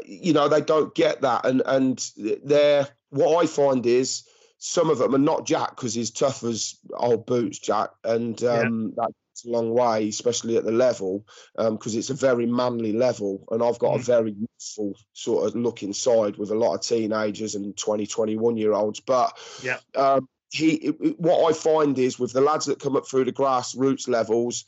you 0.05 0.35
know 0.35 0.49
they 0.49 0.61
don't 0.61 0.95
get 0.95 1.23
that 1.23 1.47
and 1.47 1.63
and 1.65 2.11
they're 2.45 2.87
what 3.11 3.43
i 3.43 3.47
find 3.47 3.87
is 3.87 4.25
some 4.59 4.91
of 4.91 4.99
them 4.99 5.15
are 5.15 5.19
not 5.19 5.47
jack 5.47 5.71
because 5.71 5.95
he's 5.95 6.11
tough 6.11 6.43
as 6.45 6.77
old 6.95 7.27
boots 7.27 7.59
jack 7.59 7.91
and 8.05 8.41
Yeah. 8.41 8.61
um 8.61 8.93
that's 8.97 9.45
a 9.47 9.49
long 9.51 9.71
way 9.73 10.09
especially 10.09 10.57
at 10.57 10.65
the 10.65 10.73
level 10.73 11.25
because 11.57 11.95
it's 11.95 12.11
a 12.11 12.15
very 12.15 12.47
manly 12.47 12.93
level 12.93 13.45
and 13.51 13.63
i've 13.63 13.79
got 13.79 13.93
Mhm. 13.93 14.01
a 14.01 14.03
very 14.03 14.33
youthful 14.33 14.95
sort 15.15 15.47
of 15.47 15.55
look 15.57 15.83
inside 15.83 16.37
with 16.37 16.51
a 16.51 16.55
lot 16.55 16.75
of 16.75 16.83
teenagers 16.83 17.55
and 17.55 17.77
20 17.77 18.07
21 18.07 18.57
year 18.57 18.73
olds 18.73 19.01
but 19.01 19.37
Yeah. 19.63 19.79
um 19.95 20.29
he 20.53 20.75
it- 20.75 21.19
what 21.21 21.49
i 21.49 21.53
find 21.55 21.99
is 21.99 22.19
with 22.19 22.33
the 22.33 22.41
lads 22.41 22.67
that 22.67 22.81
come 22.81 22.97
up 22.97 23.07
through 23.09 23.25
the 23.25 23.33
grassroots 23.33 24.09
levels 24.09 24.65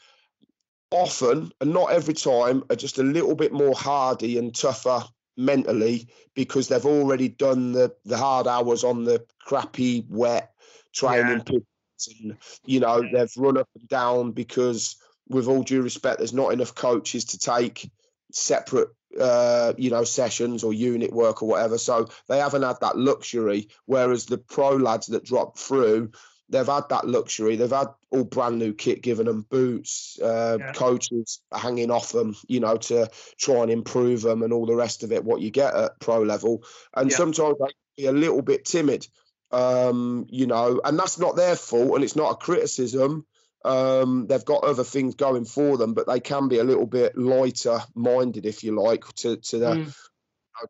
often 0.90 1.50
and 1.61 1.72
not 1.72 1.90
every 1.90 2.14
time 2.14 2.62
are 2.70 2.76
just 2.76 2.98
a 2.98 3.02
little 3.02 3.35
bit 3.35 3.52
more 3.52 3.74
hardy 3.74 4.38
and 4.38 4.55
tougher 4.55 5.02
mentally 5.44 6.09
because 6.35 6.68
they've 6.68 6.87
already 6.87 7.28
done 7.28 7.72
the 7.72 7.94
the 8.05 8.16
hard 8.16 8.46
hours 8.46 8.85
on 8.85 9.05
the 9.05 9.24
crappy 9.40 10.05
wet 10.09 10.52
training 10.92 11.42
pits 11.42 12.09
and 12.20 12.37
you 12.64 12.81
know 12.81 13.00
Yeah. 13.02 13.11
they've 13.12 13.33
run 13.37 13.59
up 13.59 13.68
and 13.78 13.88
down 13.88 14.33
because 14.33 14.96
with 15.28 15.48
all 15.48 15.62
due 15.62 15.83
respect 15.83 16.18
there's 16.18 16.33
not 16.33 16.52
enough 16.52 16.74
coaches 16.74 17.26
to 17.26 17.38
take 17.38 17.90
separate 18.33 18.88
uh 19.20 19.74
you 19.76 19.90
know 19.90 20.05
sessions 20.05 20.64
or 20.64 20.72
unit 20.72 21.12
work 21.12 21.42
or 21.42 21.48
whatever 21.48 21.76
so 21.76 22.09
they 22.28 22.38
haven't 22.38 22.62
had 22.62 22.81
that 22.81 22.96
luxury 22.96 23.68
whereas 23.85 24.26
the 24.26 24.38
pro 24.38 24.76
lads 24.76 25.09
that 25.09 25.24
drop 25.24 25.59
through 25.59 26.11
they've 26.52 26.66
had 26.66 26.88
that 26.90 27.06
luxury. 27.08 27.56
They've 27.56 27.70
had 27.70 27.88
all 28.10 28.24
brand 28.24 28.58
new 28.58 28.72
kit 28.74 29.02
given 29.02 29.26
them, 29.26 29.44
boots, 29.48 30.18
uh, 30.22 30.58
Yeah. 30.60 30.72
coaches 30.72 31.40
hanging 31.52 31.90
off 31.90 32.12
them, 32.12 32.36
you 32.46 32.60
know, 32.60 32.76
to 32.76 33.10
try 33.38 33.62
and 33.62 33.70
improve 33.70 34.22
them 34.22 34.42
and 34.42 34.52
all 34.52 34.66
the 34.66 34.76
rest 34.76 35.02
of 35.02 35.10
it. 35.12 35.24
What 35.24 35.40
you 35.40 35.50
get 35.50 35.74
at 35.74 35.98
pro 35.98 36.22
level, 36.22 36.62
and 36.94 37.10
Yeah. 37.10 37.16
sometimes 37.16 37.56
they 37.58 37.66
can 37.66 37.96
be 37.96 38.06
a 38.06 38.12
little 38.12 38.42
bit 38.42 38.64
timid, 38.64 39.08
um, 39.50 40.26
you 40.28 40.46
know, 40.46 40.80
and 40.84 40.98
that's 40.98 41.18
not 41.18 41.36
their 41.36 41.56
fault, 41.56 41.94
and 41.94 42.04
it's 42.04 42.16
not 42.16 42.32
a 42.32 42.36
criticism. 42.36 43.26
Um, 43.64 44.26
they've 44.26 44.44
got 44.44 44.64
other 44.64 44.84
things 44.84 45.14
going 45.14 45.44
for 45.44 45.76
them, 45.76 45.94
but 45.94 46.06
they 46.06 46.20
can 46.20 46.48
be 46.48 46.58
a 46.58 46.64
little 46.64 46.86
bit 46.86 47.16
lighter 47.16 47.80
minded, 47.94 48.44
if 48.44 48.64
you 48.64 48.72
like, 48.72 49.04
to 49.16 49.36
to 49.36 49.58
the 49.58 49.66
Mm. 49.76 49.94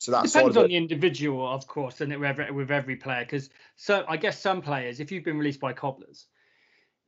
To 0.00 0.11
that 0.12 0.24
It 0.24 0.33
depends 0.33 0.57
on 0.57 0.64
it. 0.64 0.68
the 0.68 0.76
individual, 0.76 1.46
of 1.46 1.66
course, 1.66 2.00
and 2.00 2.12
with 2.12 2.22
every, 2.22 2.50
with 2.50 2.70
every 2.70 2.96
player. 2.96 3.24
Because 3.24 3.50
so 3.76 4.05
I 4.09 4.16
guess 4.16 4.40
some 4.40 4.62
players, 4.62 5.00
if 5.00 5.12
you've 5.12 5.24
been 5.24 5.38
released 5.38 5.61
by 5.61 5.72
cobblers, 5.72 6.26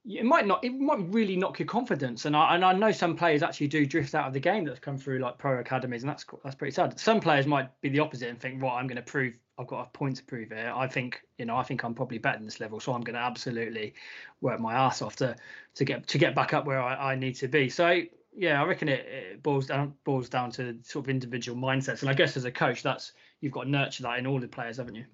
it 0.04 0.24
might 0.24 0.46
not, 0.46 0.62
it 0.62 0.70
might 0.70 1.00
really 1.08 1.34
knock 1.36 1.58
your 1.58 1.66
confidence. 1.66 2.26
And 2.26 2.36
I 2.36 2.54
and 2.54 2.64
I 2.64 2.72
know 2.74 2.92
some 2.92 3.16
players 3.16 3.42
actually 3.42 3.68
do 3.68 3.86
drift 3.86 4.14
out 4.14 4.26
of 4.26 4.34
the 4.34 4.40
game 4.40 4.64
that's 4.64 4.80
come 4.80 4.98
through 4.98 5.18
like 5.18 5.38
pro 5.38 5.58
academies, 5.58 6.02
and 6.02 6.10
that's 6.10 6.26
that's 6.42 6.56
pretty 6.56 6.74
sad. 6.74 6.98
Some 7.00 7.20
players 7.20 7.46
might 7.46 7.68
be 7.80 7.88
the 7.88 8.00
opposite 8.00 8.28
and 8.28 8.38
think, 8.38 8.62
well, 8.62 8.72
I'm 8.72 8.86
going 8.86 8.96
to 8.96 9.02
prove 9.02 9.38
I've 9.58 9.66
got 9.66 9.86
a 9.86 9.90
point 9.90 10.16
to 10.16 10.24
prove 10.24 10.50
here. 10.50 10.72
I 10.74 10.88
think 10.88 11.22
you 11.38 11.46
know 11.46 11.56
I 11.56 11.62
think 11.62 11.84
I'm 11.84 11.94
probably 11.94 12.18
better 12.18 12.36
than 12.38 12.44
this 12.44 12.60
level, 12.60 12.80
so 12.80 12.92
I'm 12.92 13.00
going 13.02 13.14
to 13.14 13.20
absolutely 13.20 13.94
work 14.40 14.60
my 14.60 14.74
ass 14.74 15.00
off 15.00 15.16
to 15.16 15.36
to 15.76 15.84
get 15.84 16.06
to 16.08 16.18
get 16.18 16.34
back 16.34 16.52
up 16.52 16.66
where 16.66 16.82
I, 16.82 17.12
I 17.12 17.14
need 17.14 17.36
to 17.36 17.48
be. 17.48 17.70
So 17.70 18.02
yeah, 18.36 18.60
I 18.60 18.64
reckon 18.66 18.88
it, 18.88 19.06
it 19.06 19.42
boils 19.42 19.66
down 19.66 19.94
boils 20.04 20.28
down 20.28 20.50
to 20.52 20.78
sort 20.82 21.04
of 21.04 21.10
individual 21.10 21.60
mindsets, 21.60 22.00
and 22.00 22.10
I 22.10 22.14
guess 22.14 22.36
as 22.36 22.44
a 22.44 22.50
coach, 22.50 22.82
that's 22.82 23.12
you've 23.40 23.52
got 23.52 23.64
to 23.64 23.70
nurture 23.70 24.02
that 24.04 24.18
in 24.18 24.26
all 24.26 24.40
the 24.40 24.48
players, 24.48 24.78
haven't 24.78 24.96
you? 24.96 25.04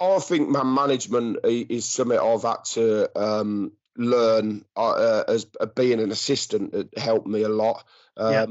I 0.00 0.18
think 0.18 0.48
man 0.48 0.74
management 0.74 1.38
is 1.44 1.86
something 1.86 2.18
I've 2.18 2.42
had 2.42 2.64
to 2.72 3.18
um, 3.18 3.72
learn 3.96 4.64
uh, 4.76 4.90
uh, 4.90 5.24
as 5.28 5.46
uh, 5.60 5.66
being 5.66 6.00
an 6.00 6.10
assistant. 6.10 6.74
It 6.74 6.98
helped 6.98 7.26
me 7.26 7.42
a 7.42 7.48
lot. 7.48 7.84
Um, 8.16 8.32
Yeah. 8.32 8.46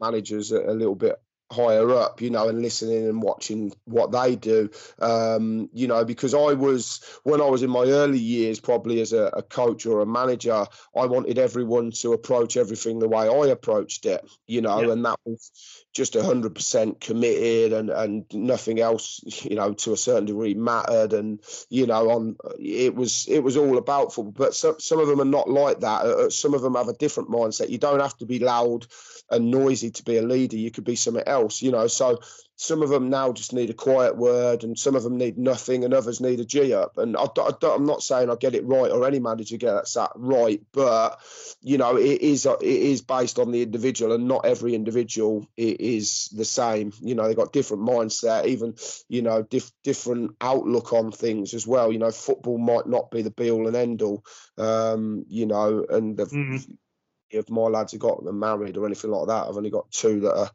Managers 0.00 0.50
a 0.50 0.72
little 0.72 0.96
bit 0.96 1.20
higher 1.52 1.90
up, 1.94 2.20
you 2.20 2.30
know, 2.30 2.48
and 2.48 2.62
listening 2.62 3.06
and 3.08 3.22
watching 3.22 3.72
what 3.84 4.10
they 4.12 4.36
do, 4.36 4.70
um, 5.00 5.68
you 5.72 5.86
know, 5.86 6.04
because 6.04 6.34
I 6.34 6.54
was 6.54 7.00
when 7.24 7.40
I 7.40 7.46
was 7.46 7.62
in 7.62 7.70
my 7.70 7.84
early 7.84 8.18
years, 8.18 8.58
probably 8.60 9.00
as 9.00 9.12
a, 9.12 9.24
a 9.34 9.42
coach 9.42 9.86
or 9.86 10.00
a 10.00 10.06
manager, 10.06 10.66
I 10.96 11.06
wanted 11.06 11.38
everyone 11.38 11.90
to 11.92 12.12
approach 12.12 12.56
everything 12.56 12.98
the 12.98 13.08
way 13.08 13.28
I 13.28 13.46
approached 13.48 14.06
it, 14.06 14.28
you 14.46 14.60
know, 14.62 14.80
Yeah. 14.80 14.92
and 14.92 15.04
that 15.04 15.18
was 15.24 15.50
just 15.92 16.14
hundred 16.14 16.54
percent 16.54 17.00
committed 17.00 17.72
and 17.72 17.90
and 17.90 18.24
nothing 18.32 18.80
else, 18.80 19.20
you 19.44 19.56
know, 19.56 19.74
to 19.74 19.92
a 19.92 19.96
certain 19.96 20.24
degree 20.24 20.54
mattered, 20.54 21.12
and 21.12 21.40
you 21.68 21.86
know, 21.86 22.10
on 22.10 22.36
it 22.58 22.94
was 22.94 23.26
it 23.28 23.40
was 23.40 23.56
all 23.56 23.78
about 23.78 24.12
football. 24.12 24.32
But 24.32 24.54
some 24.54 24.76
some 24.80 25.00
of 25.00 25.08
them 25.08 25.20
are 25.20 25.24
not 25.24 25.50
like 25.50 25.80
that. 25.80 26.02
Uh, 26.04 26.30
Some 26.30 26.54
of 26.54 26.62
them 26.62 26.74
have 26.74 26.88
a 26.88 26.94
different 26.94 27.30
mindset. 27.30 27.68
You 27.70 27.78
don't 27.78 28.00
have 28.00 28.16
to 28.18 28.26
be 28.26 28.38
loud 28.38 28.86
and 29.32 29.50
noisy 29.50 29.90
to 29.90 30.04
be 30.04 30.18
a 30.18 30.22
leader. 30.22 30.56
You 30.56 30.70
could 30.70 30.84
be 30.84 30.96
something 30.96 31.24
else, 31.26 31.62
you 31.62 31.72
know. 31.72 31.86
So 31.86 32.20
some 32.56 32.82
of 32.82 32.90
them 32.90 33.10
now 33.10 33.32
just 33.32 33.52
need 33.52 33.70
a 33.70 33.74
quiet 33.74 34.16
word, 34.16 34.62
and 34.62 34.78
some 34.78 34.94
of 34.94 35.02
them 35.02 35.16
need 35.16 35.36
nothing, 35.36 35.84
and 35.84 35.92
others 35.92 36.20
need 36.20 36.38
a 36.38 36.44
G 36.44 36.72
up. 36.72 36.96
And 36.98 37.16
I, 37.16 37.26
am 37.62 37.86
not 37.86 38.02
saying 38.02 38.30
I 38.30 38.36
get 38.36 38.54
it 38.54 38.64
right 38.64 38.90
or 38.90 39.06
any 39.06 39.18
manager 39.18 39.56
gets 39.56 39.94
that 39.94 40.12
right, 40.14 40.62
but 40.72 41.18
you 41.60 41.78
know, 41.78 41.96
it 41.96 42.20
is 42.20 42.46
it 42.46 42.62
is 42.62 43.00
based 43.00 43.38
on 43.38 43.50
the 43.50 43.62
individual, 43.62 44.12
and 44.14 44.28
not 44.28 44.46
every 44.46 44.74
individual 44.74 45.46
is 45.56 46.28
the 46.28 46.44
same. 46.44 46.92
You 47.00 47.14
know, 47.14 47.26
they've 47.26 47.36
got 47.36 47.52
different 47.52 47.82
mindset, 47.82 48.46
even 48.46 48.74
you 49.08 49.22
know, 49.22 49.42
diff, 49.42 49.72
different 49.82 50.36
outlook 50.40 50.92
on 50.92 51.10
things 51.10 51.54
as 51.54 51.66
well. 51.66 51.90
You 51.90 51.98
know, 51.98 52.10
football 52.10 52.58
might 52.58 52.86
not 52.86 53.10
be 53.10 53.22
the 53.22 53.30
be 53.30 53.50
all 53.50 53.66
and 53.66 53.76
end 53.76 54.02
all. 54.02 54.24
Um, 54.58 55.24
you 55.28 55.46
know, 55.46 55.84
and 55.88 56.16
the, 56.16 56.26
Mhm. 56.26 56.76
If 57.32 57.50
my 57.50 57.62
lads 57.62 57.92
have 57.92 58.00
got 58.00 58.22
them 58.24 58.38
married 58.38 58.76
or 58.76 58.86
anything 58.86 59.10
like 59.10 59.26
that, 59.28 59.48
I've 59.48 59.56
only 59.56 59.70
got 59.70 59.90
two 59.90 60.20
that 60.20 60.38
are 60.38 60.50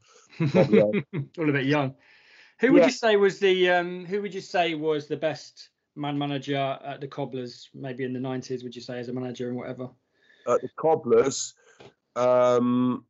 all 0.56 0.94
a 1.50 1.52
bit 1.52 1.66
young. 1.66 1.96
Who 2.60 2.72
would 2.74 2.82
Yeah. 2.82 2.86
you 2.88 2.92
say 2.92 3.16
was 3.16 3.40
the 3.40 3.70
um, 3.72 4.06
who 4.06 4.22
would 4.22 4.34
you 4.34 4.42
say 4.42 4.76
was 4.76 5.08
the 5.08 5.18
best 5.18 5.70
man 5.96 6.18
manager 6.18 6.56
at 6.56 7.02
the 7.02 7.08
Cobblers? 7.08 7.70
Maybe 7.74 8.04
in 8.04 8.14
the 8.14 8.20
nineties, 8.20 8.64
would 8.64 8.76
you 8.76 8.82
say 8.82 9.00
as 9.00 9.10
a 9.10 9.14
manager 9.14 9.48
and 9.48 9.58
whatever? 9.58 9.90
at 10.48 10.62
the 10.62 10.70
cobblers. 10.78 11.54
Um, 12.16 13.06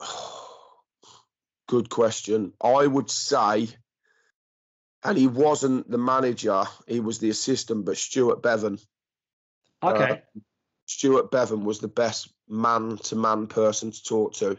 good 1.68 1.88
question. 1.88 2.52
I 2.60 2.86
would 2.86 3.10
say, 3.10 3.68
and 5.02 5.16
he 5.16 5.26
wasn't 5.26 5.90
the 5.90 5.98
manager; 5.98 6.64
he 6.86 7.00
was 7.00 7.20
the 7.20 7.30
assistant. 7.30 7.84
But 7.84 7.96
Stuart 7.96 8.42
Beavon, 8.42 8.84
Okay. 9.82 10.22
Stuart 10.86 11.30
Beavon 11.30 11.64
was 11.64 11.78
the 11.78 11.88
best 11.88 12.33
man-to-man 12.48 13.46
person 13.46 13.90
to 13.90 14.04
talk 14.04 14.34
to. 14.34 14.58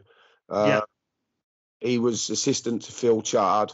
Uh, 0.49 0.65
Yeah. 0.67 0.81
He 1.81 1.99
was 1.99 2.29
assistant 2.29 2.83
to 2.83 2.91
Phil 2.91 3.21
Chard. 3.21 3.73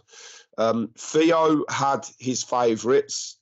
Um, 0.57 0.91
Theo 0.97 1.64
had 1.70 2.05
his 2.20 2.43
favourites. 2.43 3.38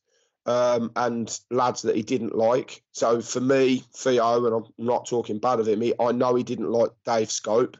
um, 0.45 0.91
and 0.95 1.39
lads 1.51 1.83
that 1.83 1.95
he 1.95 2.01
didn't 2.01 2.35
like. 2.35 2.81
So 2.91 3.21
for 3.21 3.39
me, 3.39 3.83
Theo, 3.95 4.45
and 4.45 4.55
I'm 4.55 4.73
not 4.83 5.05
talking 5.07 5.37
bad 5.37 5.59
of 5.59 5.67
him, 5.67 5.81
he, 5.81 5.93
I 5.99 6.11
know 6.11 6.33
he 6.33 6.43
didn't 6.43 6.71
like 6.71 6.89
Dave 7.05 7.29
Scope. 7.29 7.77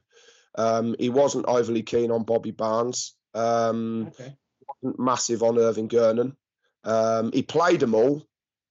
Um, 0.56 0.96
he 1.00 1.10
wasn't 1.10 1.48
overly 1.48 1.82
keen 1.82 2.12
on 2.12 2.24
Bobby 2.24 2.52
Barnes. 2.52 3.16
Um, 3.34 4.08
Okay. 4.10 4.36
wasn't 4.84 5.00
massive 5.00 5.42
on 5.42 5.58
Irvin 5.58 5.90
Gernon. 5.90 6.36
Um, 6.84 7.32
he 7.32 7.42
played 7.42 7.80
them 7.80 7.96
all, 7.96 8.28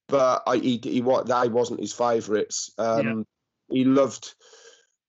but 0.07 0.43
I, 0.47 0.57
he, 0.57 0.79
he 0.81 1.01
they 1.01 1.49
wasn't 1.49 1.81
his 1.81 1.93
favourites. 1.93 2.71
Um, 2.77 3.25
He 3.71 3.85
loved 3.85 4.33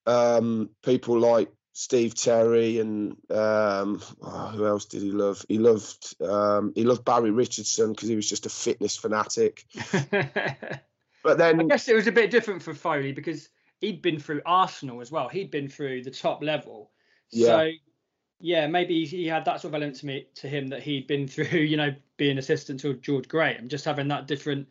um, 0.07 0.71
people 0.85 1.19
like 1.19 1.51
Steve 1.73 2.15
Terry 2.15 2.79
and 2.79 3.13
um, 3.31 4.03
oh, 4.23 4.53
who 4.55 4.67
else 4.67 4.87
did 4.87 5.03
he 5.03 5.13
love? 5.13 5.45
He 5.49 5.59
loved 5.59 6.15
um, 6.23 6.73
he 6.75 6.85
loved 6.85 7.05
Barry 7.05 7.31
Richardson 7.31 7.93
because 7.93 8.09
he 8.09 8.17
was 8.17 8.29
just 8.29 8.47
a 8.47 8.51
fitness 8.51 8.97
fanatic. 8.97 9.65
But 11.23 11.39
then 11.39 11.61
I 11.61 11.65
guess 11.65 11.89
it 11.89 11.95
was 11.95 12.07
a 12.07 12.13
bit 12.13 12.31
different 12.31 12.63
for 12.63 12.75
Foley 12.75 13.13
because 13.13 13.49
he'd 13.81 14.03
been 14.03 14.19
through 14.19 14.43
Arsenal 14.47 15.01
as 15.01 15.11
well. 15.11 15.29
He'd 15.29 15.51
been 15.51 15.69
through 15.69 16.03
the 16.03 16.11
top 16.11 16.43
level. 16.43 16.91
Yeah. 17.31 17.47
So 17.47 17.71
yeah, 18.41 18.67
maybe 18.67 19.05
he 19.05 19.27
had 19.27 19.45
that 19.45 19.61
sort 19.61 19.73
of 19.73 19.75
element 19.75 19.97
to 19.97 20.07
me 20.07 20.27
to 20.37 20.49
him 20.49 20.69
that 20.69 20.83
he'd 20.83 21.07
been 21.07 21.29
through, 21.29 21.59
you 21.59 21.77
know, 21.77 21.95
being 22.17 22.39
assistant 22.39 22.81
to 22.81 22.95
George 22.95 23.29
Graham, 23.29 23.69
just 23.69 23.85
having 23.85 24.09
that 24.09 24.27
different 24.27 24.69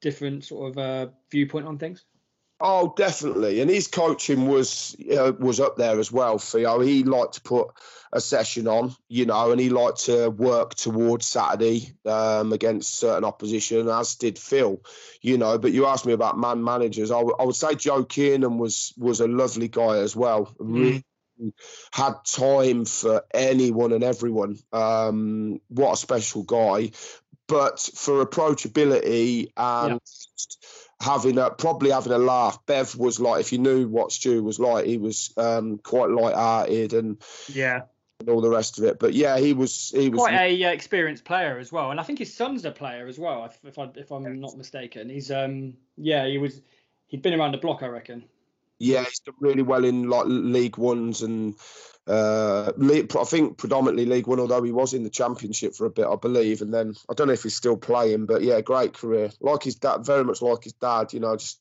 different 0.00 0.44
sort 0.44 0.70
of 0.70 0.78
uh, 0.78 1.12
viewpoint 1.30 1.66
on 1.66 1.78
things. 1.78 2.04
Oh, 2.60 2.92
definitely, 2.96 3.60
and 3.60 3.70
his 3.70 3.86
coaching 3.86 4.48
was 4.48 4.96
uh, 5.16 5.32
was 5.38 5.60
up 5.60 5.76
there 5.76 6.00
as 6.00 6.10
well. 6.10 6.38
Theo, 6.38 6.80
he 6.80 7.04
liked 7.04 7.34
to 7.34 7.40
put 7.40 7.68
a 8.12 8.20
session 8.20 8.66
on, 8.66 8.96
you 9.08 9.26
know, 9.26 9.52
and 9.52 9.60
he 9.60 9.68
liked 9.68 10.06
to 10.06 10.28
work 10.28 10.74
towards 10.74 11.26
Saturday 11.26 11.92
um, 12.04 12.52
against 12.52 12.96
certain 12.96 13.24
opposition, 13.24 13.88
as 13.88 14.16
did 14.16 14.40
Phil, 14.40 14.82
you 15.20 15.38
know. 15.38 15.56
But 15.58 15.70
you 15.70 15.86
asked 15.86 16.04
me 16.04 16.14
about 16.14 16.36
man 16.36 16.64
managers. 16.64 17.12
I, 17.12 17.18
w- 17.18 17.36
I 17.38 17.44
would 17.44 17.54
say 17.54 17.76
Joe 17.76 18.02
Kiernan 18.04 18.58
was 18.58 18.92
was 18.96 19.20
a 19.20 19.28
lovely 19.28 19.68
guy 19.68 19.98
as 19.98 20.16
well. 20.16 20.52
Really 20.58 21.04
had 21.92 22.14
time 22.24 22.86
for 22.86 23.24
anyone 23.32 23.92
and 23.92 24.02
everyone. 24.02 24.58
Um, 24.72 25.60
what 25.68 25.92
a 25.92 25.96
special 25.96 26.42
guy! 26.42 26.90
But 27.46 27.78
for 27.78 28.26
approachability 28.26 29.52
and 29.56 30.00
having 31.00 31.38
a 31.38 31.50
probably 31.50 31.90
having 31.90 32.12
a 32.12 32.18
laugh. 32.18 32.64
Bev 32.66 32.96
was 32.96 33.20
like, 33.20 33.40
if 33.40 33.52
you 33.52 33.58
knew 33.58 33.86
what 33.86 34.12
Stu 34.12 34.42
was 34.42 34.58
like, 34.58 34.86
he 34.86 34.98
was 34.98 35.32
um, 35.36 35.78
quite 35.78 36.10
light-hearted 36.10 36.92
and, 36.92 37.18
Yeah, 37.48 37.82
and 38.20 38.28
all 38.28 38.40
the 38.40 38.50
rest 38.50 38.78
of 38.78 38.84
it. 38.84 38.98
But 38.98 39.14
yeah, 39.14 39.38
he 39.38 39.52
was 39.52 39.92
he 39.94 40.08
was 40.08 40.20
quite 40.20 40.34
a 40.34 40.64
uh, 40.64 40.70
experienced 40.70 41.24
player 41.24 41.58
as 41.58 41.70
well, 41.70 41.90
and 41.90 42.00
I 42.00 42.02
think 42.02 42.18
his 42.18 42.34
son's 42.34 42.64
a 42.64 42.72
player 42.72 43.06
as 43.06 43.18
well, 43.18 43.44
if, 43.44 43.58
if 43.64 43.78
I 43.78 43.90
if 43.94 44.10
I'm 44.10 44.40
not 44.40 44.56
mistaken. 44.56 45.08
He's 45.08 45.30
um 45.30 45.74
yeah 45.96 46.26
he 46.26 46.38
was 46.38 46.60
he'd 47.06 47.22
been 47.22 47.38
around 47.38 47.52
the 47.52 47.58
block, 47.58 47.82
I 47.82 47.86
reckon. 47.86 48.24
yeah, 48.78 49.04
he's 49.04 49.20
done 49.20 49.34
really 49.40 49.62
well 49.62 49.84
in 49.84 50.08
like 50.08 50.26
League 50.26 50.78
Ones 50.78 51.22
and 51.22 51.54
uh, 52.08 52.72
I 52.80 53.24
think 53.24 53.58
predominantly 53.58 54.06
League 54.06 54.26
One, 54.26 54.40
although 54.40 54.62
he 54.62 54.72
was 54.72 54.94
in 54.94 55.04
the 55.04 55.10
Championship 55.10 55.74
for 55.74 55.84
a 55.84 55.90
bit, 55.90 56.06
I 56.06 56.16
believe. 56.16 56.62
And 56.62 56.72
then 56.72 56.94
I 57.08 57.14
don't 57.14 57.26
know 57.26 57.34
if 57.34 57.42
he's 57.42 57.56
still 57.56 57.76
playing, 57.76 58.26
but 58.26 58.42
yeah, 58.42 58.60
great 58.62 58.94
career. 58.94 59.30
Like 59.40 59.62
his 59.62 59.76
dad, 59.76 60.06
very 60.06 60.24
much 60.24 60.40
like 60.40 60.64
his 60.64 60.72
dad. 60.72 61.12
You 61.12 61.20
know, 61.20 61.36
just 61.36 61.60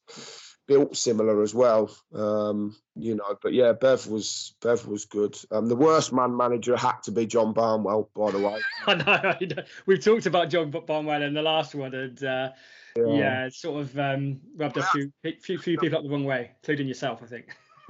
built 0.68 0.96
similar 0.96 1.42
as 1.42 1.54
well. 1.54 1.90
Um, 2.14 2.76
you 2.96 3.16
know, 3.16 3.38
but 3.42 3.54
yeah, 3.54 3.74
Bev 3.74 4.08
was 4.08 4.54
Bev 4.62 4.88
was 4.88 5.06
good. 5.06 5.38
Um, 5.52 5.68
the 5.68 5.76
worst 5.76 6.14
man 6.14 6.36
manager 6.38 6.78
had 6.78 7.04
to 7.04 7.12
be 7.12 7.26
John 7.26 7.54
Barnwell, 7.54 8.10
by 8.16 8.32
the 8.32 8.40
way. 8.40 8.62
I 8.88 8.96
know, 8.96 9.04
I 9.06 9.38
know. 9.42 9.64
We've 9.86 10.04
talked 10.04 10.28
about 10.28 10.50
John 10.50 10.72
Barnwell 10.72 11.24
in 11.24 11.34
the 11.34 11.42
last 11.42 11.76
one, 11.76 11.94
and 11.94 12.24
uh, 12.24 12.52
yeah, 12.96 13.46
it's 13.46 13.62
sort 13.62 13.82
of 13.82 13.98
um, 14.00 14.40
rubbed 14.56 14.78
a 14.78 14.84
few, 14.84 15.12
few 15.42 15.58
few 15.58 15.78
people 15.78 15.98
up 15.98 16.04
the 16.04 16.10
wrong 16.10 16.26
way, 16.26 16.52
including 16.62 16.88
yourself, 16.88 17.22
I 17.24 17.26
think. 17.26 17.56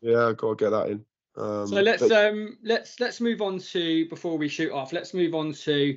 yeah, 0.00 0.32
got 0.36 0.58
to 0.58 0.64
get 0.64 0.70
that 0.70 0.88
in. 0.88 1.04
Um, 1.40 1.66
so 1.66 1.80
let's 1.80 2.02
but- 2.02 2.12
um 2.12 2.58
let's 2.62 3.00
let's 3.00 3.20
move 3.20 3.40
on 3.40 3.58
to 3.58 4.08
before 4.08 4.36
we 4.38 4.48
shoot 4.48 4.72
off. 4.72 4.92
Let's 4.92 5.14
move 5.14 5.34
on 5.34 5.52
to 5.52 5.96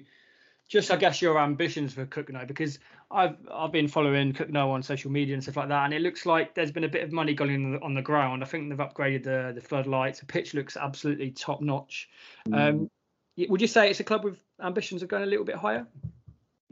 just 0.69 0.91
I 0.91 0.95
guess 0.95 1.21
your 1.21 1.39
ambitions 1.39 1.93
for 1.93 2.05
Cogenhoe 2.05 2.47
because 2.47 2.79
I've 3.11 3.35
I've 3.51 3.71
been 3.71 3.87
following 3.87 4.33
Cogenhoe 4.33 4.71
on 4.71 4.81
social 4.81 5.11
media 5.11 5.33
and 5.33 5.43
stuff 5.43 5.57
like 5.57 5.69
that, 5.69 5.85
and 5.85 5.93
it 5.93 6.01
looks 6.01 6.25
like 6.25 6.55
there's 6.55 6.71
been 6.71 6.85
a 6.85 6.89
bit 6.89 7.03
of 7.03 7.11
money 7.11 7.33
going 7.33 7.65
on 7.65 7.71
the, 7.73 7.81
on 7.81 7.93
the 7.93 8.01
ground. 8.01 8.43
I 8.43 8.47
think 8.47 8.69
they've 8.69 8.77
upgraded 8.77 9.23
the 9.23 9.51
the 9.53 9.61
floodlights. 9.61 10.19
The 10.19 10.25
pitch 10.25 10.53
looks 10.53 10.77
absolutely 10.77 11.31
top 11.31 11.61
notch. 11.61 12.09
Um, 12.51 12.89
would 13.49 13.61
you 13.61 13.67
say 13.67 13.89
it's 13.89 13.99
a 13.99 14.03
club 14.03 14.23
with 14.23 14.39
ambitions 14.61 15.03
of 15.03 15.09
going 15.09 15.23
a 15.23 15.27
little 15.27 15.45
bit 15.45 15.55
higher? 15.55 15.85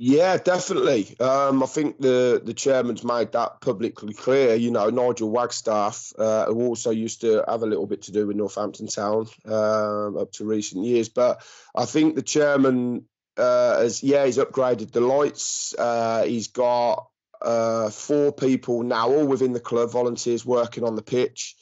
Yeah, 0.03 0.37
definitely. 0.37 1.15
Um, 1.19 1.61
I 1.61 1.67
think 1.67 1.99
the 1.99 2.41
the 2.43 2.55
chairman's 2.55 3.03
made 3.03 3.33
that 3.33 3.61
publicly 3.61 4.15
clear. 4.15 4.55
You 4.55 4.71
know, 4.71 4.89
Nigel 4.89 5.29
Wagstaff, 5.29 6.11
uh, 6.17 6.47
who 6.47 6.65
also 6.65 6.89
used 6.89 7.21
to 7.21 7.43
have 7.47 7.61
a 7.61 7.67
little 7.67 7.85
bit 7.85 8.01
to 8.03 8.11
do 8.11 8.25
with 8.25 8.35
Northampton 8.35 8.87
Town 8.87 9.27
um, 9.45 10.17
up 10.17 10.31
to 10.33 10.45
recent 10.45 10.85
years, 10.85 11.07
but 11.07 11.45
I 11.75 11.85
think 11.85 12.15
the 12.15 12.23
chairman 12.23 13.05
uh, 13.37 13.81
has 13.81 14.01
yeah 14.01 14.25
he's 14.25 14.39
upgraded 14.39 14.91
the 14.91 15.01
lights. 15.01 15.75
Uh, 15.77 16.23
he's 16.23 16.47
got 16.47 17.07
uh, 17.39 17.91
four 17.91 18.31
people 18.31 18.81
now, 18.81 19.07
all 19.07 19.27
within 19.27 19.53
the 19.53 19.59
club, 19.59 19.91
volunteers 19.91 20.43
working 20.43 20.83
on 20.83 20.95
the 20.95 21.03
pitch. 21.03 21.55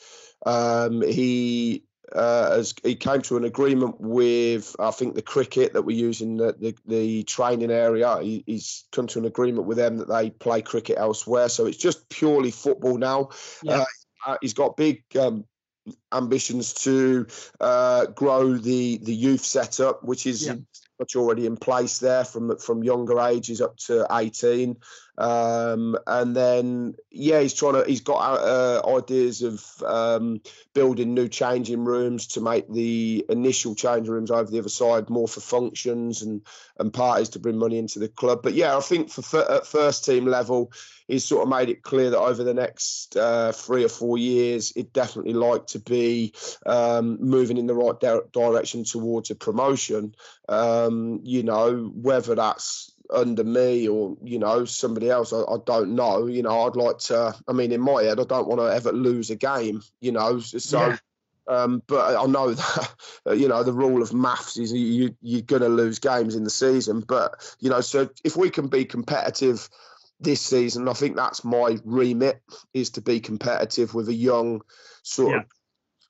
Um, 0.46 1.02
he 1.02 1.84
uh, 2.16 2.50
as 2.54 2.74
he 2.84 2.96
came 2.96 3.22
to 3.24 3.38
an 3.38 3.44
agreement 3.44 4.00
with, 4.00 4.76
I 4.80 4.92
think, 4.92 5.16
the 5.16 5.22
cricket 5.22 5.74
that 5.74 5.84
we 5.84 5.96
use 5.96 6.22
in 6.22 6.38
the, 6.38 6.54
the, 6.54 6.76
the 6.86 7.24
training 7.24 7.72
area. 7.72 8.20
He, 8.22 8.44
he's 8.46 8.86
come 8.92 9.08
to 9.08 9.20
an 9.20 9.26
agreement 9.26 9.68
with 9.68 9.78
them 9.78 9.98
that 9.98 10.10
they 10.10 10.30
play 10.30 10.62
cricket 10.62 10.98
elsewhere. 10.98 11.50
So 11.50 11.66
it's 11.66 11.78
just 11.78 12.10
purely 12.10 12.52
football 12.52 12.98
now. 12.98 13.30
Yeah. 13.64 13.80
Uh, 13.80 13.86
uh, 14.26 14.38
he's 14.42 14.54
got 14.54 14.78
big 14.78 15.04
um, 15.18 15.46
ambitions 16.12 16.74
to 16.74 17.28
uh, 17.60 18.08
grow 18.08 18.58
the 18.58 18.98
the 18.98 19.14
youth 19.14 19.44
setup, 19.44 20.04
which 20.04 20.26
is 20.26 20.46
Yeah. 20.46 20.56
much 21.00 21.16
already 21.16 21.46
in 21.46 21.56
place 21.56 22.00
there 22.00 22.26
from 22.26 22.58
from 22.58 22.84
younger 22.84 23.20
ages 23.22 23.62
up 23.62 23.78
to 23.78 24.06
18 24.12 24.76
um, 25.20 25.98
and 26.08 26.34
then 26.36 26.96
yeah 27.12 27.42
he's 27.42 27.54
trying 27.54 27.74
to 27.74 27.84
he's 27.84 28.02
got 28.02 28.20
uh, 28.20 28.82
ideas 28.98 29.42
of 29.42 29.84
um, 29.86 30.42
building 30.74 31.14
new 31.14 31.28
changing 31.28 31.84
rooms 31.84 32.28
to 32.28 32.42
make 32.42 32.72
the 32.72 33.26
initial 33.30 33.76
changing 33.76 34.12
rooms 34.12 34.32
over 34.32 34.50
the 34.50 34.60
other 34.60 34.70
side 34.70 35.10
more 35.10 35.28
for 35.28 35.42
functions 35.42 36.22
and 36.22 36.42
and 36.80 36.94
parties 36.94 37.30
to 37.30 37.40
bring 37.40 37.58
money 37.58 37.78
into 37.78 38.00
the 38.00 38.08
club. 38.08 38.42
But 38.42 38.54
yeah 38.54 38.78
i 38.78 38.80
think 38.80 39.10
for 39.10 39.22
first 39.64 40.06
team 40.06 40.26
level 40.26 40.72
he's 41.10 41.26
sort 41.26 41.44
of 41.44 41.50
made 41.50 41.70
it 41.70 41.84
clear 41.84 42.12
that 42.12 42.20
over 42.20 42.44
the 42.44 42.54
next 42.54 43.18
uh, 43.18 43.52
three 43.52 43.84
or 43.84 43.90
four 43.90 44.18
years 44.18 44.72
he'd 44.72 44.94
definitely 44.94 45.34
like 45.34 45.68
to 45.68 45.80
be 45.80 46.34
um, 46.66 47.18
moving 47.20 47.58
in 47.58 47.68
the 47.68 47.74
right 47.74 48.00
di- 48.00 48.20
direction 48.32 48.84
towards 48.86 49.32
a 49.32 49.36
promotion. 49.36 50.16
Um, 50.48 51.20
you 51.24 51.44
know 51.44 51.92
whether 51.94 52.36
that's 52.36 52.92
under 53.14 53.44
me 53.44 53.88
or 53.88 54.16
you 54.24 54.38
know 54.38 54.66
somebody 54.66 55.10
else 55.10 55.34
I, 55.34 55.40
I 55.42 55.58
don't 55.66 55.96
know 55.96 56.28
you 56.28 56.44
know 56.44 56.68
i'd 56.68 56.76
like 56.76 57.00
to 57.00 57.36
i 57.48 57.54
mean 57.54 57.72
in 57.72 57.82
my 57.82 58.04
head 58.04 58.20
i 58.20 58.24
don't 58.24 58.48
want 58.48 58.62
to 58.62 58.66
ever 58.66 58.92
lose 58.92 59.30
a 59.32 59.36
game 59.36 59.82
you 60.00 60.12
know 60.12 60.40
so 60.40 60.80
Yeah. 60.80 60.98
um, 61.48 61.82
but 61.88 62.16
I 62.16 62.26
know 62.28 62.54
that 62.54 62.94
you 63.36 63.48
know 63.48 63.64
the 63.64 63.74
rule 63.74 64.04
of 64.04 64.14
maths 64.14 64.58
is 64.58 64.72
you 64.72 65.16
you're 65.22 65.42
going 65.42 65.64
to 65.64 65.70
lose 65.70 65.98
games 65.98 66.36
in 66.36 66.44
the 66.44 66.52
season. 66.52 67.00
But 67.00 67.56
you 67.60 67.72
know, 67.72 67.82
so 67.82 68.10
if 68.24 68.38
we 68.38 68.52
can 68.52 68.68
be 68.68 68.86
competitive 68.86 69.68
this 70.20 70.42
season, 70.42 70.88
I 70.88 70.94
think 70.94 71.16
that's 71.16 71.44
my 71.44 71.80
remit 71.84 72.42
is 72.76 72.92
to 72.92 73.02
be 73.02 73.20
competitive 73.20 73.96
with 73.96 74.10
a 74.10 74.14
young 74.14 74.62
sort 75.02 75.38
of 75.38 75.46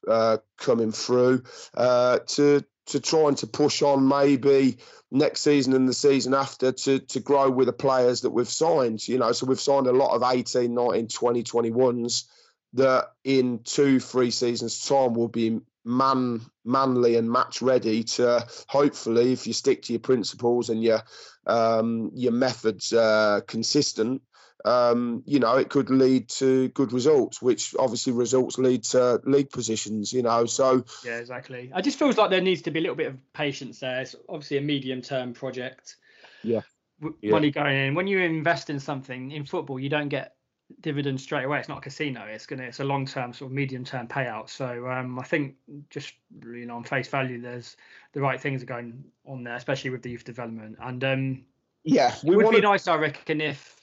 uh, 0.08 0.38
coming 0.58 0.92
through 0.92 1.44
uh, 1.74 2.20
to 2.20 2.66
to 2.90 3.00
trying 3.00 3.36
to 3.36 3.48
push 3.48 3.82
on 3.82 4.08
maybe 4.08 4.78
next 5.12 5.42
season 5.42 5.74
and 5.74 5.88
the 5.88 5.94
season 5.94 6.34
after 6.34 6.72
to 6.72 7.00
to 7.00 7.20
grow 7.20 7.50
with 7.50 7.68
the 7.68 7.74
players 7.74 8.22
that 8.22 8.32
we've 8.32 8.50
signed. 8.50 9.08
You 9.08 9.18
know, 9.18 9.32
so 9.32 9.46
we've 9.46 9.60
signed 9.60 9.88
a 9.88 9.92
lot 9.92 10.16
of 10.16 10.24
18, 10.24 10.74
19, 10.74 11.08
20, 11.08 11.44
21s 11.44 12.26
that 12.74 13.12
in 13.24 13.60
two, 13.64 14.00
three 14.00 14.32
seasons' 14.32 14.86
time 14.86 15.14
will 15.14 15.28
be 15.28 15.60
man 15.86 16.42
manly 16.66 17.16
and 17.16 17.32
match 17.32 17.62
ready 17.62 18.04
to 18.04 18.46
hopefully, 18.68 19.34
if 19.34 19.48
you 19.48 19.54
stick 19.54 19.84
to 19.84 19.94
your 19.94 20.00
principles 20.00 20.70
and 20.70 20.84
your 20.84 21.02
um, 21.48 22.12
your 22.14 22.32
methods 22.32 22.94
uh, 22.94 23.42
consistent, 23.48 24.22
um, 24.66 25.24
you 25.26 25.40
know, 25.40 25.56
it 25.56 25.70
could 25.70 25.90
lead 25.90 26.30
to 26.30 26.68
good 26.70 26.92
results, 26.92 27.42
which 27.42 27.74
obviously 27.78 28.14
results 28.14 28.58
lead 28.58 28.84
to 28.86 29.22
league 29.24 29.50
positions, 29.50 30.12
you 30.12 30.22
know. 30.22 30.46
So 30.46 30.84
Yeah, 31.06 31.18
exactly. 31.18 31.72
I 31.74 31.82
just 31.82 31.98
feels 31.98 32.18
like 32.18 32.30
there 32.30 32.42
needs 32.42 32.64
to 32.64 32.72
be 32.72 32.80
a 32.80 32.82
little 32.82 32.96
bit 32.96 33.08
of 33.08 33.34
patience 33.34 33.80
there. 33.80 34.02
It's 34.02 34.16
obviously 34.28 34.58
a 34.58 34.62
medium 34.62 35.02
term 35.02 35.34
project. 35.34 35.96
Yeah. 36.44 36.62
W- 37.00 37.18
Yeah. 37.22 37.32
Money 37.32 37.52
going 37.52 37.78
in. 37.78 37.96
When 37.96 38.08
you 38.08 38.20
invest 38.20 38.70
in 38.70 38.80
something 38.80 39.32
in 39.32 39.46
football, 39.46 39.80
you 39.80 39.90
don't 39.90 40.10
get 40.10 40.36
dividends 40.82 41.24
straight 41.24 41.44
away. 41.44 41.60
It's 41.60 41.70
not 41.70 41.80
a 41.80 41.82
casino. 41.82 42.26
It's 42.26 42.46
gonna. 42.46 42.64
It's 42.64 42.80
a 42.80 42.84
long 42.84 43.06
term 43.06 43.34
sort 43.34 43.52
of 43.52 43.56
medium 43.56 43.84
term 43.84 44.08
payout. 44.08 44.50
So 44.50 44.90
um, 44.90 45.20
I 45.20 45.24
think 45.24 45.56
just 45.90 46.14
you 46.44 46.66
know 46.66 46.76
on 46.76 46.84
face 46.84 47.08
value, 47.08 47.42
there's 47.42 47.78
the 48.14 48.22
right 48.22 48.40
things 48.40 48.64
are 48.64 48.68
going 48.68 49.04
on 49.26 49.44
there, 49.44 49.56
especially 49.56 49.90
with 49.90 50.02
the 50.02 50.12
youth 50.12 50.24
development. 50.24 50.78
And 50.82 51.04
um, 51.04 51.46
yeah, 51.84 52.16
we 52.24 52.34
it 52.34 52.38
would 52.38 52.46
wanna... 52.46 52.58
be 52.58 52.64
nice, 52.64 52.88
I 52.88 52.96
reckon, 52.96 53.42
if 53.42 53.76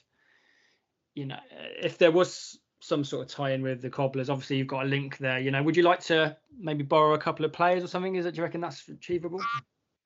you 1.15 1.25
know, 1.25 1.39
if 1.81 1.97
there 1.97 2.11
was 2.11 2.59
some 2.79 3.03
sort 3.03 3.25
of 3.25 3.31
tie-in 3.31 3.61
with 3.61 3.81
the 3.81 3.89
Cobblers. 3.89 4.29
Obviously, 4.29 4.57
you've 4.57 4.67
got 4.67 4.85
a 4.85 4.87
link 4.87 5.17
there. 5.17 5.39
You 5.39 5.51
know, 5.51 5.63
would 5.63 5.75
you 5.75 5.83
like 5.83 5.99
to 6.01 6.37
maybe 6.59 6.83
borrow 6.83 7.13
a 7.13 7.17
couple 7.17 7.45
of 7.45 7.53
players 7.53 7.83
or 7.83 7.87
something? 7.87 8.15
Is 8.15 8.25
it? 8.25 8.33
Do 8.33 8.37
you 8.37 8.43
reckon 8.43 8.61
that's 8.61 8.87
achievable? 8.87 9.41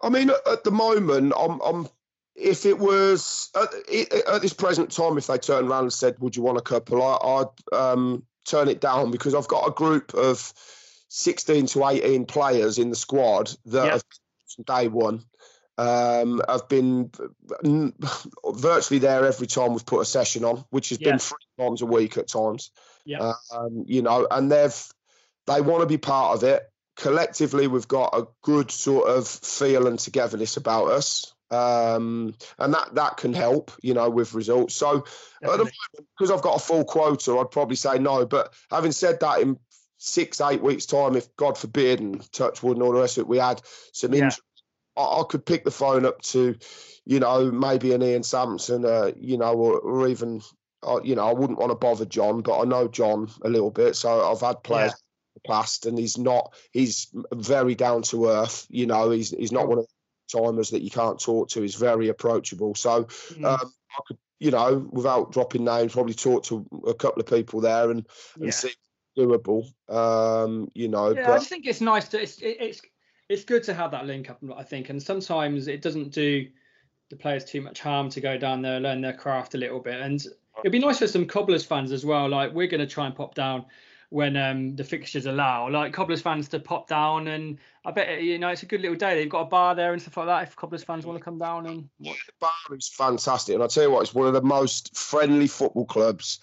I 0.02 0.10
mean, 0.10 0.32
at 0.52 0.64
the 0.64 0.72
moment, 0.72 1.34
I'm, 1.38 1.60
I'm 1.62 1.88
if 2.36 2.66
it 2.66 2.80
was 2.80 3.50
at, 3.56 3.74
at, 4.28 4.42
this 4.42 4.54
present 4.54 4.92
time, 4.92 5.18
if 5.18 5.28
they 5.28 5.38
turned 5.38 5.70
around 5.70 5.84
and 5.84 5.94
said, 5.94 6.16
"Would 6.20 6.36
you 6.36 6.44
want 6.44 6.58
a 6.58 6.62
couple?" 6.62 7.02
I, 7.02 7.40
would 7.40 7.78
um, 7.78 8.24
turn 8.46 8.68
it 8.68 8.82
down 8.82 9.12
because 9.12 9.36
I've 9.36 9.48
got 9.48 9.68
a 9.68 9.72
group 9.72 10.14
of 10.14 10.54
16 11.10 11.68
to 11.68 11.86
18 11.86 12.26
players 12.26 12.78
in 12.78 12.90
the 12.90 12.96
squad 12.96 13.52
that 13.66 13.86
yeah. 13.86 13.92
have 13.92 14.04
day 14.66 14.88
one 14.88 15.24
um, 15.78 16.42
have 16.48 16.68
been 16.70 17.12
virtually 18.46 19.00
there 19.00 19.26
every 19.26 19.48
time 19.48 19.74
we've 19.74 19.86
put 19.86 20.02
a 20.02 20.06
session 20.06 20.44
on, 20.44 20.64
which 20.70 20.90
has 20.90 21.02
yeah. 21.02 21.12
been 21.12 21.20
three 21.20 21.38
times 21.60 21.82
a 21.82 21.86
week 21.86 22.18
at 22.18 22.28
times. 22.28 22.72
Yeah. 23.06 23.34
Um, 23.54 23.86
you 23.88 24.02
know, 24.02 24.28
and 24.30 24.52
they've 24.52 24.88
they 25.48 25.62
want 25.62 25.82
to 25.82 25.88
be 25.88 25.98
part 25.98 26.38
of 26.38 26.44
it. 26.44 26.64
Collectively, 26.98 27.68
we've 27.68 27.88
got 27.88 28.16
a 28.16 28.28
good 28.44 28.70
sort 28.70 29.10
of 29.10 29.28
feel 29.28 29.88
and 29.88 29.98
togetherness 29.98 30.58
about 30.58 30.92
us. 30.92 31.34
Um, 31.52 32.34
and 32.60 32.74
that 32.74 32.96
that 32.96 33.18
can 33.18 33.34
help, 33.34 33.72
you 33.82 33.94
know, 33.94 34.10
with 34.10 34.34
results. 34.34 34.74
So 34.74 35.06
because 35.42 36.32
I've 36.32 36.42
got 36.42 36.56
a 36.56 36.60
full 36.60 36.86
quota, 36.86 37.38
I'd 37.38 37.52
probably 37.52 37.76
say 37.76 38.00
no. 38.00 38.26
But 38.26 38.54
having 38.70 38.94
said 38.94 39.20
that, 39.20 39.42
in 39.42 39.58
six, 39.98 40.40
eight 40.42 40.62
weeks' 40.62 40.86
time, 40.86 41.16
if 41.16 41.36
God 41.36 41.58
forbid, 41.58 42.00
and 42.00 42.32
touch 42.32 42.64
wood 42.64 42.78
and 42.78 42.84
all 42.84 42.94
the 42.94 43.02
rest 43.02 43.18
of 43.18 43.24
it, 43.24 43.28
we 43.28 43.38
had 43.38 43.62
some 43.94 44.14
yeah. 44.14 44.24
injuries 44.24 44.42
I, 44.98 45.02
I, 45.02 45.24
could 45.28 45.46
pick 45.46 45.64
the 45.64 45.72
phone 45.72 46.06
up 46.06 46.22
to, 46.22 46.56
you 47.06 47.20
know, 47.20 47.52
maybe 47.52 47.94
an 47.94 48.04
Ian 48.04 48.24
Sampson, 48.24 48.86
uh, 48.86 49.12
you 49.18 49.38
know, 49.38 49.54
or, 49.54 49.80
or 49.80 50.08
even, 50.08 50.42
uh, 50.84 51.00
you 51.04 51.16
know, 51.16 51.28
I 51.28 51.34
wouldn't 51.34 51.60
want 51.60 51.72
to 51.72 51.76
bother 51.76 52.06
John, 52.06 52.42
but 52.42 52.60
I 52.60 52.66
know 52.66 52.88
John 52.88 53.30
a 53.44 53.50
little 53.50 53.72
bit, 53.72 53.96
so 53.96 54.30
I've 54.30 54.42
had 54.42 54.64
players. 54.64 54.92
Yeah. 54.92 54.98
Past 55.48 55.86
and 55.86 55.98
he's 55.98 56.18
not. 56.18 56.54
He's 56.72 57.08
very 57.34 57.74
down 57.74 58.02
to 58.04 58.28
earth. 58.28 58.68
You 58.70 58.86
know, 58.86 59.10
he's 59.10 59.32
he's 59.32 59.54
not 59.54 59.68
one 59.68 59.80
of 59.80 59.88
timers 60.32 60.70
that 60.72 60.82
you 60.82 60.90
can't 60.90 61.20
talk 61.20 61.50
to. 61.50 61.64
is 61.64 61.76
very 61.76 62.10
approachable. 62.10 62.76
So 62.76 63.04
mm. 63.04 63.46
um, 63.46 63.74
I 63.92 64.02
could, 64.08 64.18
you 64.40 64.52
know, 64.52 64.88
without 64.92 65.32
dropping 65.32 65.66
names, 65.66 65.94
probably 65.94 66.14
talk 66.14 66.44
to 66.46 66.66
a 66.88 66.94
couple 66.94 67.22
of 67.22 67.28
people 67.28 67.62
there 67.62 67.92
and, 67.92 68.06
and 68.36 68.46
yeah. 68.46 68.52
see 68.52 68.72
doable. 69.18 69.66
Um, 69.90 70.72
you 70.74 70.88
know, 70.88 71.10
yeah, 71.10 71.26
but... 71.26 71.34
I 71.34 71.38
just 71.38 71.50
think 71.50 71.66
it's 71.66 71.82
nice 71.82 72.08
to 72.10 72.22
it's 72.22 72.40
it's 72.42 72.82
it's 73.30 73.44
good 73.44 73.64
to 73.64 73.74
have 73.74 73.92
that 73.92 74.06
link 74.06 74.30
up, 74.30 74.40
I 74.56 74.64
think. 74.64 74.90
And 74.90 75.02
sometimes 75.02 75.68
it 75.68 75.82
doesn't 75.82 76.12
do 76.12 76.48
the 77.10 77.16
players 77.16 77.46
too 77.46 77.62
much 77.62 77.80
harm 77.80 78.10
to 78.10 78.22
go 78.22 78.38
down 78.38 78.62
there, 78.62 78.80
learn 78.80 79.02
their 79.02 79.14
craft 79.14 79.54
a 79.54 79.58
little 79.58 79.80
bit. 79.80 80.02
And 80.02 80.22
it'd 80.60 80.72
be 80.72 80.80
nice 80.80 81.00
for 81.00 81.08
some 81.08 81.26
Cobblers 81.26 81.66
fans 81.66 81.92
as 81.92 82.06
well. 82.06 82.30
Like 82.30 82.54
we're 82.54 82.68
going 82.68 82.82
to 82.82 82.88
try 82.88 83.06
and 83.06 83.16
pop 83.16 83.36
down 83.36 83.66
when 84.12 84.36
um, 84.36 84.76
the 84.76 84.84
fixtures 84.84 85.26
allow. 85.26 85.70
Like 85.70 85.94
Cobblers 85.94 86.22
fans 86.22 86.50
to 86.50 86.60
pop 86.60 86.88
down, 86.88 87.28
and 87.28 87.58
I 87.86 87.92
bet 87.92 88.22
you 88.22 88.38
know 88.38 88.50
it's 88.50 88.62
a 88.62 88.68
good 88.68 88.82
little 88.82 88.98
day. 88.98 89.16
They've 89.16 89.30
got 89.30 89.42
a 89.42 89.46
bar 89.46 89.74
there 89.74 89.94
and 89.94 90.02
stuff 90.02 90.18
like 90.18 90.28
that. 90.28 90.44
If 90.44 90.56
Cobblers 90.56 90.84
fans 90.84 91.06
want 91.06 91.18
to 91.18 91.24
come 91.24 91.40
down 91.40 91.66
and 91.66 91.90
the 92.00 92.14
bar 92.40 92.52
is 92.78 92.90
fantastic, 92.90 93.56
and 93.56 93.64
I 93.64 93.68
tell 93.68 93.84
you 93.84 93.92
what, 93.92 94.02
it's 94.02 94.14
one 94.14 94.28
of 94.28 94.34
the 94.34 94.42
most 94.42 94.96
friendly 94.96 95.48
football 95.48 95.86
clubs 95.86 96.40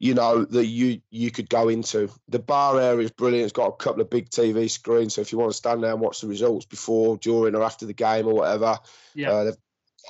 you 0.00 0.14
know 0.14 0.46
that 0.46 0.66
you 0.66 1.02
you 1.10 1.30
could 1.30 1.50
go 1.50 1.68
into. 1.68 2.10
The 2.28 2.38
bar 2.38 2.80
area 2.80 3.04
is 3.04 3.10
brilliant. 3.10 3.44
It's 3.44 3.52
got 3.52 3.66
a 3.66 3.72
couple 3.72 4.00
of 4.00 4.08
big 4.08 4.30
TV 4.30 4.68
screens, 4.70 5.14
so 5.14 5.20
if 5.20 5.30
you 5.30 5.38
want 5.38 5.52
to 5.52 5.56
stand 5.56 5.84
there 5.84 5.92
and 5.92 6.00
watch 6.00 6.22
the 6.22 6.26
results 6.26 6.64
before, 6.64 7.18
during, 7.18 7.54
or 7.54 7.62
after 7.62 7.84
the 7.84 7.92
game 7.92 8.26
or 8.26 8.34
whatever, 8.34 8.78
yeah. 9.14 9.30
Uh, 9.30 9.44
they've 9.44 9.56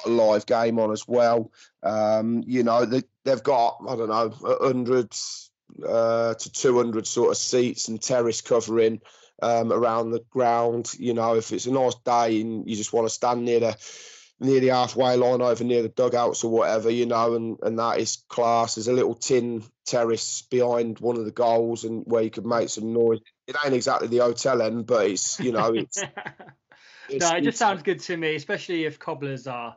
got 0.04 0.10
a 0.10 0.14
live 0.14 0.46
game 0.46 0.78
on 0.78 0.92
as 0.92 1.08
well. 1.08 1.50
Um, 1.82 2.44
you 2.46 2.62
know 2.62 2.84
they, 2.84 3.02
they've 3.24 3.42
got 3.42 3.78
I 3.88 3.96
don't 3.96 4.08
know 4.08 4.32
hundreds 4.62 5.49
uh, 5.86 6.34
to 6.34 6.52
two 6.52 6.76
hundred 6.76 7.06
sort 7.06 7.30
of 7.30 7.36
seats 7.36 7.88
and 7.88 8.00
terrace 8.00 8.40
covering. 8.40 9.00
Um, 9.42 9.72
around 9.72 10.10
the 10.10 10.22
ground, 10.28 10.92
you 10.98 11.14
know, 11.14 11.34
if 11.34 11.50
it's 11.50 11.64
a 11.64 11.70
nice 11.70 11.94
day 11.94 12.42
and 12.42 12.68
you 12.68 12.76
just 12.76 12.92
want 12.92 13.06
to 13.06 13.14
stand 13.14 13.46
near 13.46 13.58
the 13.58 13.74
near 14.40 14.60
the 14.60 14.68
halfway 14.68 15.16
line 15.16 15.42
over 15.42 15.62
near 15.62 15.82
the 15.82 15.88
dugouts 15.88 16.42
or 16.42 16.50
whatever, 16.50 16.90
you 16.90 17.06
know, 17.06 17.34
and, 17.34 17.58
and 17.62 17.78
that 17.78 17.98
is 17.98 18.24
class. 18.28 18.74
There's 18.74 18.88
a 18.88 18.92
little 18.92 19.14
tin 19.14 19.62
terrace 19.84 20.42
behind 20.42 20.98
one 20.98 21.18
of 21.18 21.26
the 21.26 21.30
goals 21.30 21.84
and 21.84 22.04
where 22.06 22.22
you 22.22 22.30
could 22.30 22.46
make 22.46 22.70
some 22.70 22.92
noise. 22.92 23.20
It 23.46 23.56
ain't 23.64 23.74
exactly 23.74 24.08
the 24.08 24.18
hotel 24.18 24.62
end, 24.62 24.86
but 24.86 25.06
it's, 25.06 25.38
you 25.38 25.52
know, 25.52 25.74
it's. 25.74 26.02
it's 27.08 27.30
no, 27.30 27.36
it 27.36 27.44
just 27.44 27.58
sounds 27.58 27.82
good 27.82 28.00
to 28.00 28.16
me, 28.16 28.34
especially 28.34 28.84
if 28.86 28.98
cobblers 28.98 29.46
are 29.46 29.76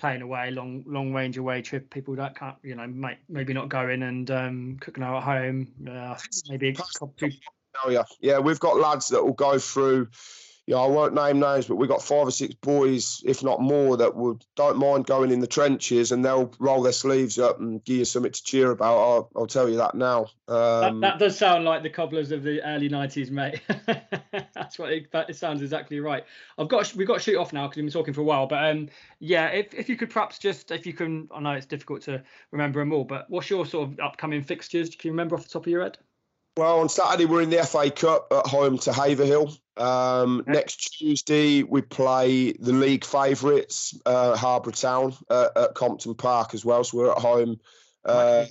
playing 0.00 0.22
away, 0.22 0.50
long 0.50 0.82
long 0.86 1.12
range 1.12 1.36
away 1.36 1.62
trip. 1.62 1.90
People 1.90 2.16
that 2.16 2.34
can't, 2.34 2.56
you 2.62 2.74
know, 2.74 2.86
might 2.86 3.18
maybe 3.28 3.52
not 3.52 3.68
going 3.68 4.02
and 4.02 4.30
um, 4.30 4.78
cooking 4.80 5.04
out 5.04 5.18
at 5.18 5.22
home. 5.22 5.68
Uh, 5.88 6.16
maybe. 6.48 6.76
Oh 7.84 7.90
yeah, 7.90 8.02
yeah. 8.20 8.38
We've 8.38 8.58
got 8.58 8.76
lads 8.76 9.08
that 9.10 9.24
will 9.24 9.34
go 9.34 9.58
through 9.58 10.08
yeah, 10.70 10.76
I 10.76 10.86
won't 10.86 11.14
name 11.14 11.40
names, 11.40 11.66
but 11.66 11.74
we 11.74 11.88
got 11.88 12.00
five 12.00 12.28
or 12.28 12.30
six 12.30 12.54
boys, 12.54 13.24
if 13.26 13.42
not 13.42 13.60
more, 13.60 13.96
that 13.96 14.14
would 14.14 14.44
don't 14.54 14.76
mind 14.78 15.04
going 15.04 15.32
in 15.32 15.40
the 15.40 15.48
trenches 15.48 16.12
and 16.12 16.24
they'll 16.24 16.54
roll 16.60 16.82
their 16.82 16.92
sleeves 16.92 17.40
up 17.40 17.58
and 17.58 17.82
give 17.82 17.96
you 17.96 18.04
something 18.04 18.30
to 18.30 18.44
cheer 18.44 18.70
about. 18.70 18.96
I'll, 18.96 19.30
I'll 19.34 19.46
tell 19.48 19.68
you 19.68 19.78
that 19.78 19.96
now. 19.96 20.26
Um, 20.46 21.00
that, 21.00 21.18
that, 21.18 21.18
does 21.18 21.36
sound 21.36 21.64
like 21.64 21.82
the 21.82 21.90
cobblers 21.90 22.30
of 22.30 22.44
the 22.44 22.62
early 22.62 22.88
'90s, 22.88 23.32
mate. 23.32 23.60
That's 24.54 24.78
what 24.78 24.92
it, 24.92 25.08
it, 25.12 25.34
sounds 25.34 25.60
exactly 25.60 25.98
right. 25.98 26.24
I've 26.56 26.68
got 26.68 26.94
we've 26.94 27.08
got 27.08 27.14
to 27.14 27.20
shoot 27.20 27.36
off 27.36 27.52
now 27.52 27.66
because 27.66 27.78
we've 27.78 27.86
been 27.86 27.92
talking 27.92 28.14
for 28.14 28.20
a 28.20 28.24
while. 28.24 28.46
But 28.46 28.70
um, 28.70 28.90
yeah, 29.18 29.48
if 29.48 29.74
if 29.74 29.88
you 29.88 29.96
could 29.96 30.10
perhaps 30.10 30.38
just 30.38 30.70
if 30.70 30.86
you 30.86 30.92
can, 30.92 31.28
I 31.34 31.40
know 31.40 31.50
it's 31.50 31.66
difficult 31.66 32.02
to 32.02 32.22
remember 32.52 32.78
them 32.78 32.92
all, 32.92 33.02
but 33.02 33.28
what's 33.28 33.50
your 33.50 33.66
sort 33.66 33.88
of 33.88 33.98
upcoming 33.98 34.44
fixtures? 34.44 34.90
Can 34.90 35.08
you 35.08 35.12
remember 35.14 35.34
off 35.34 35.42
the 35.42 35.48
top 35.50 35.66
of 35.66 35.72
your 35.72 35.82
head? 35.82 35.98
Well, 36.56 36.80
on 36.80 36.88
Saturday 36.88 37.24
we're 37.24 37.42
in 37.42 37.50
the 37.50 37.64
FA 37.64 37.90
Cup 37.90 38.28
at 38.30 38.46
home 38.46 38.78
to 38.78 38.92
Haverhill. 38.92 39.52
Um. 39.80 40.44
Next 40.46 40.98
Tuesday 40.98 41.62
we 41.62 41.82
play 41.82 42.52
the 42.52 42.72
league 42.72 43.04
favourites, 43.04 43.98
uh, 44.06 44.36
Harborough 44.36 44.72
Town, 44.72 45.14
uh, 45.28 45.48
at 45.56 45.74
Compton 45.74 46.14
Park 46.14 46.54
as 46.54 46.64
well. 46.64 46.84
So 46.84 46.98
we're 46.98 47.10
at 47.10 47.18
home. 47.18 47.58
Uh, 48.04 48.46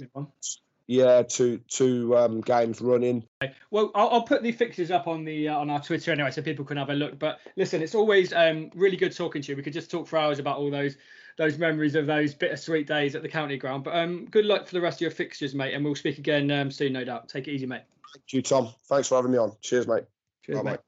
yeah, 0.89 1.21
two 1.21 1.59
two 1.67 2.17
um, 2.17 2.41
games 2.41 2.81
running. 2.81 3.23
Okay. 3.43 3.53
Well, 3.69 3.91
I'll, 3.93 4.09
I'll, 4.09 4.23
put 4.23 4.41
the 4.41 4.51
fixtures 4.51 4.89
up 4.89 5.07
on 5.07 5.23
the 5.23 5.49
uh, 5.49 5.55
on 5.55 5.69
our 5.69 5.79
Twitter 5.79 6.11
anyway, 6.11 6.31
so 6.31 6.41
people 6.41 6.65
can 6.65 6.77
have 6.77 6.89
a 6.89 6.95
look. 6.95 7.19
But 7.19 7.39
listen, 7.55 7.83
it's 7.83 7.93
always 7.93 8.33
um, 8.33 8.71
really 8.73 8.97
good 8.97 9.15
talking 9.15 9.43
to 9.43 9.51
you. 9.51 9.55
We 9.55 9.61
could 9.61 9.73
just 9.73 9.91
talk 9.91 10.07
for 10.07 10.17
hours 10.17 10.39
about 10.39 10.57
all 10.57 10.71
those 10.71 10.97
those 11.37 11.59
memories 11.59 11.93
of 11.93 12.07
those 12.07 12.33
bittersweet 12.33 12.87
days 12.87 13.15
at 13.15 13.21
the 13.21 13.29
county 13.29 13.55
ground. 13.55 13.83
But 13.83 13.97
um, 13.97 14.25
good 14.31 14.45
luck 14.45 14.65
for 14.65 14.73
the 14.73 14.81
rest 14.81 14.97
of 14.97 15.01
your 15.01 15.11
fixtures, 15.11 15.53
mate, 15.53 15.75
and 15.75 15.85
we'll 15.85 15.93
speak 15.93 16.17
again 16.17 16.49
um, 16.49 16.71
soon, 16.71 16.93
no 16.93 17.05
doubt. 17.05 17.29
Take 17.29 17.47
it 17.47 17.51
easy, 17.51 17.67
mate. 17.67 17.83
Thank 18.15 18.33
you, 18.33 18.41
Tom. 18.41 18.73
Thanks 18.85 19.07
for 19.07 19.15
having 19.15 19.31
me 19.31 19.37
on. 19.37 19.51
Cheers, 19.61 19.87
mate. 19.87 20.05
Cheers, 20.43 20.57
Bye, 20.57 20.63
mate. 20.63 20.71
mate. 20.71 20.79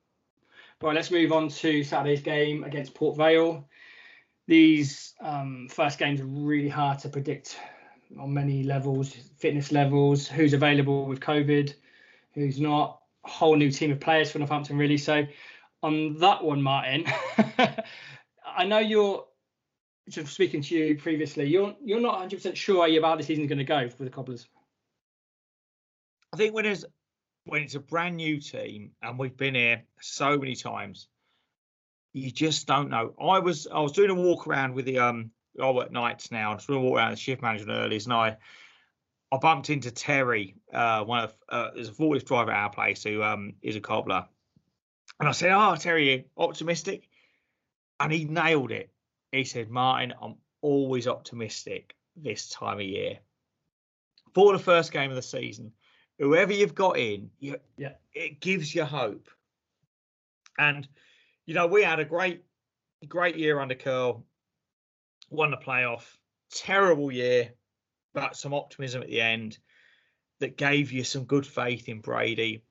Right, 0.82 0.96
let's 0.96 1.12
move 1.12 1.32
on 1.32 1.48
to 1.50 1.84
Saturday's 1.84 2.22
game 2.22 2.64
against 2.64 2.96
Port 2.96 3.16
Vale. 3.16 3.68
These 4.48 5.14
um, 5.22 5.68
first 5.70 6.00
games 6.00 6.20
are 6.20 6.26
really 6.26 6.70
hard 6.70 6.98
to 7.00 7.10
predict 7.10 7.60
on 8.20 8.34
many 8.34 8.64
levels, 8.64 9.14
fitness 9.38 9.72
levels, 9.72 10.28
who's 10.28 10.54
available 10.54 11.06
with 11.06 11.20
COVID, 11.20 11.76
who's 12.34 12.60
not. 12.60 12.98
A 13.24 13.30
whole 13.30 13.56
new 13.56 13.70
team 13.70 13.92
of 13.92 14.00
players 14.00 14.32
for 14.32 14.40
Northampton, 14.40 14.80
really. 14.80 14.98
So, 14.98 15.28
on 15.84 16.18
that 16.18 16.44
one, 16.44 16.60
Martin, 16.64 17.06
I 18.44 18.66
know 18.66 18.80
you're 18.80 19.28
just 20.10 20.34
speaking 20.34 20.64
to 20.64 20.76
you 20.76 20.98
previously. 20.98 21.46
You're 21.46 21.76
you're 21.84 22.02
not 22.02 22.14
100 22.14 22.38
percent 22.38 22.58
sure 22.58 22.88
about 22.98 23.20
the 23.20 23.24
season's 23.24 23.48
going 23.48 23.60
to 23.60 23.64
go 23.64 23.88
for 23.88 24.04
the 24.04 24.10
Cobblers. 24.10 24.48
I 26.34 26.38
think 26.38 26.56
when 26.56 26.66
it's 26.66 26.84
when 27.46 27.64
it's 27.64 27.76
a 27.76 27.80
brand 27.80 28.18
new 28.18 28.40
team 28.40 28.92
and 29.02 29.18
we've 29.18 29.36
been 29.36 29.56
here 29.56 29.84
so 30.00 30.38
many 30.38 30.56
times, 30.56 31.08
you 32.14 32.32
just 32.32 32.68
don't 32.68 32.90
know. 32.90 33.14
I 33.22 33.40
was 33.40 33.68
I 33.68 33.80
was 33.80 33.94
doing 33.94 34.10
a 34.10 34.16
walk 34.16 34.48
around 34.48 34.74
with 34.74 34.86
the 34.86 35.00
um 35.00 35.32
I 35.62 35.70
work 35.72 35.92
nights 35.92 36.32
now. 36.32 36.52
I 36.52 36.56
was 36.56 36.66
doing 36.66 36.80
a 36.80 36.84
walk 36.84 36.98
around 36.98 37.12
the 37.12 37.18
shift 37.18 37.42
management 37.42 37.78
early, 37.78 37.98
and 37.98 38.14
I 38.14 38.38
I 39.32 39.38
bumped 39.38 39.70
into 39.70 39.92
Terry, 39.92 40.56
uh, 40.74 41.06
one 41.06 41.24
of 41.24 41.34
uh, 41.48 41.72
there's 41.74 41.88
a 41.88 41.94
forklift 41.94 42.26
driver 42.26 42.52
at 42.52 42.64
our 42.64 42.70
place 42.70 43.04
who 43.04 43.24
um 43.24 43.54
is 43.62 43.76
a 43.76 43.82
cobbler, 43.82 44.28
and 45.20 45.30
I 45.30 45.32
said, 45.32 45.52
"Oh, 45.52 45.76
Terry, 45.76 46.28
optimistic," 46.38 47.08
and 48.00 48.12
he 48.12 48.26
nailed 48.26 48.72
it. 48.72 48.92
He 49.32 49.46
said, 49.46 49.70
"Martin, 49.70 50.14
I'm 50.22 50.36
always 50.62 51.08
optimistic 51.08 51.96
this 52.16 52.50
time 52.50 52.80
of 52.80 52.86
year." 52.86 53.20
For 54.34 54.54
the 54.54 54.60
first 54.60 54.92
game 54.92 55.10
of 55.10 55.16
the 55.16 55.22
season, 55.22 55.74
whoever 56.22 56.54
you've 56.54 56.76
got 56.76 56.98
in, 56.98 57.32
you, 57.40 57.58
yeah, 57.78 57.94
it 58.14 58.40
gives 58.40 58.74
you 58.74 58.86
hope. 58.86 59.28
And 60.58 60.88
you 61.48 61.56
know, 61.56 61.68
we 61.68 61.82
had 61.82 62.00
a 62.00 62.06
great, 62.06 62.44
great 63.08 63.36
year 63.36 63.60
under 63.60 63.76
Curle, 63.76 64.24
won 65.30 65.52
the 65.52 65.58
playoff, 65.58 66.04
terrible 66.54 67.12
year, 67.12 67.52
but 68.14 68.36
some 68.36 68.54
optimism 68.54 69.02
at 69.02 69.08
the 69.08 69.20
end 69.20 69.58
that 70.40 70.58
gave 70.58 70.92
you 70.92 71.04
some 71.04 71.26
good 71.26 71.46
faith 71.46 71.90
in 71.90 72.00
Brady. 72.02 72.64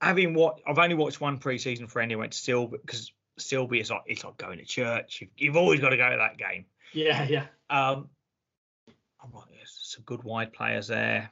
Having 0.00 0.34
what 0.34 0.60
I've 0.66 0.78
only 0.78 0.94
watched 0.94 1.20
one 1.20 1.38
preseason 1.38 1.90
for 1.90 2.00
anyone 2.00 2.32
still 2.32 2.66
because 2.66 3.12
still 3.36 3.66
be 3.66 3.80
it's 3.80 3.90
like 3.90 4.02
it's 4.06 4.24
like 4.24 4.38
going 4.38 4.58
to 4.58 4.64
church. 4.64 5.20
You've, 5.20 5.30
you've 5.36 5.56
always 5.56 5.80
got 5.80 5.90
to 5.90 5.96
go 5.98 6.08
to 6.08 6.16
that 6.16 6.38
game. 6.38 6.64
Yeah, 6.94 7.24
yeah. 7.24 7.46
Um, 7.68 8.08
I'm 9.22 9.32
like, 9.34 9.48
there's 9.50 9.76
some 9.82 10.04
good 10.04 10.24
wide 10.24 10.54
players 10.54 10.86
there. 10.86 11.30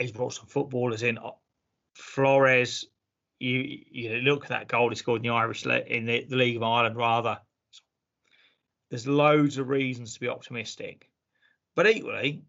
He's 0.00 0.12
brought 0.12 0.32
some 0.32 0.46
footballers 0.46 1.02
in. 1.02 1.18
Uh, 1.18 1.32
Flores, 1.94 2.86
you 3.38 3.84
you 3.90 4.10
look 4.20 4.44
at 4.44 4.50
that 4.50 4.68
goal 4.68 4.88
he 4.88 4.96
scored 4.96 5.20
in 5.20 5.28
the 5.28 5.34
Irish 5.34 5.66
in 5.66 6.06
the, 6.06 6.24
the 6.24 6.36
League 6.36 6.56
of 6.56 6.62
Ireland. 6.62 6.96
Rather, 6.96 7.38
there's 8.88 9.06
loads 9.06 9.58
of 9.58 9.68
reasons 9.68 10.14
to 10.14 10.20
be 10.20 10.28
optimistic, 10.28 11.08
but 11.76 11.86
equally, 11.86 12.42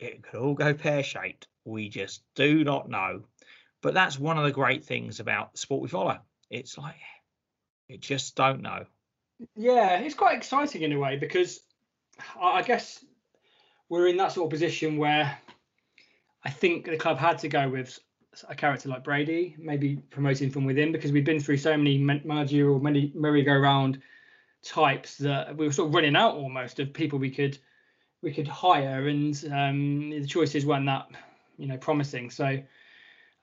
it 0.00 0.22
could 0.22 0.40
all 0.40 0.54
go 0.54 0.74
pear 0.74 1.02
shaped. 1.02 1.46
We 1.64 1.88
just 1.88 2.22
do 2.34 2.64
not 2.64 2.88
know. 2.88 3.22
But 3.82 3.94
that's 3.94 4.18
one 4.18 4.36
of 4.36 4.44
the 4.44 4.50
great 4.50 4.84
things 4.84 5.20
about 5.20 5.52
the 5.52 5.58
sport 5.58 5.82
we 5.82 5.88
follow. 5.88 6.18
It's 6.50 6.76
like 6.76 6.96
you 7.88 7.98
just 7.98 8.34
don't 8.34 8.62
know. 8.62 8.84
Yeah, 9.56 9.98
it's 9.98 10.14
quite 10.14 10.36
exciting 10.36 10.82
in 10.82 10.92
a 10.92 10.98
way 10.98 11.16
because 11.16 11.60
I 12.40 12.62
guess 12.62 13.04
we're 13.88 14.08
in 14.08 14.16
that 14.16 14.32
sort 14.32 14.46
of 14.46 14.50
position 14.50 14.96
where 14.96 15.38
I 16.44 16.50
think 16.50 16.86
the 16.86 16.96
club 16.96 17.18
had 17.18 17.38
to 17.40 17.48
go 17.48 17.68
with 17.68 17.98
a 18.48 18.54
character 18.54 18.88
like 18.88 19.04
Brady, 19.04 19.56
maybe 19.58 19.96
promoting 19.96 20.50
from 20.50 20.64
within, 20.64 20.92
because 20.92 21.12
we've 21.12 21.24
been 21.24 21.40
through 21.40 21.58
so 21.58 21.76
many 21.76 21.98
managerial, 21.98 22.78
many 22.80 23.12
merry-go-round 23.14 24.00
types 24.62 25.16
that 25.18 25.56
we 25.56 25.66
were 25.66 25.72
sort 25.72 25.88
of 25.88 25.94
running 25.94 26.16
out 26.16 26.34
almost 26.34 26.78
of 26.78 26.92
people 26.92 27.18
we 27.18 27.30
could 27.30 27.58
we 28.22 28.32
could 28.32 28.48
hire, 28.48 29.08
and 29.08 29.50
um, 29.50 30.10
the 30.10 30.26
choices 30.26 30.66
weren't 30.66 30.86
that 30.86 31.08
you 31.56 31.66
know 31.66 31.78
promising. 31.78 32.30
So 32.30 32.44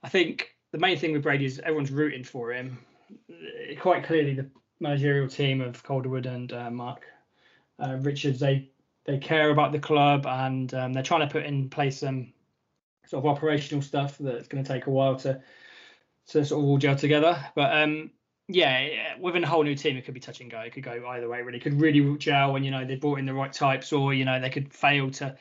I 0.04 0.10
think 0.10 0.56
the 0.72 0.78
main 0.78 0.98
thing 0.98 1.14
with 1.14 1.24
Brady 1.24 1.46
is 1.46 1.60
everyone's 1.60 1.92
rooting 1.92 2.24
for 2.24 2.54
him. 2.54 2.78
Quite 3.80 4.04
clearly, 4.04 4.36
the 4.36 4.50
managerial 4.80 5.28
team 5.28 5.62
of 5.62 5.84
Calderwood 5.84 6.28
and 6.28 6.54
uh, 6.54 6.70
Marc 6.70 7.04
uh, 7.80 7.98
Richards 8.02 8.40
they 8.40 8.70
they 9.06 9.18
care 9.18 9.50
about 9.52 9.72
the 9.72 9.80
club 9.80 10.28
and 10.28 10.74
um, 10.74 10.94
they're 10.94 11.04
trying 11.04 11.28
to 11.28 11.32
put 11.32 11.46
in 11.46 11.70
place 11.70 12.00
some 12.00 12.34
sort 13.08 13.26
of 13.26 13.32
operational 13.32 13.82
stuff 13.82 14.18
that's 14.18 14.48
going 14.48 14.64
to 14.64 14.74
take 14.74 14.88
a 14.88 14.92
while 14.92 15.16
to 15.18 15.42
to 16.28 16.46
sort 16.46 16.62
of 16.62 16.68
all 16.68 16.78
gel 16.78 16.96
together. 16.96 17.44
But 17.56 17.76
um, 17.76 18.12
yeah, 18.48 19.16
within 19.20 19.44
a 19.44 19.48
whole 19.48 19.64
new 19.64 19.76
team, 19.76 19.98
it 19.98 20.06
could 20.06 20.14
be 20.14 20.20
touch 20.20 20.42
and 20.42 20.52
go. 20.52 20.60
It 20.60 20.74
could 20.74 20.84
go 20.84 21.06
either 21.08 21.28
way. 21.28 21.42
Really, 21.42 21.58
it 21.58 21.64
could 21.64 21.80
really 21.80 22.18
gel 22.18 22.54
when 22.54 22.64
you 22.64 22.72
know 22.72 22.86
they 22.86 22.96
brought 22.96 23.20
in 23.20 23.26
the 23.26 23.34
right 23.34 23.52
types, 23.52 23.92
or 23.92 24.14
you 24.14 24.26
know 24.26 24.40
they 24.40 24.50
could 24.50 24.74
fail 24.74 25.12
to 25.12 25.38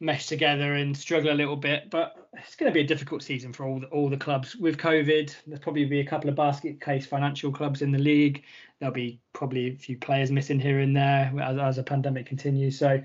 mesh 0.00 0.26
together 0.26 0.74
and 0.74 0.96
struggle 0.96 1.32
a 1.32 1.34
little 1.34 1.56
bit. 1.56 1.90
But 1.90 2.28
it's 2.34 2.56
going 2.56 2.70
to 2.70 2.74
be 2.74 2.80
a 2.80 2.86
difficult 2.86 3.22
season 3.22 3.52
for 3.52 3.66
all 3.66 3.80
the, 3.80 3.86
all 3.88 4.08
the 4.08 4.16
clubs 4.16 4.54
with 4.54 4.78
COVID. 4.78 5.34
There's 5.46 5.60
probably 5.60 5.84
be 5.84 6.00
a 6.00 6.06
couple 6.06 6.30
of 6.30 6.36
basket 6.36 6.80
case 6.80 7.06
financial 7.06 7.50
clubs 7.50 7.82
in 7.82 7.90
the 7.90 7.98
league. 7.98 8.44
There'll 8.78 8.94
be 8.94 9.20
probably 9.32 9.68
a 9.68 9.76
few 9.76 9.98
players 9.98 10.30
missing 10.30 10.60
here 10.60 10.78
and 10.78 10.96
there 10.96 11.32
as, 11.42 11.58
as 11.58 11.78
a 11.78 11.82
pandemic 11.82 12.26
continues. 12.26 12.78
So 12.78 13.02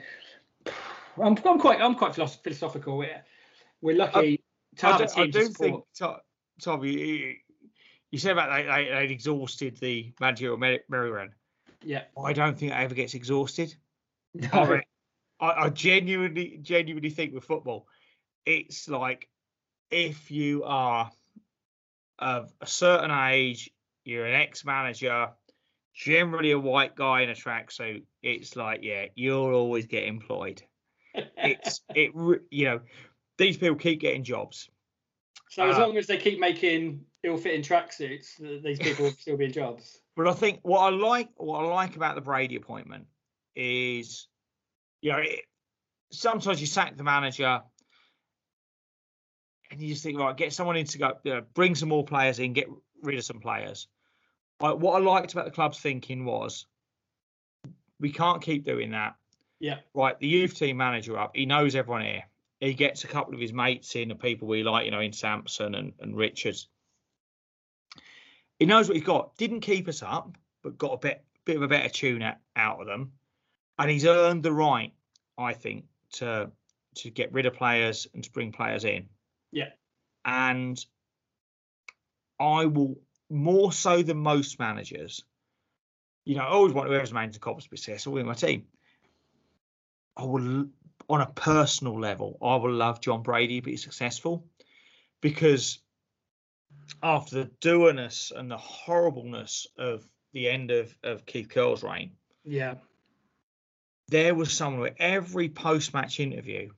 I'm, 1.22 1.38
I'm 1.46 1.60
quite 1.60 1.82
I'm 1.82 1.96
quite 1.96 2.14
philosophical. 2.16 2.98
We're, 2.98 3.24
we're 3.84 3.96
lucky 3.96 4.42
I, 4.76 4.78
to 4.78 4.86
have 4.88 5.02
I, 5.02 5.04
a 5.04 5.08
team 5.08 5.24
I 5.24 5.28
do 5.28 5.48
think 5.50 5.84
Tom, 6.62 6.84
you, 6.84 7.36
you 8.12 8.20
said 8.20 8.32
about 8.32 8.56
they, 8.56 8.86
they 8.86 9.02
would 9.02 9.12
exhausted 9.12 9.78
the 9.78 10.14
managerial 10.20 10.58
merry-go-round. 10.58 11.32
Yeah, 11.84 12.04
I 12.18 12.34
don't 12.34 12.58
think 12.58 12.72
it 12.72 12.76
ever 12.76 12.96
gets 12.96 13.14
exhausted. 13.14 13.76
No. 14.34 14.80
I, 15.40 15.66
I 15.66 15.70
genuinely, 15.70 16.60
genuinely 16.62 17.10
think 17.10 17.34
with 17.34 17.44
football, 17.44 17.88
it's 18.46 18.88
like 18.88 19.28
if 19.92 20.32
you 20.32 20.64
are 20.64 21.12
of 22.20 22.54
a 22.62 22.68
certain 22.68 23.12
age, 23.12 23.70
you're 24.06 24.26
an 24.26 24.36
ex-manager, 24.36 25.30
generally 25.94 26.52
a 26.52 26.60
white 26.60 26.96
guy 26.96 27.22
in 27.22 27.30
a 27.30 27.34
tracksuit. 27.34 28.04
It's 28.22 28.56
like, 28.56 28.80
yeah, 28.84 29.08
you'll 29.16 29.54
always 29.54 29.86
get 29.86 30.06
employed. 30.06 30.62
It's 31.38 31.82
it, 31.94 32.12
you 32.50 32.66
know, 32.66 32.80
these 33.38 33.58
people 33.58 33.76
keep 33.76 34.00
getting 34.00 34.24
jobs. 34.24 34.70
So 35.50 35.68
as 35.68 35.76
uh, 35.78 35.82
long 35.82 35.98
as 35.98 36.08
they 36.08 36.18
keep 36.18 36.40
making 36.40 37.06
ill-fitting 37.24 37.62
tracksuits, 37.62 38.38
these 38.64 38.80
people 38.80 39.06
will 39.06 39.12
still 39.12 39.38
be 39.38 39.46
in 39.46 39.54
jobs. 39.54 40.00
But 40.16 40.28
I 40.28 40.34
think 40.34 40.60
what 40.64 40.80
I 40.80 40.90
like, 40.90 41.30
what 41.38 41.64
I 41.64 41.68
like 41.68 41.96
about 41.96 42.16
the 42.16 42.22
Brady 42.22 42.56
appointment 42.56 43.06
is 43.56 44.28
you 45.04 45.12
know, 45.12 45.20
it, 45.20 45.42
sometimes 46.12 46.62
you 46.62 46.66
sack 46.66 46.96
the 46.96 47.04
manager 47.04 47.62
and 49.70 49.82
you 49.82 49.90
just 49.90 50.04
think, 50.04 50.18
right, 50.18 50.36
get 50.36 50.54
someone 50.54 50.78
in 50.78 50.86
to 50.86 50.98
go, 50.98 51.12
you 51.24 51.34
know, 51.34 51.42
bring 51.54 51.76
some 51.76 51.90
more 51.90 52.06
players 52.06 52.40
in, 52.40 52.54
get 52.54 52.70
rid 53.02 53.18
of 53.18 53.26
some 53.26 53.40
players. 53.40 53.88
But 54.60 54.80
what 54.80 54.96
I 54.96 55.04
liked 55.04 55.34
about 55.34 55.46
the 55.46 55.52
club's 55.52 55.80
thinking 55.80 56.24
was 56.24 56.66
we 58.00 58.12
can't 58.12 58.42
keep 58.42 58.66
doing 58.66 58.92
that. 58.92 59.16
Yeah. 59.60 59.80
Right. 59.94 60.18
The 60.18 60.28
youth 60.28 60.58
team 60.58 60.78
manager 60.78 61.20
up, 61.20 61.36
he 61.36 61.46
knows 61.46 61.76
everyone 61.76 62.04
here. 62.04 62.24
He 62.64 62.74
gets 62.74 63.04
a 63.04 63.08
couple 63.08 63.34
of 63.34 63.40
his 63.40 63.54
mates 63.54 63.96
in, 63.96 64.10
the 64.10 64.16
people 64.16 64.48
we 64.48 64.64
like, 64.64 64.86
you 64.86 64.92
know, 64.92 65.02
Ian 65.02 65.14
Sampson 65.14 65.76
and, 65.76 65.94
and 66.00 66.16
Richards. 66.16 66.68
He 68.60 68.66
knows 68.66 68.88
what 68.88 68.96
he's 68.96 69.06
got. 69.06 69.36
Didn't 69.38 69.62
keep 69.62 69.88
us 69.88 70.02
up, 70.02 70.38
but 70.62 70.78
got 70.78 70.94
a 70.94 70.98
bit 70.98 71.24
bit 71.46 71.58
of 71.58 71.62
a 71.62 71.68
better 71.68 71.90
tune 71.90 72.24
out 72.56 72.80
of 72.80 72.88
them 72.88 73.12
and 73.78 73.90
he's 73.90 74.06
earned 74.06 74.44
the 74.44 74.54
right, 74.54 74.94
I 75.38 75.54
think, 75.54 75.86
to 76.14 76.52
to 76.96 77.10
get 77.10 77.34
rid 77.34 77.46
of 77.46 77.56
players 77.56 78.08
and 78.14 78.24
to 78.24 78.32
bring 78.32 78.52
players 78.52 78.86
in. 78.86 79.10
Yeah. 79.52 79.70
And 80.24 80.84
I 82.40 82.66
will 82.66 83.00
more 83.30 83.72
so 83.72 84.04
than 84.04 84.18
most 84.18 84.60
managers. 84.60 85.24
You 86.24 86.36
know, 86.36 86.44
I 86.44 86.50
always 86.50 86.74
want 86.74 86.88
whoever's 86.88 87.12
managing 87.12 87.34
the 87.34 87.40
Cops 87.40 87.64
to 87.64 87.70
be 87.70 87.78
successful 87.78 88.18
in 88.18 88.28
my 88.28 88.36
team. 88.36 88.66
I 90.16 90.24
will, 90.24 90.68
on 91.10 91.22
a 91.22 91.28
personal 91.28 92.00
level, 92.00 92.38
I 92.42 92.56
will 92.56 92.74
love 92.74 93.02
Jon 93.02 93.24
Brady 93.24 93.60
to 93.60 93.66
be 93.66 93.78
successful 93.78 94.46
because 95.22 95.80
after 97.02 97.36
the 97.44 97.52
dourness 97.62 98.32
and 98.36 98.50
the 98.50 98.58
horribleness 98.58 99.68
of 99.78 100.06
the 100.34 100.50
end 100.50 100.72
of, 100.72 100.96
of 101.04 101.26
Keith 101.26 101.50
Curle's 101.50 101.84
reign, 101.84 102.12
yeah, 102.44 102.76
there 104.08 104.36
was 104.36 104.52
someone 104.52 104.82
where 104.82 104.96
every 104.98 105.50
post 105.50 105.94
match 105.94 106.20
interview 106.20 106.70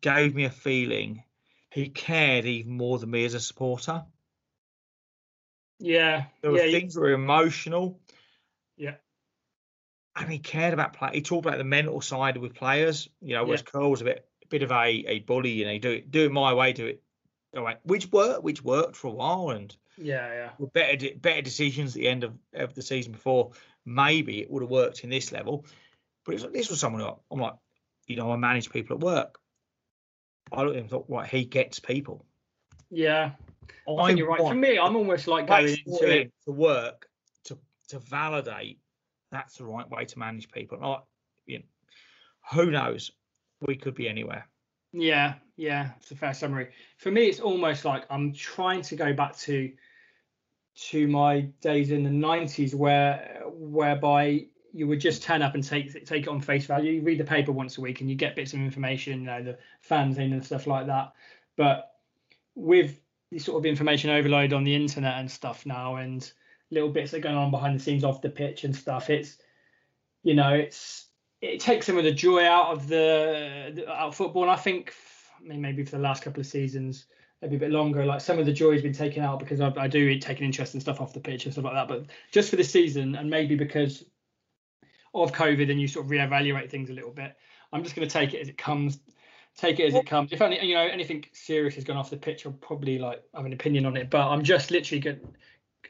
gave 0.00 0.34
me 0.34 0.44
a 0.44 0.50
feeling 0.50 1.22
he 1.70 1.88
cared 1.88 2.44
even 2.44 2.76
more 2.76 2.98
than 2.98 3.10
me 3.10 3.24
as 3.24 3.34
a 3.34 3.40
supporter. 3.40 4.04
Yeah. 5.80 6.26
There 6.40 6.52
were 6.52 6.58
yeah, 6.58 6.78
things 6.78 6.94
that 6.94 7.00
were 7.00 7.10
emotional. 7.10 8.00
Yeah. 8.76 8.94
And 10.16 10.30
he 10.30 10.38
cared 10.38 10.72
about 10.72 10.92
play. 10.92 11.10
He 11.12 11.22
talked 11.22 11.46
about 11.46 11.58
the 11.58 11.64
mental 11.64 12.00
side 12.00 12.36
with 12.36 12.54
players. 12.54 13.08
You 13.20 13.34
know, 13.34 13.44
whereas 13.44 13.62
yeah. 13.62 13.70
Curle 13.72 13.90
was 13.90 14.00
a 14.00 14.04
bit 14.04 14.28
a 14.44 14.46
bit 14.48 14.62
of 14.62 14.70
a, 14.70 14.86
a 14.86 15.18
bully, 15.20 15.50
you 15.50 15.64
know, 15.64 15.78
do 15.78 15.90
it 15.90 16.10
do 16.10 16.24
it 16.24 16.32
my 16.32 16.54
way, 16.54 16.72
do 16.72 16.86
it 16.86 17.02
all 17.56 17.64
right. 17.64 17.78
Which 17.84 18.10
worked 18.12 18.44
which 18.44 18.62
worked 18.62 18.96
for 18.96 19.08
a 19.08 19.12
while 19.12 19.50
and 19.50 19.74
yeah, 19.96 20.32
yeah. 20.32 20.50
With 20.58 20.72
better 20.72 21.08
better 21.16 21.42
decisions 21.42 21.94
at 21.94 22.00
the 22.00 22.08
end 22.08 22.24
of, 22.24 22.34
of 22.54 22.74
the 22.74 22.82
season 22.82 23.12
before, 23.12 23.52
maybe 23.84 24.40
it 24.40 24.50
would 24.50 24.62
have 24.62 24.70
worked 24.70 25.04
in 25.04 25.10
this 25.10 25.32
level. 25.32 25.66
But 26.24 26.40
like, 26.40 26.52
this 26.52 26.70
was 26.70 26.80
someone 26.80 27.02
who 27.02 27.14
I'm 27.30 27.40
like, 27.40 27.54
you 28.06 28.16
know, 28.16 28.32
I 28.32 28.36
manage 28.36 28.70
people 28.70 28.96
at 28.96 29.02
work. 29.02 29.38
I 30.52 30.62
looked 30.62 30.76
at 30.76 30.78
him 30.78 30.82
and 30.82 30.90
thought, 30.90 31.06
right, 31.08 31.28
he 31.28 31.44
gets 31.44 31.78
people. 31.78 32.24
Yeah. 32.90 33.32
I, 33.88 33.92
I 33.92 34.06
think 34.06 34.18
you're 34.18 34.28
right. 34.28 34.40
For 34.40 34.54
me, 34.54 34.78
I'm 34.78 34.96
almost 34.96 35.26
like 35.26 35.46
going 35.46 35.76
into 35.86 36.08
it 36.08 36.32
to 36.44 36.52
work 36.52 37.08
to 37.44 37.58
to 37.88 37.98
validate 37.98 38.78
that's 39.34 39.56
the 39.56 39.64
right 39.64 39.88
way 39.90 40.04
to 40.04 40.18
manage 40.18 40.50
people. 40.50 40.78
Not, 40.80 41.06
you 41.46 41.58
know, 41.58 41.64
who 42.52 42.70
knows? 42.70 43.10
We 43.60 43.76
could 43.76 43.94
be 43.94 44.08
anywhere. 44.08 44.46
Yeah, 44.92 45.34
yeah, 45.56 45.90
it's 45.98 46.10
a 46.10 46.16
fair 46.16 46.34
summary. 46.34 46.68
For 46.98 47.10
me, 47.10 47.26
it's 47.26 47.40
almost 47.40 47.84
like 47.84 48.04
I'm 48.10 48.32
trying 48.32 48.82
to 48.82 48.96
go 48.96 49.12
back 49.12 49.36
to 49.38 49.72
to 50.76 51.06
my 51.06 51.40
days 51.60 51.92
in 51.92 52.02
the 52.02 52.10
90s 52.10 52.74
where 52.74 53.42
whereby 53.46 54.46
you 54.72 54.88
would 54.88 55.00
just 55.00 55.22
turn 55.22 55.40
up 55.40 55.54
and 55.54 55.62
take 55.62 56.04
take 56.04 56.24
it 56.24 56.28
on 56.28 56.40
face 56.40 56.66
value. 56.66 56.92
You 56.92 57.02
read 57.02 57.18
the 57.18 57.24
paper 57.24 57.52
once 57.52 57.78
a 57.78 57.80
week 57.80 58.00
and 58.00 58.10
you 58.10 58.16
get 58.16 58.34
bits 58.34 58.52
of 58.52 58.60
information, 58.60 59.20
you 59.20 59.26
know, 59.26 59.42
the 59.42 59.58
fans 59.80 60.18
in 60.18 60.32
and 60.32 60.44
stuff 60.44 60.66
like 60.66 60.86
that. 60.86 61.12
But 61.56 61.92
with 62.56 63.00
the 63.30 63.38
sort 63.38 63.58
of 63.58 63.66
information 63.66 64.10
overload 64.10 64.52
on 64.52 64.64
the 64.64 64.74
internet 64.74 65.18
and 65.18 65.30
stuff 65.30 65.64
now, 65.64 65.96
and 65.96 66.30
little 66.70 66.90
bits 66.90 67.10
that 67.10 67.18
are 67.18 67.20
going 67.20 67.36
on 67.36 67.50
behind 67.50 67.78
the 67.78 67.82
scenes 67.82 68.04
off 68.04 68.22
the 68.22 68.30
pitch 68.30 68.64
and 68.64 68.74
stuff, 68.74 69.10
it's 69.10 69.38
you 70.22 70.34
know, 70.34 70.54
it's 70.54 71.08
it 71.40 71.60
takes 71.60 71.86
some 71.86 71.98
of 71.98 72.04
the 72.04 72.12
joy 72.12 72.44
out 72.46 72.72
of 72.72 72.88
the, 72.88 73.84
out 73.88 74.08
of 74.08 74.16
football. 74.16 74.42
And 74.42 74.50
I 74.50 74.56
think 74.56 74.94
I 75.38 75.46
mean, 75.46 75.60
maybe 75.60 75.84
for 75.84 75.96
the 75.96 76.02
last 76.02 76.22
couple 76.22 76.40
of 76.40 76.46
seasons, 76.46 77.06
maybe 77.42 77.56
a 77.56 77.58
bit 77.58 77.70
longer. 77.70 78.04
Like 78.06 78.20
some 78.20 78.38
of 78.38 78.46
the 78.46 78.52
joy 78.52 78.72
has 78.72 78.82
been 78.82 78.94
taken 78.94 79.22
out 79.22 79.38
because 79.38 79.60
I, 79.60 79.72
I 79.76 79.88
do 79.88 80.18
take 80.18 80.38
an 80.38 80.44
interest 80.44 80.74
in 80.74 80.80
stuff 80.80 81.00
off 81.00 81.12
the 81.12 81.20
pitch 81.20 81.44
and 81.44 81.52
stuff 81.52 81.64
like 81.64 81.74
that. 81.74 81.88
But 81.88 82.06
just 82.32 82.50
for 82.50 82.56
the 82.56 82.64
season, 82.64 83.14
and 83.14 83.28
maybe 83.28 83.54
because 83.54 84.04
of 85.14 85.32
COVID 85.32 85.70
and 85.70 85.80
you 85.80 85.86
sort 85.86 86.06
of 86.06 86.10
reevaluate 86.10 86.70
things 86.70 86.90
a 86.90 86.92
little 86.92 87.10
bit. 87.10 87.36
I'm 87.72 87.82
just 87.82 87.94
going 87.94 88.06
to 88.06 88.12
take 88.12 88.34
it 88.34 88.40
as 88.40 88.48
it 88.48 88.58
comes. 88.58 88.98
Take 89.56 89.78
it 89.78 89.84
as 89.86 89.94
it 89.94 90.06
comes. 90.06 90.32
If 90.32 90.40
any, 90.40 90.64
you 90.66 90.74
know, 90.74 90.82
anything 90.82 91.24
serious 91.32 91.76
has 91.76 91.84
gone 91.84 91.96
off 91.96 92.10
the 92.10 92.16
pitch, 92.16 92.44
I'll 92.44 92.52
probably 92.52 92.98
like 92.98 93.22
have 93.34 93.46
an 93.46 93.52
opinion 93.52 93.86
on 93.86 93.96
it. 93.96 94.10
But 94.10 94.28
I'm 94.28 94.42
just 94.42 94.72
literally 94.72 95.00
going. 95.00 95.20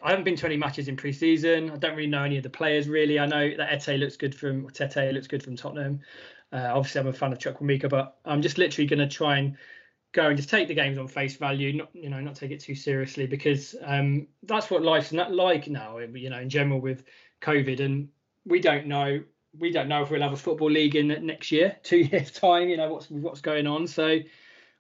I 0.04 0.10
haven't 0.10 0.24
been 0.24 0.36
to 0.36 0.46
any 0.46 0.58
matches 0.58 0.88
in 0.88 0.96
pre-season. 0.96 1.70
I 1.70 1.76
don't 1.76 1.96
really 1.96 2.08
know 2.08 2.24
any 2.24 2.36
of 2.36 2.42
the 2.42 2.50
players 2.50 2.88
really. 2.88 3.18
I 3.18 3.24
know 3.24 3.56
that 3.56 3.88
Ete 3.88 3.98
looks 3.98 4.16
good 4.16 4.34
from 4.34 4.68
Tete 4.68 5.14
looks 5.14 5.26
good 5.26 5.42
from 5.42 5.56
Tottenham. 5.56 6.00
Uh, 6.52 6.70
obviously, 6.74 7.00
I'm 7.00 7.06
a 7.06 7.12
fan 7.12 7.32
of 7.32 7.38
Chukwuemeka, 7.38 7.88
but 7.88 8.18
I'm 8.26 8.42
just 8.42 8.58
literally 8.58 8.86
going 8.86 9.00
to 9.00 9.08
try 9.08 9.38
and 9.38 9.56
go 10.12 10.28
and 10.28 10.36
just 10.36 10.50
take 10.50 10.68
the 10.68 10.74
games 10.74 10.98
on 10.98 11.08
face 11.08 11.36
value, 11.36 11.72
not 11.72 11.88
you 11.94 12.10
know, 12.10 12.20
not 12.20 12.36
take 12.36 12.50
it 12.50 12.60
too 12.60 12.74
seriously 12.74 13.26
because 13.26 13.74
um, 13.82 14.28
that's 14.42 14.70
what 14.70 14.82
life's 14.82 15.10
not 15.10 15.32
like 15.32 15.68
now. 15.68 15.96
You 15.98 16.28
know, 16.28 16.38
in 16.38 16.50
general 16.50 16.80
with 16.80 17.04
COVID, 17.40 17.80
and 17.80 18.08
we 18.44 18.60
don't 18.60 18.86
know 18.86 19.22
we 19.58 19.70
don't 19.70 19.88
know 19.88 20.02
if 20.02 20.10
we'll 20.10 20.20
have 20.20 20.32
a 20.32 20.36
football 20.36 20.70
league 20.70 20.96
in 20.96 21.08
next 21.26 21.50
year, 21.50 21.76
two 21.82 21.98
years 21.98 22.30
time. 22.30 22.68
You 22.68 22.76
know 22.76 22.92
what's 22.92 23.10
what's 23.10 23.40
going 23.40 23.66
on. 23.66 23.86
So 23.86 24.18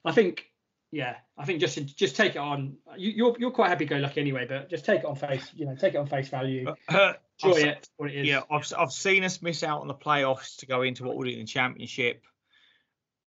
I 0.04 0.12
think 0.12 0.50
yeah, 0.94 1.16
I 1.36 1.44
think 1.44 1.60
just 1.60 1.96
just 1.96 2.14
take 2.14 2.36
it 2.36 2.38
on. 2.38 2.76
You, 2.96 3.10
are 3.10 3.14
you're, 3.16 3.36
you're 3.40 3.50
quite 3.50 3.68
happy 3.68 3.84
go 3.84 3.96
lucky 3.96 4.20
anyway, 4.20 4.46
but 4.48 4.70
just 4.70 4.84
take 4.84 5.00
it 5.00 5.06
on 5.06 5.16
face. 5.16 5.50
You 5.54 5.66
know, 5.66 5.74
take 5.74 5.94
it 5.94 5.96
on 5.96 6.06
face 6.06 6.28
value. 6.28 6.72
Uh, 6.88 7.14
Enjoy 7.42 7.58
it. 7.58 7.88
What 7.96 8.10
it 8.10 8.20
is. 8.20 8.28
Yeah, 8.28 8.42
I've 8.48 8.72
I've 8.78 8.92
seen 8.92 9.24
us 9.24 9.42
miss 9.42 9.64
out 9.64 9.80
on 9.80 9.88
the 9.88 9.94
playoffs 9.94 10.58
to 10.58 10.66
go 10.66 10.82
into 10.82 11.02
what 11.02 11.16
we're 11.16 11.24
doing 11.24 11.40
in 11.40 11.46
the 11.46 11.50
championship. 11.50 12.22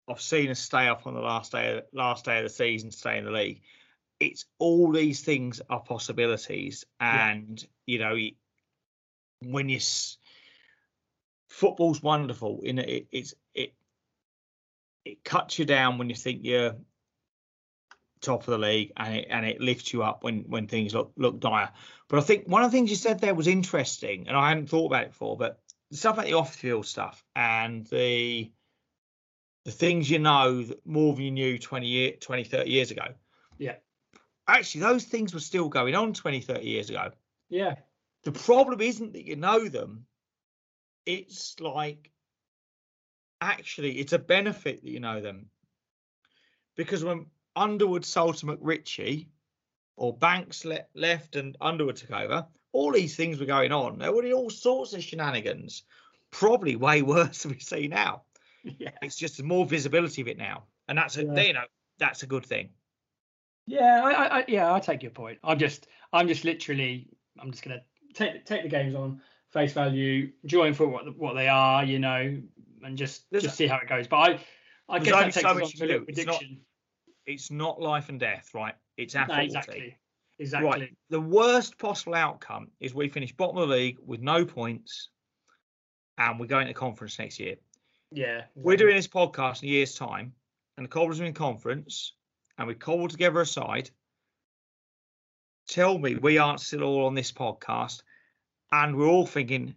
I've 0.09 0.21
seen 0.21 0.51
us 0.51 0.61
stay 0.61 0.87
up 0.87 1.07
on 1.07 1.15
the 1.15 1.21
last 1.21 1.51
day 1.51 1.79
of, 1.79 1.85
last 1.93 2.25
day 2.25 2.39
of 2.39 2.45
the 2.45 2.49
season, 2.49 2.93
stay 2.93 3.19
in 3.19 3.25
the 3.25 3.33
league. 3.33 3.61
It's 4.21 4.45
all 4.61 4.93
these 4.93 5.23
things 5.23 5.61
are 5.69 5.81
possibilities, 5.81 6.85
and 7.01 7.61
yeah. 7.87 7.93
you 7.93 7.99
know, 7.99 9.51
when 9.53 9.69
you 9.69 9.81
football's 11.49 12.01
wonderful 12.01 12.61
in 12.63 12.79
it, 12.79 13.09
it's 13.11 13.35
it 13.53 13.75
it 15.05 15.25
cuts 15.25 15.59
you 15.59 15.65
down 15.65 15.99
when 15.99 16.09
you 16.09 16.15
think 16.15 16.43
you're 16.45 16.77
top 18.21 18.41
of 18.41 18.47
the 18.47 18.59
league 18.59 18.93
and 18.97 19.15
it 19.15 19.27
and 19.31 19.47
it 19.47 19.61
lifts 19.61 19.93
you 19.93 20.03
up 20.03 20.23
when 20.23 20.45
when 20.49 20.67
things 20.67 20.95
look 20.95 21.13
look 21.17 21.41
dire. 21.41 21.71
But 22.09 22.19
I 22.19 22.23
think 22.23 22.49
one 22.49 22.63
of 22.63 22.71
the 22.71 22.77
things 22.77 22.91
you 22.91 22.97
said 22.97 23.21
there 23.21 23.35
was 23.35 23.47
interesting, 23.47 24.29
and 24.29 24.37
I 24.37 24.49
hadn't 24.49 24.69
thought 24.69 24.87
about 24.87 25.05
it 25.05 25.11
before, 25.11 25.37
but 25.37 25.61
stuff 25.93 26.17
like 26.17 26.27
the 26.27 26.35
off 26.35 26.55
field 26.55 26.87
stuff 26.87 27.25
and 27.35 27.87
the 27.87 28.51
the 29.65 29.71
things 29.71 30.09
you 30.09 30.19
know 30.19 30.65
more 30.85 31.15
than 31.15 31.25
you 31.25 31.31
knew 31.31 31.59
20 31.59 31.87
year, 31.87 32.13
20 32.13 32.45
30 32.45 32.71
years 32.71 32.91
ago. 32.91 33.09
Yeah. 33.59 33.77
Actually 34.47 34.81
those 34.83 35.05
things 35.05 35.35
were 35.35 35.41
still 35.41 35.69
going 35.69 35.95
on 35.95 36.15
20 36.15 36.41
30 36.41 36.65
years 36.65 36.91
ago. 36.91 37.11
Yeah. 37.49 37.75
The 38.25 38.33
problem 38.33 38.81
isn't 38.81 39.13
that 39.13 39.27
you 39.27 39.37
know 39.37 39.69
them. 39.69 40.07
It's 41.05 41.59
like 41.61 42.11
actually 43.41 43.99
it's 43.99 44.13
a 44.13 44.19
benefit 44.19 44.83
that 44.83 44.91
you 44.91 45.01
know 45.01 45.21
them. 45.21 45.51
Because 46.77 47.05
when 47.05 47.27
Underwood 47.59 48.05
sold 48.05 48.37
to 48.39 48.47
McRitchie 48.47 49.27
or 49.97 50.17
Banks 50.17 50.65
le- 50.65 50.87
left 50.95 51.37
and 51.37 51.57
Underwood 51.61 51.97
took 51.97 52.13
over, 52.13 52.47
all 52.73 52.93
these 52.93 53.17
things 53.17 53.41
were 53.41 53.47
going 53.47 53.73
on. 53.73 53.99
There 53.99 54.13
were 54.13 54.31
all 54.33 54.51
sorts 54.51 54.93
of 54.93 55.03
shenanigans, 55.03 55.83
probably 56.31 56.77
way 56.77 57.03
worse 57.15 57.43
than 57.43 57.53
we 57.53 57.59
see 57.59 57.89
now. 57.89 58.23
Yeah. 58.63 58.91
It's 59.03 59.17
just 59.17 59.43
more 59.43 59.67
visibility 59.67 60.23
of 60.23 60.29
it 60.29 60.39
now, 60.39 60.65
and 60.89 60.99
that's 60.99 61.17
a 61.17 61.25
yeah. 61.25 61.41
you 61.41 61.53
know 61.53 61.65
that's 61.99 62.23
a 62.23 62.27
good 62.27 62.45
thing. 62.45 62.71
Yeah, 63.67 64.03
I, 64.03 64.39
I, 64.39 64.45
yeah, 64.49 64.73
I 64.73 64.81
take 64.81 65.03
your 65.03 65.13
point. 65.13 65.39
I'm 65.45 65.59
just 65.59 65.87
I'm 66.13 66.29
just 66.29 66.45
literally 66.45 67.09
I'm 67.41 67.51
just 67.51 67.63
gonna 67.63 67.83
take 68.15 68.45
take 68.45 68.63
the 68.63 68.69
games 68.69 68.95
on 68.95 69.21
face 69.53 69.73
value, 69.73 70.33
join 70.45 70.75
for 70.75 70.87
what 70.87 71.17
what 71.17 71.35
they 71.35 71.49
are, 71.49 71.85
you 71.85 71.99
know, 71.99 72.41
and 72.83 72.99
just 72.99 73.25
There's 73.31 73.45
just 73.45 73.55
a, 73.55 73.57
see 73.57 73.67
how 73.67 73.79
it 73.79 73.89
goes. 73.89 74.07
But 74.07 74.17
I 74.17 74.41
I 74.89 74.99
guess 74.99 75.15
that 75.15 75.25
takes 75.25 75.41
so 75.41 75.49
on 75.49 75.61
to 75.61 76.01
prediction. 76.01 76.09
It's 76.09 76.27
not, 76.27 76.43
it's 77.29 77.51
not 77.51 77.81
life 77.81 78.09
and 78.09 78.19
death, 78.19 78.51
right? 78.55 78.75
It's 78.97 79.15
no, 79.15 79.27
exactly. 79.35 79.97
Exactly. 80.41 80.69
Right. 80.69 80.97
The 81.11 81.21
worst 81.21 81.79
possible 81.79 82.15
outcome 82.15 82.69
is 82.81 82.95
we 82.95 83.09
finish 83.09 83.33
bottom 83.33 83.59
of 83.59 83.69
the 83.69 83.75
league 83.75 83.99
with 84.05 84.21
no 84.21 84.45
points, 84.45 85.11
and 86.17 86.41
we're 86.41 86.47
going 86.47 86.69
to 86.69 86.75
conference 86.75 87.19
next 87.19 87.39
year. 87.39 87.57
Yeah. 88.13 88.43
We're 88.55 88.77
doing 88.77 88.97
this 88.97 89.09
podcast 89.09 89.63
in 89.63 89.69
a 89.69 89.73
year's 89.73 89.95
time, 89.95 90.33
and 90.77 90.85
the 90.85 90.89
Cobblers 90.89 91.21
are 91.21 91.25
in 91.25 91.35
conference, 91.35 92.15
and 92.57 92.67
we 92.67 92.75
cobble 92.75 93.09
together 93.09 93.41
a 93.41 93.47
side. 93.47 93.91
Tell 95.69 95.99
me 95.99 96.17
we 96.17 96.39
aren't 96.39 96.61
still 96.61 96.83
all 96.83 97.07
on 97.07 97.15
this 97.15 97.31
podcast 97.31 98.03
and 98.73 98.97
we're 98.97 99.07
all 99.09 99.27
thinking, 99.27 99.75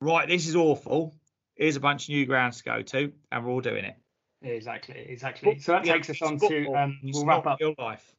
right, 0.00 0.28
this 0.28 0.46
is 0.46 0.56
awful. 0.56 1.14
Here's 1.54 1.76
a 1.76 1.80
bunch 1.80 2.04
of 2.04 2.10
new 2.10 2.26
grounds 2.26 2.58
to 2.58 2.64
go 2.64 2.82
to, 2.82 3.12
and 3.30 3.44
we're 3.44 3.50
all 3.50 3.60
doing 3.60 3.84
it. 3.84 3.96
Exactly, 4.42 5.06
exactly. 5.08 5.58
So 5.58 5.72
that 5.72 5.84
takes 5.84 6.08
us 6.08 6.22
on 6.22 6.38
to 6.38 6.74
um, 6.74 6.98
we'll 7.02 7.26
wrap 7.26 7.46
up. 7.46 7.60
Real 7.60 7.74
life. 7.78 8.14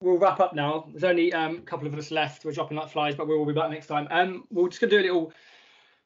We'll 0.00 0.18
wrap 0.18 0.40
up 0.40 0.54
now. 0.54 0.86
There's 0.90 1.04
only 1.04 1.32
um, 1.32 1.56
a 1.56 1.60
couple 1.62 1.86
of 1.86 1.94
us 1.94 2.10
left. 2.10 2.44
We're 2.44 2.52
dropping 2.52 2.76
like 2.76 2.90
flies, 2.90 3.14
but 3.14 3.26
we'll 3.26 3.46
be 3.46 3.54
back 3.54 3.70
next 3.70 3.86
time. 3.86 4.06
Um, 4.10 4.44
we're 4.50 4.68
just 4.68 4.80
gonna 4.80 4.90
do 4.90 4.98
a 4.98 5.02
little 5.02 5.32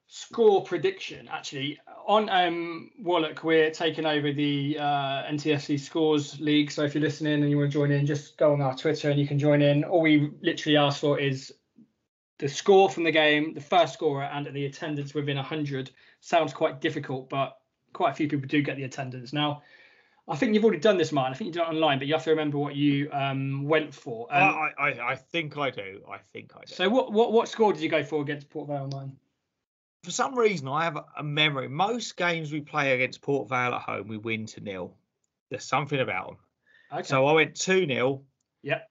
score 0.06 0.62
prediction. 0.62 1.28
Actually, 1.28 1.80
on 2.06 2.28
um, 2.28 2.90
Wallach, 3.00 3.42
we're 3.42 3.70
taking 3.70 4.06
over 4.06 4.32
the 4.32 4.78
uh, 4.78 5.24
NTFC 5.24 5.78
Scores 5.78 6.38
League. 6.40 6.70
So 6.70 6.84
if 6.84 6.94
you're 6.94 7.02
listening 7.02 7.42
and 7.42 7.50
you 7.50 7.58
want 7.58 7.70
to 7.70 7.78
join 7.78 7.90
in, 7.90 8.06
just 8.06 8.36
go 8.38 8.52
on 8.52 8.60
our 8.60 8.76
Twitter 8.76 9.10
and 9.10 9.18
you 9.18 9.26
can 9.26 9.38
join 9.38 9.60
in. 9.60 9.84
All 9.84 10.00
we 10.00 10.30
literally 10.40 10.76
ask 10.76 11.00
for 11.00 11.18
is 11.18 11.52
the 12.38 12.48
score 12.48 12.88
from 12.88 13.04
the 13.04 13.10
game, 13.10 13.52
the 13.52 13.60
first 13.60 13.92
scorer, 13.92 14.24
and 14.24 14.46
the 14.46 14.66
attendance 14.66 15.12
within 15.14 15.36
100 15.36 15.90
sounds 16.20 16.52
quite 16.52 16.80
difficult, 16.80 17.28
but 17.28 17.57
quite 17.98 18.12
a 18.12 18.14
few 18.14 18.28
people 18.28 18.46
do 18.46 18.62
get 18.62 18.76
the 18.76 18.84
attendance. 18.84 19.32
Now, 19.32 19.62
I 20.28 20.36
think 20.36 20.54
you've 20.54 20.62
already 20.62 20.78
done 20.78 20.98
this, 20.98 21.10
Martin. 21.10 21.34
I 21.34 21.36
think 21.36 21.46
you 21.46 21.52
did 21.52 21.62
it 21.62 21.68
online, 21.68 21.98
but 21.98 22.06
you 22.06 22.14
have 22.14 22.22
to 22.24 22.30
remember 22.30 22.56
what 22.56 22.76
you 22.76 23.10
um, 23.12 23.64
went 23.64 23.92
for. 23.92 24.28
Um, 24.30 24.42
I, 24.42 24.70
I, 24.78 25.10
I 25.12 25.14
think 25.16 25.58
I 25.58 25.70
do. 25.70 26.02
I 26.08 26.18
think 26.32 26.52
I 26.54 26.60
do. 26.60 26.72
So, 26.72 26.88
what, 26.88 27.12
what, 27.12 27.32
what 27.32 27.48
score 27.48 27.72
did 27.72 27.82
you 27.82 27.88
go 27.88 28.04
for 28.04 28.22
against 28.22 28.48
Port 28.50 28.68
Vale 28.68 28.84
online? 28.84 29.16
For 30.04 30.12
some 30.12 30.38
reason, 30.38 30.68
I 30.68 30.84
have 30.84 30.96
a 31.16 31.24
memory. 31.24 31.66
Most 31.66 32.16
games 32.16 32.52
we 32.52 32.60
play 32.60 32.92
against 32.92 33.20
Port 33.20 33.48
Vale 33.48 33.74
at 33.74 33.82
home, 33.82 34.06
we 34.06 34.16
win 34.16 34.46
to 34.46 34.60
nil. 34.60 34.94
There's 35.50 35.64
something 35.64 35.98
about 35.98 36.28
them. 36.28 36.36
Okay. 36.92 37.02
So 37.02 37.26
I 37.26 37.32
went 37.32 37.56
2 37.56 37.86
0. 37.86 38.22
Yep. 38.62 38.88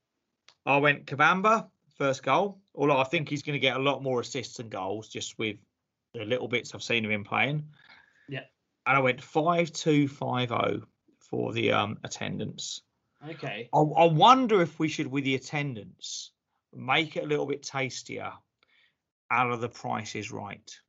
I 0.66 0.78
went 0.78 1.06
Kabamba, 1.06 1.68
first 1.98 2.24
goal. 2.24 2.60
Although 2.76 2.98
I 2.98 3.06
think 3.06 3.30
he's 3.30 3.42
going 3.42 3.54
to 3.54 3.60
get 3.60 3.78
a 3.78 3.80
lot 3.80 4.04
more 4.04 4.20
assists 4.20 4.60
and 4.60 4.70
goals 4.70 5.08
just 5.08 5.40
with 5.40 5.56
the 6.14 6.26
little 6.26 6.50
bits 6.50 6.76
I've 6.76 6.84
seen 6.84 7.06
of 7.06 7.12
him 7.12 7.24
playing. 7.24 7.64
And 8.88 8.96
I 8.98 9.00
went 9.02 9.22
five 9.22 9.72
two 9.74 10.08
five 10.08 10.50
zero 10.50 10.62
oh 10.64 10.82
for 11.20 11.54
the 11.54 11.74
um 11.74 11.98
attendance. 12.04 12.82
Okay. 13.30 13.70
I, 13.74 13.78
I 13.78 14.06
wonder 14.06 14.62
if 14.62 14.80
we 14.80 14.88
should, 14.88 15.08
with 15.08 15.24
the 15.24 15.36
attendance, 15.36 16.32
make 16.74 17.18
it 17.18 17.24
a 17.24 17.28
little 17.28 17.46
bit 17.46 17.64
tastier 17.64 18.32
out 19.32 19.52
of 19.52 19.60
the 19.60 19.70
prices 19.70 20.32
right. 20.32 20.80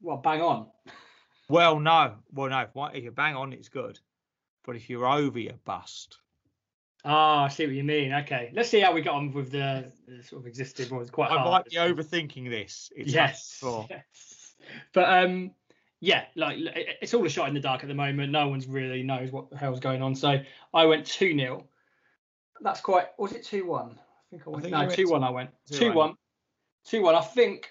Well, 0.00 0.16
bang 0.16 0.40
on. 0.40 0.68
Well, 1.48 1.78
no. 1.78 2.16
Well, 2.32 2.48
no. 2.48 2.88
If 2.94 3.04
you 3.04 3.10
bang 3.10 3.36
on, 3.36 3.52
it's 3.52 3.68
good. 3.68 3.98
But 4.64 4.76
if 4.76 4.88
you're 4.88 5.06
over, 5.06 5.38
you 5.38 5.54
bust. 5.64 6.18
Ah, 7.04 7.44
I 7.44 7.48
see 7.48 7.66
what 7.66 7.74
you 7.74 7.84
mean. 7.84 8.12
Okay, 8.12 8.50
let's 8.54 8.68
see 8.68 8.80
how 8.80 8.92
we 8.92 9.00
got 9.00 9.14
on 9.14 9.32
with 9.32 9.50
the, 9.50 9.90
the 10.06 10.22
sort 10.22 10.42
of 10.42 10.46
existing 10.46 10.94
ones. 10.94 11.10
Quite 11.10 11.30
I 11.30 11.38
hard. 11.38 11.50
might 11.50 11.64
be 11.64 11.76
overthinking 11.76 12.50
this. 12.50 12.92
It's 12.94 13.12
yes, 13.12 13.62
yes. 13.62 14.54
But 14.92 15.24
um, 15.24 15.52
yeah, 16.00 16.24
like 16.34 16.56
it's 16.58 17.12
all 17.12 17.24
a 17.24 17.28
shot 17.28 17.48
in 17.48 17.54
the 17.54 17.60
dark 17.60 17.82
at 17.82 17.88
the 17.88 17.94
moment. 17.94 18.32
No 18.32 18.48
one's 18.48 18.66
really 18.66 19.02
knows 19.02 19.30
what 19.30 19.50
the 19.50 19.56
hell's 19.58 19.80
going 19.80 20.02
on. 20.02 20.14
So 20.14 20.40
I 20.72 20.86
went 20.86 21.06
two 21.06 21.36
0 21.36 21.66
That's 22.62 22.80
quite. 22.80 23.08
Was 23.18 23.32
it 23.32 23.44
two 23.44 23.66
one? 23.66 23.98
I 23.98 24.30
think 24.30 24.42
I 24.46 24.50
went. 24.50 24.64
I 24.66 24.68
think 24.68 24.90
no, 24.90 24.94
two 24.94 25.10
one. 25.10 25.22
I 25.22 25.30
went 25.30 25.50
two 25.70 25.92
one. 25.92 26.14
Two 26.86 27.02
one. 27.02 27.14
I 27.14 27.20
think. 27.20 27.68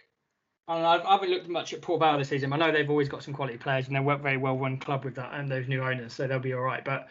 And 0.67 0.85
I 0.85 0.99
haven't 1.11 1.31
looked 1.31 1.49
much 1.49 1.73
at 1.73 1.81
Port 1.81 1.99
Vale 1.99 2.19
this 2.19 2.29
season. 2.29 2.53
I 2.53 2.57
know 2.57 2.71
they've 2.71 2.89
always 2.89 3.09
got 3.09 3.23
some 3.23 3.33
quality 3.33 3.57
players 3.57 3.87
and 3.87 3.95
they're 3.95 4.07
a 4.07 4.17
very 4.17 4.37
well 4.37 4.55
run 4.55 4.77
club 4.77 5.03
with 5.03 5.15
that 5.15 5.33
and 5.33 5.51
those 5.51 5.67
new 5.67 5.81
owners, 5.81 6.13
so 6.13 6.27
they'll 6.27 6.37
be 6.37 6.53
all 6.53 6.61
right. 6.61 6.85
But 6.85 7.07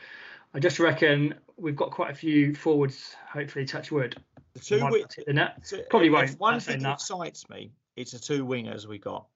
I 0.55 0.61
just 0.61 0.79
reckon 0.79 1.35
we've 1.57 1.75
got 1.75 1.91
quite 1.91 2.13
a 2.13 2.15
few 2.15 2.55
forwards. 2.55 3.17
Hopefully, 3.29 3.65
touch 3.65 3.91
wood. 3.91 4.17
The 4.55 4.61
two 4.61 4.79
wi- 4.79 5.05
the 5.27 5.33
net. 5.33 5.57
So 5.65 5.81
Probably 5.91 6.11
won't. 6.11 6.39
One 6.39 6.61
thing 6.61 6.79
that 6.85 6.95
excites 6.95 7.51
me, 7.51 7.73
it's 7.97 8.13
the 8.13 8.21
two 8.21 8.47
wingers 8.47 8.87
we 8.87 8.99
got. 8.99 9.27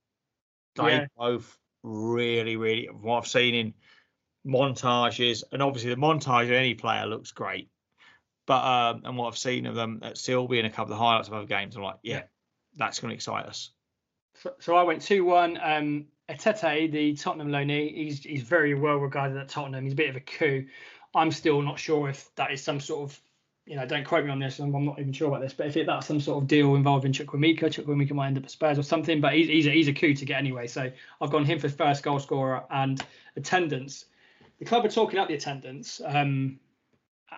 They 0.77 0.85
yeah. 0.85 1.07
both 1.19 1.59
really, 1.83 2.57
really. 2.57 2.87
What 2.87 3.19
I've 3.19 3.27
seen 3.27 3.55
in 3.55 3.75
montages, 4.47 5.45
and 5.53 5.63
obviously 5.63 5.91
the 5.91 6.01
montage 6.01 6.45
of 6.45 6.53
any 6.53 6.75
player 6.75 7.07
looks 7.07 7.33
great. 7.33 7.69
But 8.47 8.65
um, 8.65 9.03
and 9.05 9.17
what 9.17 9.29
I've 9.29 9.39
seen 9.39 9.67
of 9.67 9.75
them 9.75 10.01
at 10.03 10.17
Silby 10.17 10.59
and 10.59 10.67
a 10.67 10.71
couple 10.71 10.93
of 10.93 10.99
the 10.99 11.05
highlights 11.05 11.29
of 11.29 11.35
other 11.35 11.47
games, 11.47 11.77
I'm 11.77 11.83
like, 11.83 11.99
yeah, 12.03 12.17
yeah. 12.17 12.23
that's 12.77 12.99
going 12.99 13.11
to 13.11 13.15
excite 13.15 13.47
us. 13.47 13.71
So, 14.43 14.55
so 14.59 14.77
I 14.77 14.83
went 14.83 15.03
two 15.03 15.25
one. 15.25 15.59
Um, 15.63 16.07
Etete, 16.29 16.91
the 16.91 17.15
Tottenham 17.15 17.49
loanee, 17.49 17.95
he's 17.95 18.23
he's 18.23 18.43
very 18.43 18.75
well 18.75 18.97
regarded 18.97 19.37
at 19.37 19.49
Tottenham. 19.49 19.85
He's 19.85 19.93
a 19.93 19.97
bit 19.97 20.11
of 20.11 20.17
a 20.17 20.21
coup. 20.21 20.67
I'm 21.15 21.31
still 21.31 21.63
not 21.63 21.79
sure 21.79 22.09
if 22.09 22.35
that 22.37 22.53
is 22.53 22.63
some 22.63 22.81
sort 22.81 23.11
of, 23.11 23.21
you 23.67 23.77
know, 23.77 23.87
don't 23.87 24.05
quote 24.05 24.25
me 24.25 24.31
on 24.31 24.39
this. 24.39 24.59
I'm, 24.59 24.75
I'm 24.75 24.85
not 24.85 24.99
even 24.99 25.13
sure 25.13 25.29
about 25.29 25.41
this, 25.41 25.53
but 25.53 25.67
if 25.67 25.77
it, 25.77 25.87
that's 25.87 26.07
some 26.07 26.21
sort 26.21 26.43
of 26.43 26.49
deal 26.49 26.75
involving 26.75 27.13
Chukwuemeka, 27.13 27.65
Chukwuemeka 27.65 28.13
might 28.13 28.29
end 28.29 28.39
up 28.39 28.45
at 28.45 28.51
Spurs 28.51 28.79
or 28.79 28.83
something. 28.83 29.21
But 29.21 29.35
he's 29.35 29.49
he's 29.49 29.67
a, 29.67 29.71
he's 29.71 29.89
a 29.89 29.93
coup 29.93 30.15
to 30.15 30.25
get 30.25 30.39
anyway. 30.39 30.67
So 30.67 30.91
I've 31.21 31.31
gone 31.31 31.45
him 31.45 31.61
for 31.61 31.69
first 31.69 32.03
goal 32.03 32.19
scorer 32.19 32.65
and 32.71 33.05
attendance. 33.37 34.07
The 34.59 34.65
club 34.65 34.85
are 34.85 34.89
talking 34.89 35.19
up 35.19 35.29
the 35.29 35.35
attendance, 35.35 36.01
um, 36.05 36.59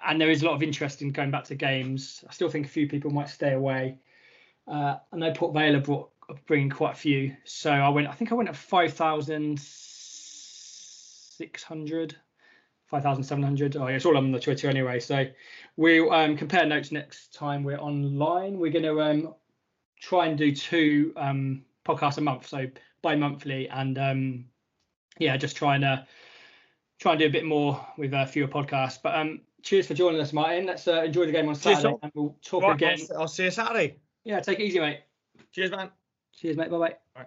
and 0.06 0.20
there 0.20 0.30
is 0.30 0.42
a 0.42 0.46
lot 0.46 0.54
of 0.54 0.62
interest 0.62 1.02
in 1.02 1.10
going 1.10 1.30
back 1.30 1.44
to 1.44 1.54
games. 1.54 2.24
I 2.28 2.32
still 2.32 2.48
think 2.48 2.66
a 2.66 2.70
few 2.70 2.88
people 2.88 3.10
might 3.10 3.28
stay 3.28 3.52
away. 3.52 3.98
Uh, 4.66 4.96
I 5.12 5.16
know 5.16 5.32
Port 5.32 5.52
Vale 5.52 5.80
brought 5.80 6.10
bringing 6.46 6.70
quite 6.70 6.92
a 6.92 6.96
few, 6.96 7.36
so 7.44 7.70
I 7.70 7.90
went. 7.90 8.08
I 8.08 8.12
think 8.12 8.32
I 8.32 8.34
went 8.34 8.48
at 8.48 8.56
five 8.56 8.94
thousand 8.94 9.60
six 9.60 11.62
hundred. 11.62 12.16
5,700. 12.86 13.76
Oh, 13.76 13.88
yeah, 13.88 13.96
it's 13.96 14.04
all 14.04 14.16
on 14.16 14.30
the 14.30 14.38
Twitter 14.38 14.68
anyway. 14.68 15.00
So 15.00 15.26
we'll 15.76 16.12
um, 16.12 16.36
compare 16.36 16.66
notes 16.66 16.92
next 16.92 17.34
time 17.34 17.64
we're 17.64 17.78
online. 17.78 18.58
We're 18.58 18.72
going 18.72 18.84
to 18.84 19.00
um, 19.00 19.34
try 20.00 20.26
and 20.26 20.38
do 20.38 20.54
two 20.54 21.12
um, 21.16 21.64
podcasts 21.86 22.18
a 22.18 22.20
month, 22.20 22.46
so 22.48 22.66
bi-monthly, 23.02 23.68
and 23.68 23.98
um, 23.98 24.44
yeah, 25.18 25.36
just 25.36 25.56
trying 25.56 25.80
to 25.82 26.06
try 26.98 27.12
and 27.12 27.18
do 27.20 27.26
a 27.26 27.30
bit 27.30 27.44
more 27.44 27.84
with 27.98 28.14
uh, 28.14 28.26
fewer 28.26 28.48
podcasts. 28.48 28.98
But 29.02 29.14
um, 29.16 29.40
cheers 29.62 29.86
for 29.86 29.94
joining 29.94 30.20
us, 30.20 30.32
Martin. 30.32 30.66
Let's 30.66 30.86
uh, 30.88 31.02
enjoy 31.02 31.26
the 31.26 31.32
game 31.32 31.48
on 31.48 31.54
Saturday, 31.54 31.88
cheers, 31.88 31.98
and 32.02 32.12
we'll 32.14 32.36
talk 32.42 32.62
right, 32.62 32.74
again. 32.74 32.98
I'll, 33.12 33.22
I'll 33.22 33.28
see 33.28 33.44
you 33.44 33.50
Saturday. 33.50 33.98
Yeah, 34.24 34.40
take 34.40 34.60
it 34.60 34.64
easy, 34.64 34.80
mate. 34.80 35.00
Cheers, 35.52 35.70
man. 35.70 35.90
Cheers, 36.32 36.56
mate. 36.56 36.70
Bye 36.70 36.96
bye. 37.14 37.26